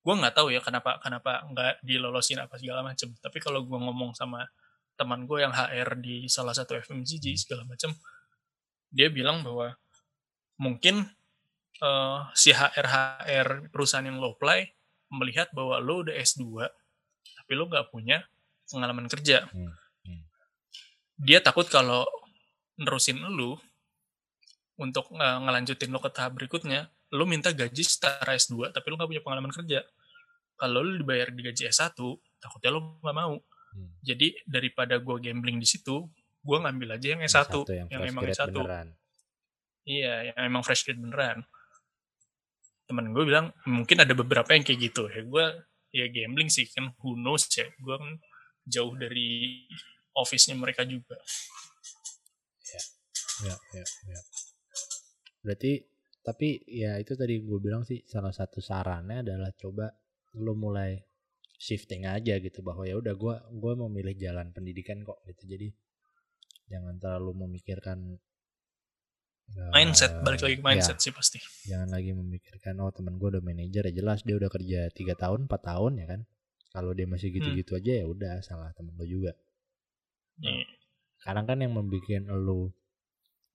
gue 0.00 0.14
nggak 0.14 0.34
tahu 0.38 0.54
ya 0.54 0.62
kenapa 0.62 1.02
kenapa 1.02 1.42
nggak 1.50 1.82
dilolosin 1.82 2.38
apa 2.38 2.56
segala 2.60 2.86
macam 2.86 3.10
tapi 3.18 3.38
kalau 3.42 3.64
gue 3.66 3.78
ngomong 3.78 4.14
sama 4.14 4.46
teman 5.00 5.24
gue 5.24 5.40
yang 5.40 5.56
HR 5.56 5.96
di 5.96 6.28
salah 6.28 6.52
satu 6.52 6.76
FMCG 6.76 7.40
segala 7.40 7.64
macam 7.64 7.96
dia 8.92 9.08
bilang 9.08 9.40
bahwa 9.40 9.72
mungkin 10.60 11.08
eh, 11.80 12.18
si 12.36 12.52
HR 12.52 12.84
HR 12.84 13.48
perusahaan 13.72 14.04
yang 14.04 14.20
lo 14.20 14.36
apply 14.36 14.68
melihat 15.16 15.48
bahwa 15.56 15.80
lo 15.80 16.04
udah 16.04 16.12
S2 16.20 16.44
tapi 17.40 17.52
lo 17.56 17.64
nggak 17.72 17.88
punya 17.88 18.20
pengalaman 18.68 19.08
kerja 19.08 19.48
Hmm, 19.50 19.72
hmm. 20.04 20.22
dia 21.16 21.40
takut 21.40 21.64
kalau 21.66 22.04
nerusin 22.80 23.20
lu 23.20 23.56
untuk 24.80 25.12
eh, 25.12 25.38
ngelanjutin 25.44 25.92
lo 25.92 26.00
ke 26.00 26.08
tahap 26.08 26.40
berikutnya, 26.40 26.88
lo 27.12 27.28
minta 27.28 27.52
gaji 27.52 27.84
setara 27.84 28.32
S2, 28.32 28.72
tapi 28.72 28.86
lo 28.88 28.96
gak 28.96 29.12
punya 29.12 29.22
pengalaman 29.22 29.52
kerja. 29.52 29.84
Kalau 30.56 30.80
lo 30.80 30.96
dibayar 30.96 31.28
di 31.28 31.44
gaji 31.44 31.68
S1, 31.68 32.00
takutnya 32.40 32.70
lo 32.72 32.96
gak 33.04 33.16
mau. 33.16 33.36
Hmm. 33.70 33.90
Jadi 34.02 34.34
daripada 34.46 34.98
gue 34.98 35.16
gambling 35.22 35.58
di 35.62 35.68
situ, 35.68 36.06
gue 36.40 36.58
ngambil 36.58 36.98
aja 36.98 37.06
yang 37.16 37.22
S1, 37.22 37.30
Satu 37.30 37.60
yang, 37.68 37.88
yang 37.88 38.00
fresh 38.02 38.10
emang 38.10 38.24
grade 38.24 38.38
S1. 38.38 38.48
beneran. 38.50 38.88
Iya, 39.86 40.14
yang 40.30 40.36
emang 40.46 40.62
fresh 40.66 40.82
grade 40.86 41.00
beneran. 41.00 41.38
Temen 42.90 43.06
gue 43.14 43.24
bilang, 43.26 43.54
mungkin 43.68 43.96
ada 44.02 44.12
beberapa 44.16 44.50
yang 44.52 44.66
kayak 44.66 44.80
gitu. 44.90 45.06
Ya 45.06 45.22
gue, 45.22 45.44
ya 45.94 46.06
gambling 46.10 46.50
sih, 46.50 46.66
kan 46.70 46.90
who 47.00 47.14
knows 47.14 47.46
ya. 47.54 47.70
Gue 47.78 47.94
kan 47.94 48.18
jauh 48.66 48.94
dari 48.98 49.64
office-nya 50.14 50.58
mereka 50.58 50.82
juga. 50.82 51.16
Ya, 53.40 53.56
ya, 53.72 53.84
ya. 53.84 54.20
Berarti 55.40 55.72
tapi 56.20 56.60
ya 56.68 57.00
itu 57.00 57.16
tadi 57.16 57.40
gue 57.40 57.58
bilang 57.64 57.80
sih 57.88 58.04
salah 58.04 58.28
satu 58.28 58.60
sarannya 58.60 59.24
adalah 59.24 59.48
coba 59.56 59.88
lu 60.36 60.52
mulai 60.52 61.00
shifting 61.60 62.08
aja 62.08 62.40
gitu 62.40 62.64
bahwa 62.64 62.88
ya 62.88 62.96
udah 62.96 63.12
gua 63.12 63.44
gua 63.52 63.76
mau 63.76 63.92
milih 63.92 64.16
jalan 64.16 64.48
pendidikan 64.56 65.04
kok 65.04 65.20
gitu. 65.28 65.44
Jadi 65.44 65.68
jangan 66.70 66.96
terlalu 66.96 67.44
memikirkan 67.44 67.98
eh, 69.50 69.70
Mindset, 69.74 70.22
balik 70.22 70.40
lagi 70.40 70.56
ke 70.56 70.62
ya, 70.62 70.66
mindset 70.70 70.98
sih 71.02 71.10
pasti. 71.10 71.42
jangan 71.66 71.90
lagi 71.90 72.14
memikirkan 72.14 72.78
oh 72.78 72.94
teman 72.94 73.18
gue 73.18 73.34
udah 73.34 73.42
manajer 73.42 73.90
ya 73.90 73.92
jelas 73.92 74.22
dia 74.22 74.38
udah 74.38 74.46
kerja 74.46 74.86
tiga 74.94 75.18
tahun 75.18 75.50
4 75.50 75.50
tahun 75.50 75.92
ya 75.98 76.06
kan 76.06 76.20
kalau 76.70 76.94
dia 76.94 77.10
masih 77.10 77.34
gitu-gitu 77.34 77.74
aja 77.74 77.92
ya 77.98 78.06
udah 78.06 78.38
salah 78.46 78.70
temen 78.78 78.94
lo 78.94 79.02
juga 79.02 79.34
Iya. 80.38 80.62
sekarang 81.20 81.44
kan 81.50 81.58
yang 81.58 81.74
membuat 81.74 82.22
lo 82.30 82.70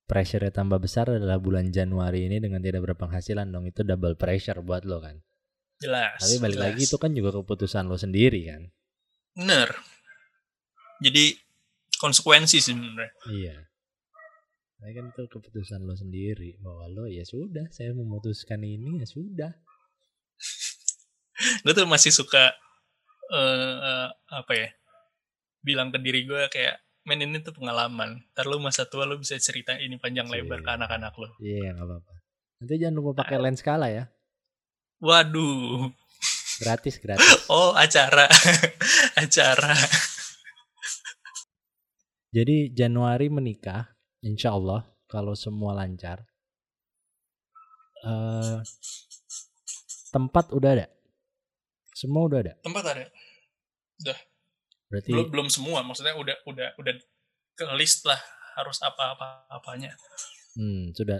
pressure 0.05 0.43
tambah 0.51 0.77
besar 0.77 1.07
adalah 1.09 1.39
bulan 1.39 1.71
Januari 1.71 2.27
ini 2.27 2.43
dengan 2.43 2.59
tidak 2.59 2.91
berpenghasilan 2.91 3.47
dong 3.49 3.65
itu 3.65 3.81
double 3.81 4.19
pressure 4.19 4.59
buat 4.59 4.83
lo 4.83 4.99
kan 4.99 5.23
Jelas. 5.77 6.15
tapi 6.17 6.35
balik 6.39 6.55
jelas. 6.55 6.67
lagi 6.71 6.81
itu 6.83 6.97
kan 6.97 7.11
juga 7.11 7.29
keputusan 7.33 7.85
lo 7.85 7.95
sendiri 7.95 8.41
kan 8.45 8.63
Bener. 9.35 9.67
Jadi 10.97 11.35
konsekuensi 11.95 12.57
sih 12.57 12.71
sebenarnya 12.71 13.11
Iya. 13.27 13.55
Nah, 14.75 14.91
kan 14.91 15.05
itu 15.09 15.23
keputusan 15.27 15.81
lo 15.81 15.91
sendiri 15.93 16.55
bahwa 16.59 16.85
lo 16.87 17.03
ya 17.05 17.23
sudah 17.23 17.67
saya 17.69 17.91
memutuskan 17.91 18.59
ini 18.59 19.03
ya 19.03 19.07
sudah. 19.07 19.51
gue 21.63 21.73
tuh 21.73 21.83
masih 21.83 22.11
suka 22.11 22.55
eh 23.27 23.75
eh, 23.81 24.07
apa 24.31 24.53
ya 24.53 24.69
bilang 25.59 25.89
ke 25.89 25.97
diri 25.97 26.23
gue 26.23 26.47
kayak 26.47 26.77
men 27.03 27.19
ini 27.19 27.41
tuh 27.41 27.51
pengalaman 27.51 28.21
ntar 28.31 28.45
lu 28.45 28.57
masa 28.57 28.85
tua 28.85 29.03
lu 29.03 29.17
bisa 29.17 29.35
cerita 29.35 29.73
ini 29.75 29.97
panjang 29.97 30.29
lebar 30.29 30.61
ke 30.61 30.69
Iya. 30.69 30.77
anak-anak 30.77 31.13
lo 31.17 31.29
Iya 31.41 31.73
nggak 31.73 31.85
apa-apa. 31.85 32.11
Nanti 32.55 32.73
jangan 32.79 32.95
lupa 32.95 33.11
pakai 33.19 33.37
lens 33.41 33.59
skala 33.59 33.87
ya. 33.91 34.07
Waduh 35.01 35.91
Gratis 36.55 36.95
gratis. 37.03 37.47
oh 37.51 37.75
acara 37.75 38.25
acara 39.23 39.75
Jadi 42.35 42.67
Januari 42.75 43.31
menikah, 43.31 43.95
insya 44.19 44.51
Allah 44.51 44.83
kalau 45.07 45.39
semua 45.39 45.71
lancar. 45.71 46.19
eh 48.03 48.59
tempat 50.11 50.51
udah 50.51 50.71
ada, 50.75 50.87
semua 51.95 52.27
udah 52.27 52.39
ada. 52.43 52.53
tempat 52.59 52.83
ada 52.91 53.05
Berarti 54.91 55.09
belum 55.15 55.27
belum 55.31 55.47
semua 55.47 55.79
maksudnya 55.83 56.11
udah 56.19 56.35
udah 56.43 56.69
udah 56.75 56.93
ke 57.55 57.63
list 57.79 58.03
lah 58.03 58.19
harus 58.59 58.83
apa 58.83 59.15
apa 59.15 59.27
apanya 59.51 59.95
hmm, 60.59 60.91
sudah. 60.91 61.19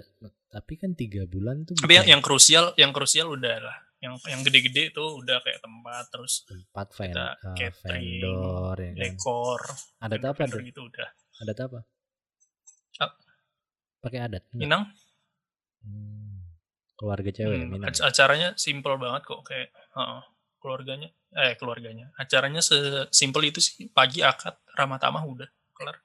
Tapi 0.55 0.73
kan 0.79 0.95
tiga 0.95 1.27
bulan 1.27 1.67
tuh 1.67 1.75
tapi 1.75 1.99
yang, 1.99 2.07
bukan 2.07 2.13
yang 2.15 2.21
krusial 2.23 2.65
yang 2.79 2.91
krusial 2.95 3.27
udah 3.27 3.55
lah 3.59 3.75
yang 3.99 4.15
yang 4.23 4.39
gede-gede 4.39 4.95
itu 4.95 5.03
udah 5.03 5.43
kayak 5.43 5.59
tempat 5.59 6.03
terus 6.07 6.47
tempat 6.47 6.87
ven, 6.95 7.11
kita 7.11 7.27
eh, 7.27 7.57
catering, 7.59 8.03
vendor 8.23 8.75
ya 8.79 8.87
kan. 8.87 8.99
dekor 9.03 9.61
Adat 9.99 10.23
apa 10.23 10.41
tuh? 10.47 10.59
gitu 10.63 10.81
udah 10.87 11.07
Adat 11.43 11.57
apa? 11.59 11.79
Ah. 13.03 13.11
Pakai 13.99 14.19
adat? 14.23 14.43
Enggak? 14.49 14.63
Minang 14.63 14.83
Hmm, 15.83 16.41
keluarga 16.95 17.29
cewek 17.29 17.51
ya 17.53 17.61
Hmm, 17.61 17.71
Minang. 17.75 17.91
ac- 17.91 18.01
acaranya 18.01 18.49
simple 18.55 18.95
banget 18.97 19.21
kok 19.21 19.43
kayak 19.43 19.69
heeh, 19.69 20.21
keluarganya 20.57 21.09
eh 21.35 21.53
keluarganya 21.59 22.09
acaranya 22.15 22.63
sesimpel 22.63 23.43
itu 23.45 23.59
sih 23.61 23.91
pagi 23.91 24.23
akad 24.25 24.55
ramah 24.73 24.97
tamah 24.97 25.21
udah 25.27 25.45
kelar 25.75 25.99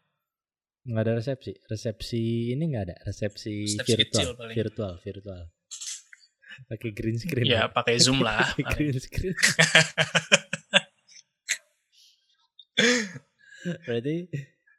Nggak 0.87 1.03
ada 1.05 1.13
resepsi. 1.21 1.53
Resepsi 1.69 2.23
ini 2.57 2.65
nggak 2.73 2.85
ada. 2.89 2.97
Resepsi, 3.05 3.69
Resepsi 3.69 3.93
virtual. 3.97 4.09
kecil 4.09 4.29
paling. 4.37 4.57
Virtual, 4.57 4.93
virtual. 5.01 5.43
Pakai 6.67 6.91
green 6.93 7.17
screen. 7.17 7.47
ya 7.47 7.71
pakai 7.73 7.97
zoom 7.97 8.21
lah 8.21 8.45
green 8.77 8.99
screen. 8.99 9.33
Berarti 13.87 14.27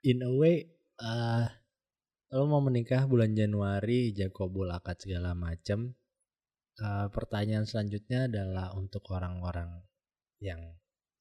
in 0.05 0.21
a 0.25 0.31
way 0.33 0.65
eh 1.01 1.45
lo 2.31 2.47
mau 2.47 2.63
menikah 2.63 3.05
bulan 3.11 3.35
Januari, 3.35 4.15
jago 4.15 4.47
bola 4.47 4.79
akad 4.79 5.03
segala 5.03 5.35
macem. 5.35 5.91
Eh, 6.79 7.07
pertanyaan 7.11 7.67
selanjutnya 7.67 8.31
adalah 8.31 8.71
untuk 8.73 9.03
orang-orang 9.11 9.83
yang 10.41 10.57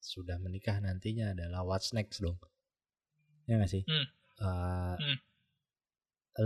sudah 0.01 0.39
menikah 0.41 0.81
nantinya 0.81 1.35
adalah 1.37 1.61
what's 1.67 1.93
next 1.93 2.23
dong. 2.23 2.39
Ya 3.45 3.59
gak 3.61 3.69
sih? 3.69 3.83
Hmm. 3.85 4.07
Eh, 4.41 4.95
Hmm. 4.97 5.17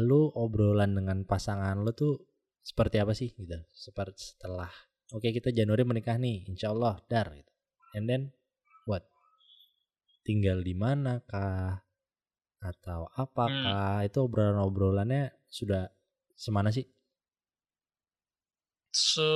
Lu 0.01 0.27
obrolan 0.33 0.97
dengan 0.97 1.23
pasangan 1.23 1.77
lu 1.79 1.93
tuh 1.93 2.17
seperti 2.59 2.97
apa 2.99 3.13
sih 3.13 3.31
gitu? 3.31 3.55
Seperti 3.71 4.33
setelah 4.35 4.67
oke 5.13 5.29
kita 5.29 5.53
Januari 5.53 5.85
menikah 5.85 6.17
nih, 6.17 6.49
insya 6.49 6.73
Allah 6.73 6.97
dar 7.05 7.29
gitu. 7.31 7.51
And 7.95 8.09
then 8.09 8.33
what? 8.89 9.05
Tinggal 10.25 10.65
di 10.65 10.73
mana 10.73 11.21
kah? 11.23 11.79
Atau 12.59 13.05
apakah? 13.13 14.01
Hmm. 14.01 14.07
Itu 14.09 14.25
obrolan-obrolannya 14.25 15.31
sudah 15.47 15.87
semana 16.35 16.73
sih? 16.73 16.83
so 18.95 19.27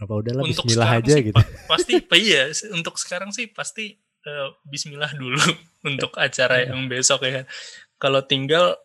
Apa 0.00 0.18
udahlah 0.18 0.42
untuk 0.42 0.64
bismillah 0.66 0.98
aja 0.98 1.14
sih 1.14 1.30
gitu. 1.30 1.36
pa- 1.36 1.46
pasti 1.68 1.94
iya 2.26 2.50
untuk 2.74 2.96
sekarang 2.98 3.30
sih 3.30 3.46
pasti 3.52 4.01
eh, 4.22 4.48
Bismillah 4.64 5.12
dulu 5.12 5.38
untuk 5.88 6.14
acara 6.16 6.62
yang 6.62 6.86
besok 6.86 7.24
ya 7.24 7.42
kalau 7.96 8.22
tinggal 8.22 8.76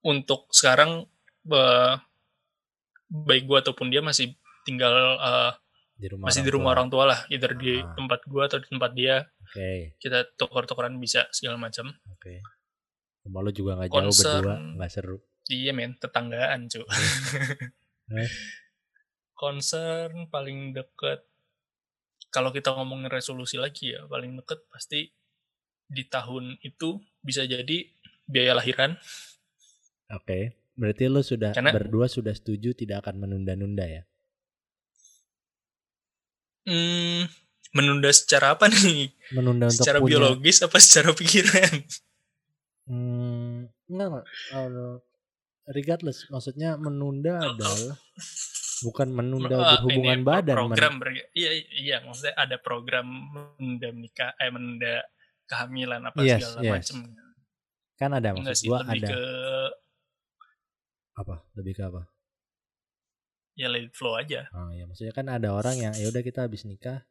untuk 0.00 0.48
sekarang 0.50 1.04
eh, 1.46 1.94
baik 3.06 3.44
gua 3.44 3.60
ataupun 3.60 3.88
dia 3.88 4.00
masih 4.00 4.32
tinggal 4.62 4.92
eh, 5.16 5.52
Di 5.94 6.08
rumah 6.08 6.26
masih 6.26 6.40
di 6.40 6.50
rumah 6.50 6.66
tua. 6.66 6.74
orang 6.74 6.88
tua 6.88 7.04
lah 7.06 7.20
either 7.28 7.52
di 7.52 7.78
Ah. 7.78 7.94
tempat 7.94 8.20
gua 8.24 8.44
atau 8.44 8.58
di 8.58 8.66
tempat 8.66 8.90
dia 8.92 9.24
Oke, 9.44 9.94
kita 9.96 10.26
tukar-tukaran 10.34 10.96
bisa 10.96 11.28
segala 11.30 11.54
macam 11.56 11.86
oke. 12.10 12.42
Rumah 13.22 13.40
lu 13.40 13.50
juga 13.50 13.72
nggak 13.76 13.88
jauh 13.88 14.10
berdua, 14.10 14.54
nggak 14.74 14.90
seru. 14.90 15.16
iya 15.46 15.70
men 15.70 15.94
tetanggaan 15.94 16.66
cu 16.66 16.82
Terus? 16.82 18.32
concern 19.34 20.26
paling 20.26 20.72
deket 20.72 21.22
kalau 22.34 22.50
kita 22.50 22.74
ngomongin 22.74 23.06
resolusi 23.06 23.54
lagi 23.54 23.94
ya 23.94 24.02
paling 24.10 24.34
deket 24.34 24.66
pasti 24.66 25.06
di 25.86 26.02
tahun 26.04 26.58
itu 26.60 26.98
bisa 27.22 27.46
jadi 27.46 27.86
biaya 28.26 28.58
lahiran 28.58 28.98
Oke. 30.10 30.58
Berarti 30.74 31.06
lu 31.06 31.22
sudah 31.22 31.54
Karena- 31.54 31.70
berdua 31.70 32.10
sudah 32.10 32.34
setuju 32.34 32.74
tidak 32.74 33.06
akan 33.06 33.22
menunda-nunda 33.24 33.86
ya? 33.86 34.02
hmm, 36.66 37.24
menunda 37.72 38.10
secara 38.10 38.56
apa 38.56 38.66
nih 38.68 39.12
Menunda 39.32 39.68
untuk 39.68 39.80
secara 39.80 39.98
punya 40.00 40.10
biologis 40.18 40.60
apa 40.64 40.76
secara 40.80 41.14
pikiran 41.14 41.72
Hmm, 42.84 43.64
enggak 43.88 44.08
enggak. 44.12 44.26
Regardless, 45.72 46.28
maksudnya 46.28 46.76
menunda 46.76 47.40
adalah 47.40 47.96
bukan 48.84 49.08
menunda 49.08 49.48
berhubungan 49.50 49.96
ini 50.14 50.20
pro- 50.20 50.28
badan. 50.30 50.56
program 50.56 50.92
ber- 50.98 51.30
iya 51.32 51.50
iya 51.74 51.96
maksudnya 51.98 52.34
ada 52.36 52.56
program 52.56 53.06
menunda 53.08 53.88
menikah 53.90 54.30
eh 54.36 54.48
menunda 54.48 54.94
kehamilan 55.44 56.00
apa 56.02 56.18
Yes, 56.20 56.40
segala 56.44 56.60
yes. 56.60 56.72
macam 56.74 56.96
kan 57.94 58.10
ada 58.12 58.28
enggak 58.30 58.44
maksud 58.44 58.56
sih 58.56 58.68
gua 58.68 58.78
lebih 58.80 58.92
ada 58.94 59.08
ke 59.08 59.22
apa? 61.14 61.34
Lebih 61.54 61.72
ke 61.72 61.84
apa? 61.84 62.02
ya 63.54 63.70
let 63.70 63.86
it 63.86 63.94
flow 63.94 64.18
aja 64.18 64.50
Ah, 64.50 64.74
ya 64.74 64.82
maksudnya 64.82 65.14
kan 65.14 65.30
ada 65.30 65.54
orang 65.54 65.78
yang 65.78 65.94
ya 65.94 66.10
udah 66.10 66.20
kita 66.20 66.42
habis 66.42 66.66
nikah 66.66 67.06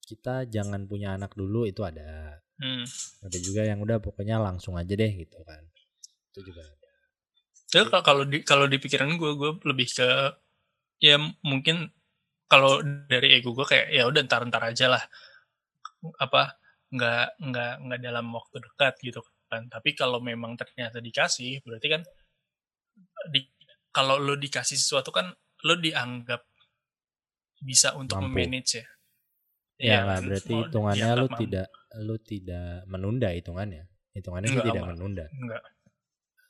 kita 0.00 0.48
jangan 0.48 0.84
punya 0.86 1.12
anak 1.12 1.32
dulu 1.32 1.62
itu 1.62 1.78
ada. 1.80 2.40
hmm. 2.56 2.84
Ada 3.22 3.38
juga 3.38 3.62
yang 3.62 3.78
udah 3.78 3.96
pokoknya 3.98 4.34
langsung 4.36 4.74
aja 4.74 4.90
deh 4.90 5.12
gitu 5.12 5.38
kan. 5.42 5.62
Itu 6.28 6.42
juga 6.42 6.64
ada. 6.64 6.88
Ya 7.70 7.82
kalau- 7.84 8.02
kalau 8.02 8.22
di 8.24 8.42
kalau 8.42 8.66
di 8.66 8.76
pikiran 8.76 9.14
gue 9.14 9.30
gue 9.32 9.50
lebih 9.62 9.88
ke 9.88 10.08
ya 11.02 11.18
mungkin 11.42 11.90
kalau 12.46 12.78
dari 13.10 13.34
ego 13.36 13.50
gue 13.52 13.66
kayak 13.66 13.90
ya 13.90 14.06
udah 14.06 14.22
ntar 14.22 14.46
ntar 14.46 14.62
aja 14.70 14.86
lah 14.86 15.02
apa 16.22 16.54
nggak 16.92 17.42
nggak 17.42 17.72
nggak 17.88 18.00
dalam 18.00 18.26
waktu 18.30 18.56
dekat 18.62 18.94
gitu 19.02 19.20
kan 19.50 19.66
tapi 19.66 19.96
kalau 19.98 20.22
memang 20.22 20.54
ternyata 20.54 21.02
dikasih 21.02 21.60
berarti 21.66 21.88
kan 21.90 22.02
di 23.32 23.42
kalau 23.90 24.16
lo 24.16 24.38
dikasih 24.38 24.78
sesuatu 24.78 25.10
kan 25.10 25.32
lo 25.64 25.74
dianggap 25.76 26.44
bisa 27.58 27.94
untuk 27.98 28.18
Mampu. 28.22 28.38
memanage 28.38 28.80
ya 28.80 28.86
Ya, 29.82 30.06
kan? 30.06 30.22
berarti 30.30 30.52
hitungannya 30.62 31.08
mampu. 31.26 31.42
tidak 31.42 31.66
lu 31.98 32.14
tidak 32.22 32.86
menunda 32.86 33.34
hitungannya. 33.34 33.90
Hitungannya 34.14 34.48
Enggak, 34.54 34.66
tidak 34.70 34.82
menunda. 34.86 35.24
enggak 35.26 35.62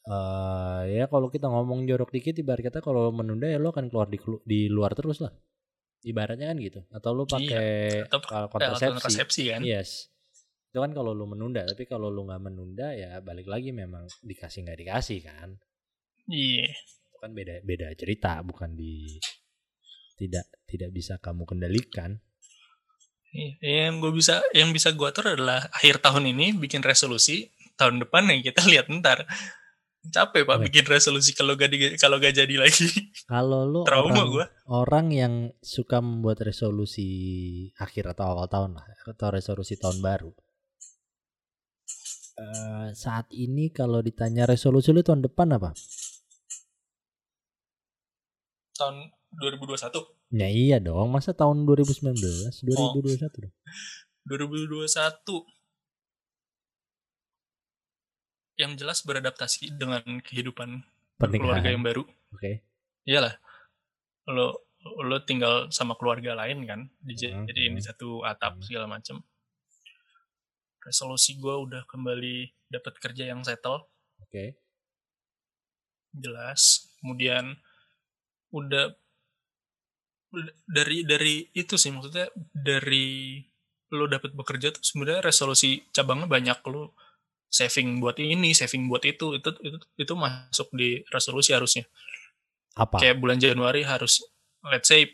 eh 0.03 0.83
ya 0.99 1.05
kalau 1.07 1.31
kita 1.31 1.47
ngomong 1.47 1.87
jorok 1.87 2.11
dikit 2.11 2.35
ibarat 2.35 2.67
kata 2.67 2.83
kalau 2.83 3.15
menunda 3.15 3.47
ya 3.47 3.63
lo 3.63 3.71
akan 3.71 3.87
keluar 3.87 4.11
di 4.11 4.19
di 4.43 4.67
luar 4.67 4.99
terus 4.99 5.23
lah. 5.23 5.31
Ibaratnya 6.03 6.51
kan 6.51 6.59
gitu. 6.59 6.81
Atau 6.91 7.15
lo 7.15 7.23
pakai 7.31 8.03
Atau 8.11 8.19
kal- 8.27 8.51
pakai 8.51 8.75
alat 8.75 8.99
kontrasepsi 8.99 9.55
kan. 9.55 9.63
Yes. 9.63 10.11
Itu 10.75 10.83
kan 10.83 10.91
kalau 10.91 11.15
lo 11.15 11.31
menunda 11.31 11.63
tapi 11.63 11.87
kalau 11.87 12.11
lo 12.11 12.27
nggak 12.27 12.43
menunda 12.43 12.91
ya 12.91 13.23
balik 13.23 13.47
lagi 13.47 13.71
memang 13.71 14.11
dikasih 14.27 14.67
nggak 14.67 14.79
dikasih 14.83 15.19
kan. 15.23 15.55
Iya. 16.27 16.75
Itu 16.75 17.17
kan 17.23 17.31
beda 17.31 17.63
beda 17.63 17.95
cerita 17.95 18.43
bukan 18.43 18.75
di 18.75 19.23
tidak 20.19 20.51
tidak 20.67 20.91
bisa 20.91 21.23
kamu 21.23 21.47
kendalikan. 21.47 22.19
Iya, 23.33 23.89
yang 23.89 24.03
gue 24.03 24.13
bisa 24.13 24.45
yang 24.53 24.75
bisa 24.77 24.93
gue 24.93 25.09
atur 25.09 25.33
adalah 25.39 25.65
akhir 25.73 26.05
tahun 26.05 26.37
ini 26.37 26.59
bikin 26.61 26.85
resolusi 26.85 27.49
tahun 27.81 28.05
depan 28.05 28.29
yang 28.29 28.45
kita 28.45 28.61
lihat 28.73 28.93
ntar 28.93 29.25
capek 30.11 30.43
pak 30.43 30.59
Oke. 30.59 30.65
bikin 30.67 30.85
resolusi 30.91 31.31
kalau 31.31 31.55
gak 31.55 31.71
di- 31.71 31.95
kalau 31.95 32.19
gak 32.19 32.35
jadi 32.35 32.55
lagi. 32.59 32.91
Kalau 33.31 33.63
lo 33.65 33.87
trauma 33.87 34.11
orang 34.13 34.29
gue 34.29 34.47
orang 34.67 35.07
yang 35.15 35.35
suka 35.63 36.03
membuat 36.03 36.43
resolusi 36.43 37.07
akhir 37.79 38.11
atau 38.13 38.35
awal 38.35 38.51
tahun 38.51 38.75
lah 38.77 38.85
atau 39.07 39.29
resolusi 39.31 39.79
tahun 39.79 40.03
baru. 40.03 40.35
Eh, 42.33 42.89
saat 42.97 43.29
ini 43.31 43.69
kalau 43.71 44.01
ditanya 44.01 44.49
resolusi 44.49 44.91
lu 44.91 45.05
tahun 45.05 45.23
depan 45.23 45.55
apa? 45.55 45.71
tahun 48.73 49.13
2021 49.39 50.33
Ya 50.33 50.49
iya 50.49 50.81
dong, 50.81 51.13
masa 51.13 51.37
tahun 51.37 51.69
2019, 51.69 52.17
2021 52.65 53.21
dong. 53.37 53.53
2021 54.25 54.83
yang 58.57 58.77
jelas 58.77 59.01
beradaptasi 59.03 59.73
dengan 59.75 60.03
kehidupan 60.21 60.85
Pernikahan. 61.17 61.41
keluarga 61.41 61.69
yang 61.71 61.83
baru 61.83 62.03
Oke. 62.33 62.61
iyalah 63.05 63.35
lo 64.29 64.67
lo 64.83 65.17
tinggal 65.23 65.71
sama 65.71 65.95
keluarga 65.95 66.35
lain 66.35 66.67
kan 66.67 66.81
Hmm, 66.87 67.07
dijadiin 67.07 67.47
di 67.75 67.83
hmm, 67.83 67.87
satu 67.87 68.23
atap 68.23 68.59
hmm. 68.59 68.65
segala 68.67 68.87
macem 68.87 69.23
resolusi 70.83 71.39
gue 71.39 71.55
udah 71.55 71.87
kembali 71.87 72.51
dapat 72.67 72.95
kerja 72.99 73.31
yang 73.31 73.47
settle 73.47 73.87
Oke. 74.19 74.59
jelas 76.13 76.91
kemudian 76.99 77.57
udah 78.51 78.93
udah- 80.33 80.57
dari 80.67 81.07
dari 81.07 81.47
itu 81.55 81.79
sih 81.79 81.89
maksudnya 81.89 82.27
dari 82.51 83.39
lo 83.93 84.09
dapat 84.09 84.33
bekerja 84.33 84.73
tuh 84.73 84.83
sebenarnya 84.83 85.23
resolusi 85.23 85.85
cabangnya 85.93 86.27
banyak 86.27 86.59
lo 86.67 86.97
saving 87.53 88.01
buat 88.01 88.17
ini 88.17 88.57
saving 88.57 88.89
buat 88.89 89.05
itu 89.05 89.37
itu 89.37 89.51
itu 89.61 89.77
itu 90.01 90.13
masuk 90.17 90.73
di 90.73 91.05
resolusi 91.13 91.53
harusnya 91.53 91.85
Apa? 92.81 92.97
kayak 92.97 93.21
bulan 93.21 93.37
Januari 93.37 93.85
harus 93.85 94.25
let's 94.65 94.89
say 94.89 95.05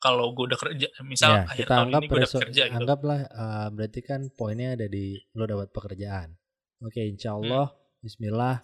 kalau 0.00 0.32
gue 0.32 0.48
udah 0.48 0.60
kerja 0.60 0.88
misal 1.04 1.32
ya, 1.32 1.44
akhir 1.44 1.64
kita 1.64 1.72
tahun 1.76 1.84
anggap 1.88 2.00
ini 2.00 2.08
gue 2.08 2.16
udah 2.16 2.32
kerja 2.48 2.62
gitu 2.72 2.76
anggaplah 2.80 3.20
eh, 3.28 3.68
berarti 3.72 4.00
kan 4.00 4.20
poinnya 4.32 4.68
ada 4.80 4.88
di 4.88 5.20
lo 5.36 5.44
dapat 5.44 5.68
pekerjaan. 5.72 6.32
Oke, 6.84 7.00
insya 7.04 7.32
Hmm. 7.36 7.44
Allah, 7.44 7.66
Bismillah. 8.04 8.60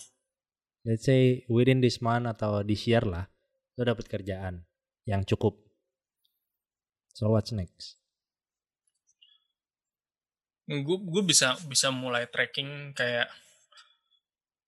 Let's 0.85 1.05
say 1.05 1.45
within 1.49 1.81
this 1.85 2.01
month 2.01 2.25
atau 2.29 2.61
this 2.65 2.85
year 2.89 3.05
lah, 3.05 3.29
lo 3.77 3.83
dapat 3.85 4.09
kerjaan 4.09 4.65
yang 5.05 5.25
cukup. 5.29 5.61
So 7.13 7.33
what's 7.33 7.53
next? 7.53 8.00
Gue 10.71 10.99
gue 11.03 11.23
bisa 11.27 11.59
bisa 11.67 11.91
mulai 11.91 12.31
tracking 12.31 12.95
kayak 12.95 13.27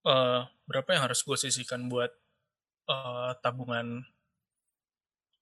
eh 0.02 0.40
berapa 0.66 0.88
yang 0.90 1.02
harus 1.06 1.22
gue 1.22 1.38
sisihkan 1.38 1.86
buat 1.86 2.10
eh 2.90 3.32
tabungan 3.38 4.02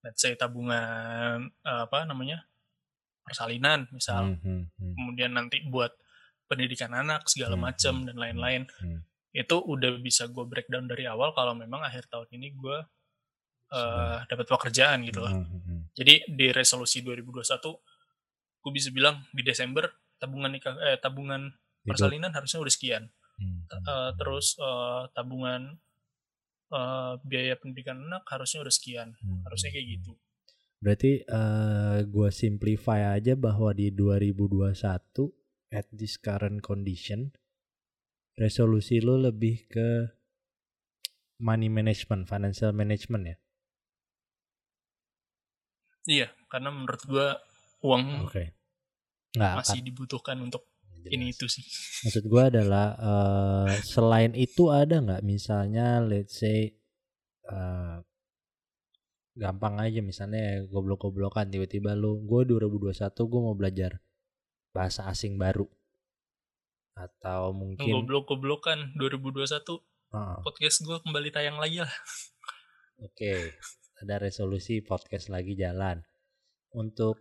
let's 0.04 0.20
say 0.20 0.36
tabungan 0.36 1.48
eh, 1.64 1.80
apa 1.88 2.04
namanya 2.04 2.44
persalinan 3.24 3.88
misal 3.92 4.36
Hmm, 4.36 4.36
hmm, 4.40 4.62
hmm, 4.76 4.92
kemudian 4.96 5.32
nanti 5.32 5.64
buat 5.64 5.92
pendidikan 6.50 6.92
anak 6.92 7.24
segala 7.30 7.54
Hmm, 7.56 7.64
macam 7.70 7.94
hmm, 8.02 8.06
dan 8.10 8.16
lain-lain 8.20 8.62
hmm. 8.68 9.00
itu 9.32 9.56
udah 9.56 9.96
bisa 10.02 10.26
gue 10.28 10.44
breakdown 10.44 10.90
dari 10.90 11.06
awal 11.06 11.32
kalau 11.32 11.54
memang 11.56 11.80
akhir 11.80 12.10
tahun 12.10 12.26
ini 12.36 12.52
gue 12.58 12.78
Sudah. 13.70 14.26
dapat 14.26 14.46
pekerjaan 14.50 15.06
gitu 15.06 15.22
loh 15.22 15.30
Hmm, 15.30 15.46
hmm, 15.46 15.62
hmm. 15.62 15.80
jadi 15.94 16.14
di 16.26 16.46
resolusi 16.50 17.00
2021 17.00 17.64
gue 18.60 18.72
bisa 18.74 18.90
bilang 18.90 19.22
di 19.30 19.40
Desember 19.46 19.86
tabungan 20.20 20.52
nikah 20.52 20.76
eh 20.84 21.00
tabungan 21.00 21.50
persalinan 21.82 22.30
harusnya 22.36 22.60
udah 22.60 22.74
sekian 22.74 23.04
Hmm, 23.40 23.64
hmm. 23.64 24.20
terus 24.20 24.60
eh, 24.60 25.02
tabungan 25.16 25.80
eh, 26.68 27.12
biaya 27.24 27.56
pendidikan 27.56 27.96
anak 28.04 28.28
harusnya 28.28 28.60
udah 28.60 28.74
sekian 28.74 29.16
Hmm, 29.16 29.40
harusnya 29.48 29.72
kayak 29.72 29.86
hmm, 29.88 29.94
gitu 29.96 30.12
Berarti 30.80 31.24
eh 31.28 31.98
gue 32.08 32.28
simplify 32.32 33.12
aja 33.16 33.36
bahwa 33.36 33.76
di 33.76 33.92
2021 33.92 34.72
at 35.76 35.86
this 35.92 36.16
current 36.16 36.64
condition 36.64 37.36
resolusi 38.40 39.04
lo 39.04 39.20
lebih 39.20 39.68
ke 39.68 40.08
money 41.40 41.68
management, 41.68 42.28
financial 42.28 42.72
management 42.72 43.24
ya. 43.28 43.36
iya 46.08 46.28
karena 46.48 46.72
menurut 46.72 47.02
gue 47.04 47.28
uang 47.84 48.04
Oke. 48.24 48.56
Nggak 49.36 49.52
masih 49.62 49.80
akan 49.80 49.86
dibutuhkan 49.86 50.36
untuk 50.42 50.62
jelas. 51.00 51.12
ini 51.14 51.24
itu 51.30 51.46
sih. 51.46 51.64
Maksud 52.06 52.24
gue 52.26 52.42
adalah 52.42 52.86
eh, 52.98 53.68
selain 53.86 54.32
itu 54.34 54.68
ada 54.74 54.98
nggak? 54.98 55.22
Misalnya 55.22 56.02
let's 56.02 56.38
say 56.42 56.74
eh, 57.46 57.96
gampang 59.38 59.78
aja 59.78 60.02
misalnya 60.02 60.66
goblok-goblokan 60.68 61.48
tiba-tiba 61.48 61.94
lu 61.94 62.20
gue 62.26 62.42
2021 62.44 63.14
gue 63.14 63.40
mau 63.40 63.54
belajar 63.54 64.02
bahasa 64.74 65.06
asing 65.06 65.38
baru. 65.38 65.70
Atau 66.98 67.54
mungkin 67.54 67.86
goblok-goblokan 67.86 68.98
2021 68.98 69.46
Ah, 70.10 70.42
podcast 70.42 70.82
gue 70.82 70.98
kembali 71.06 71.30
tayang 71.30 71.62
lagi 71.62 71.86
lah. 71.86 71.94
Oke, 73.06 73.54
ada 74.02 74.18
resolusi 74.18 74.82
podcast 74.82 75.30
lagi 75.30 75.54
jalan. 75.54 76.02
Untuk 76.74 77.14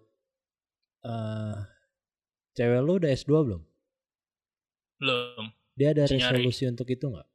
eh 1.05 1.78
cewek 2.60 2.80
lu 2.84 2.93
udah 2.99 3.12
S2 3.16 3.32
belum? 3.47 3.62
belum 4.99 5.45
Dia 5.80 5.95
ada 5.95 6.03
Masih 6.03 6.20
nyari. 6.20 6.43
resolusi 6.43 6.64
untuk 6.68 6.88
itu 6.91 7.05
nggak? 7.07 7.28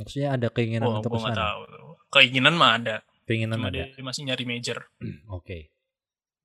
Maksudnya 0.00 0.28
ada 0.32 0.48
keinginan 0.48 0.88
oh, 0.88 0.96
untuk 1.04 1.12
gue 1.12 1.20
ke 1.20 1.24
nggak 1.28 1.36
sana? 1.36 1.44
tahu 1.44 1.60
keinginan 2.08 2.54
mah 2.56 2.72
ada 2.80 2.96
Keinginan 3.28 3.62
cuma 3.62 3.68
ada. 3.70 3.84
dia 3.86 4.02
masih 4.02 4.22
nyari 4.26 4.44
major 4.48 4.78
Oke. 5.36 5.70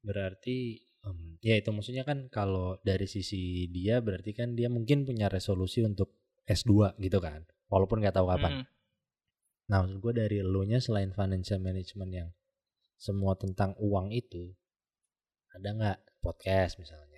Berarti 0.03 0.83
em, 1.07 1.39
ya 1.39 1.55
itu 1.55 1.71
maksudnya 1.71 2.03
kan 2.03 2.27
kalau 2.27 2.75
dari 2.83 3.07
sisi 3.07 3.71
dia 3.71 4.03
berarti 4.03 4.35
kan 4.35 4.53
dia 4.53 4.67
mungkin 4.67 5.07
punya 5.07 5.31
resolusi 5.31 5.81
untuk 5.81 6.11
S2 6.43 6.99
gitu 6.99 7.23
kan. 7.23 7.47
Walaupun 7.71 8.03
nggak 8.03 8.19
tahu 8.19 8.27
kapan. 8.29 8.61
Mm. 8.61 8.65
Nah, 9.65 9.77
maksud 9.81 9.97
gue 9.97 10.13
dari 10.13 10.37
elunya 10.43 10.77
selain 10.77 11.09
financial 11.09 11.57
management 11.57 12.11
yang 12.13 12.29
semua 12.99 13.33
tentang 13.33 13.73
uang 13.81 14.13
itu, 14.13 14.53
ada 15.55 15.69
nggak 15.73 15.97
podcast 16.21 16.77
misalnya? 16.77 17.14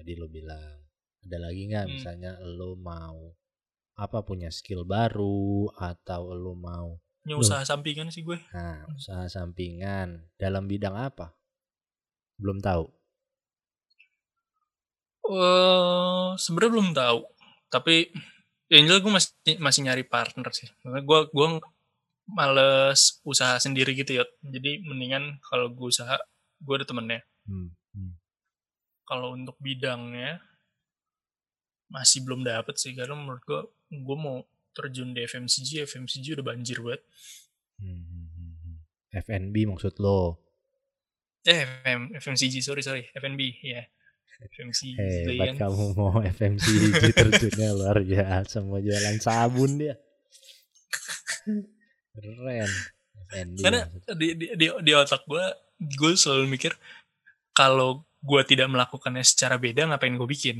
Tadi 0.00 0.16
lo 0.16 0.32
bilang, 0.32 0.80
ada 1.20 1.36
lagi 1.36 1.68
nggak 1.68 1.84
Hmm. 1.84 1.92
misalnya 1.92 2.32
lo 2.40 2.72
mau 2.80 3.36
apa 4.00 4.24
punya 4.24 4.48
skill 4.48 4.88
baru 4.88 5.68
atau 5.76 6.32
lo 6.32 6.56
mau 6.56 6.96
Loh. 7.28 7.44
usaha 7.44 7.60
sampingan 7.60 8.08
sih 8.08 8.24
gue 8.24 8.40
nah 8.56 8.88
usaha 8.96 9.28
sampingan 9.28 10.24
dalam 10.40 10.64
bidang 10.64 10.96
apa? 10.96 11.36
Belum 12.40 12.64
tahu. 12.64 12.88
Eh, 15.30 16.28
sebenarnya 16.40 16.72
belum 16.72 16.90
tahu. 16.96 17.20
Tapi 17.68 18.08
yang 18.72 18.88
jelas 18.88 19.00
gue 19.04 19.12
masih 19.12 19.30
masih 19.60 19.80
nyari 19.84 20.04
partner 20.08 20.48
sih. 20.50 20.72
Karena 20.80 21.04
gue 21.04 21.18
gue 21.28 21.46
males 22.32 23.20
usaha 23.22 23.60
sendiri 23.60 23.92
gitu 23.92 24.16
ya. 24.16 24.24
Jadi 24.40 24.80
mendingan 24.80 25.38
kalau 25.44 25.68
gue 25.70 25.86
usaha, 25.92 26.16
gue 26.64 26.74
ada 26.74 26.88
temennya. 26.88 27.20
Hmm, 27.44 27.68
hmm. 27.68 27.68
Kalau 29.10 29.34
untuk 29.34 29.58
bidangnya 29.58 30.38
masih 31.90 32.22
belum 32.22 32.46
dapet 32.46 32.78
sih. 32.78 32.94
Karena 32.94 33.18
menurut 33.18 33.42
gue, 33.42 33.60
gue 33.90 34.16
mau 34.16 34.46
terjun 34.70 35.10
di 35.10 35.26
FMCG. 35.26 35.82
FMCG 35.82 36.38
udah 36.38 36.46
banjir 36.46 36.78
banget. 36.78 37.02
Hmm, 37.82 38.06
hmm, 38.06 38.54
hmm. 38.54 38.76
FNB 39.10 39.56
maksud 39.66 39.98
lo? 39.98 40.38
Eh, 41.42 41.66
FM, 41.82 42.14
FMCG, 42.22 42.62
sorry, 42.62 42.86
sorry. 42.86 43.02
FNB, 43.10 43.40
ya. 43.66 43.82
FMCG. 44.40 44.96
Hebat 44.96 45.46
kan. 45.52 45.68
kamu 45.68 45.84
mau 45.98 46.22
FMCG 46.22 47.12
terjunnya 47.12 47.74
luar 47.82 47.98
biasa 48.00 48.62
mau 48.62 48.78
jualan 48.78 49.18
sabun 49.18 49.76
dia. 49.76 49.98
Keren. 52.14 52.70
FNB 53.30 53.56
Karena 53.58 53.80
maksud- 53.84 54.16
di, 54.16 54.28
di, 54.36 54.46
di, 54.54 54.66
di 54.68 54.92
otak 54.94 55.24
gue, 55.24 55.44
gue 55.80 56.12
selalu 56.14 56.44
mikir, 56.46 56.72
kalau 57.52 58.04
gue 58.20 58.42
tidak 58.44 58.68
melakukannya 58.68 59.24
secara 59.24 59.56
beda, 59.56 59.88
ngapain 59.88 60.14
gue 60.14 60.28
bikin? 60.28 60.56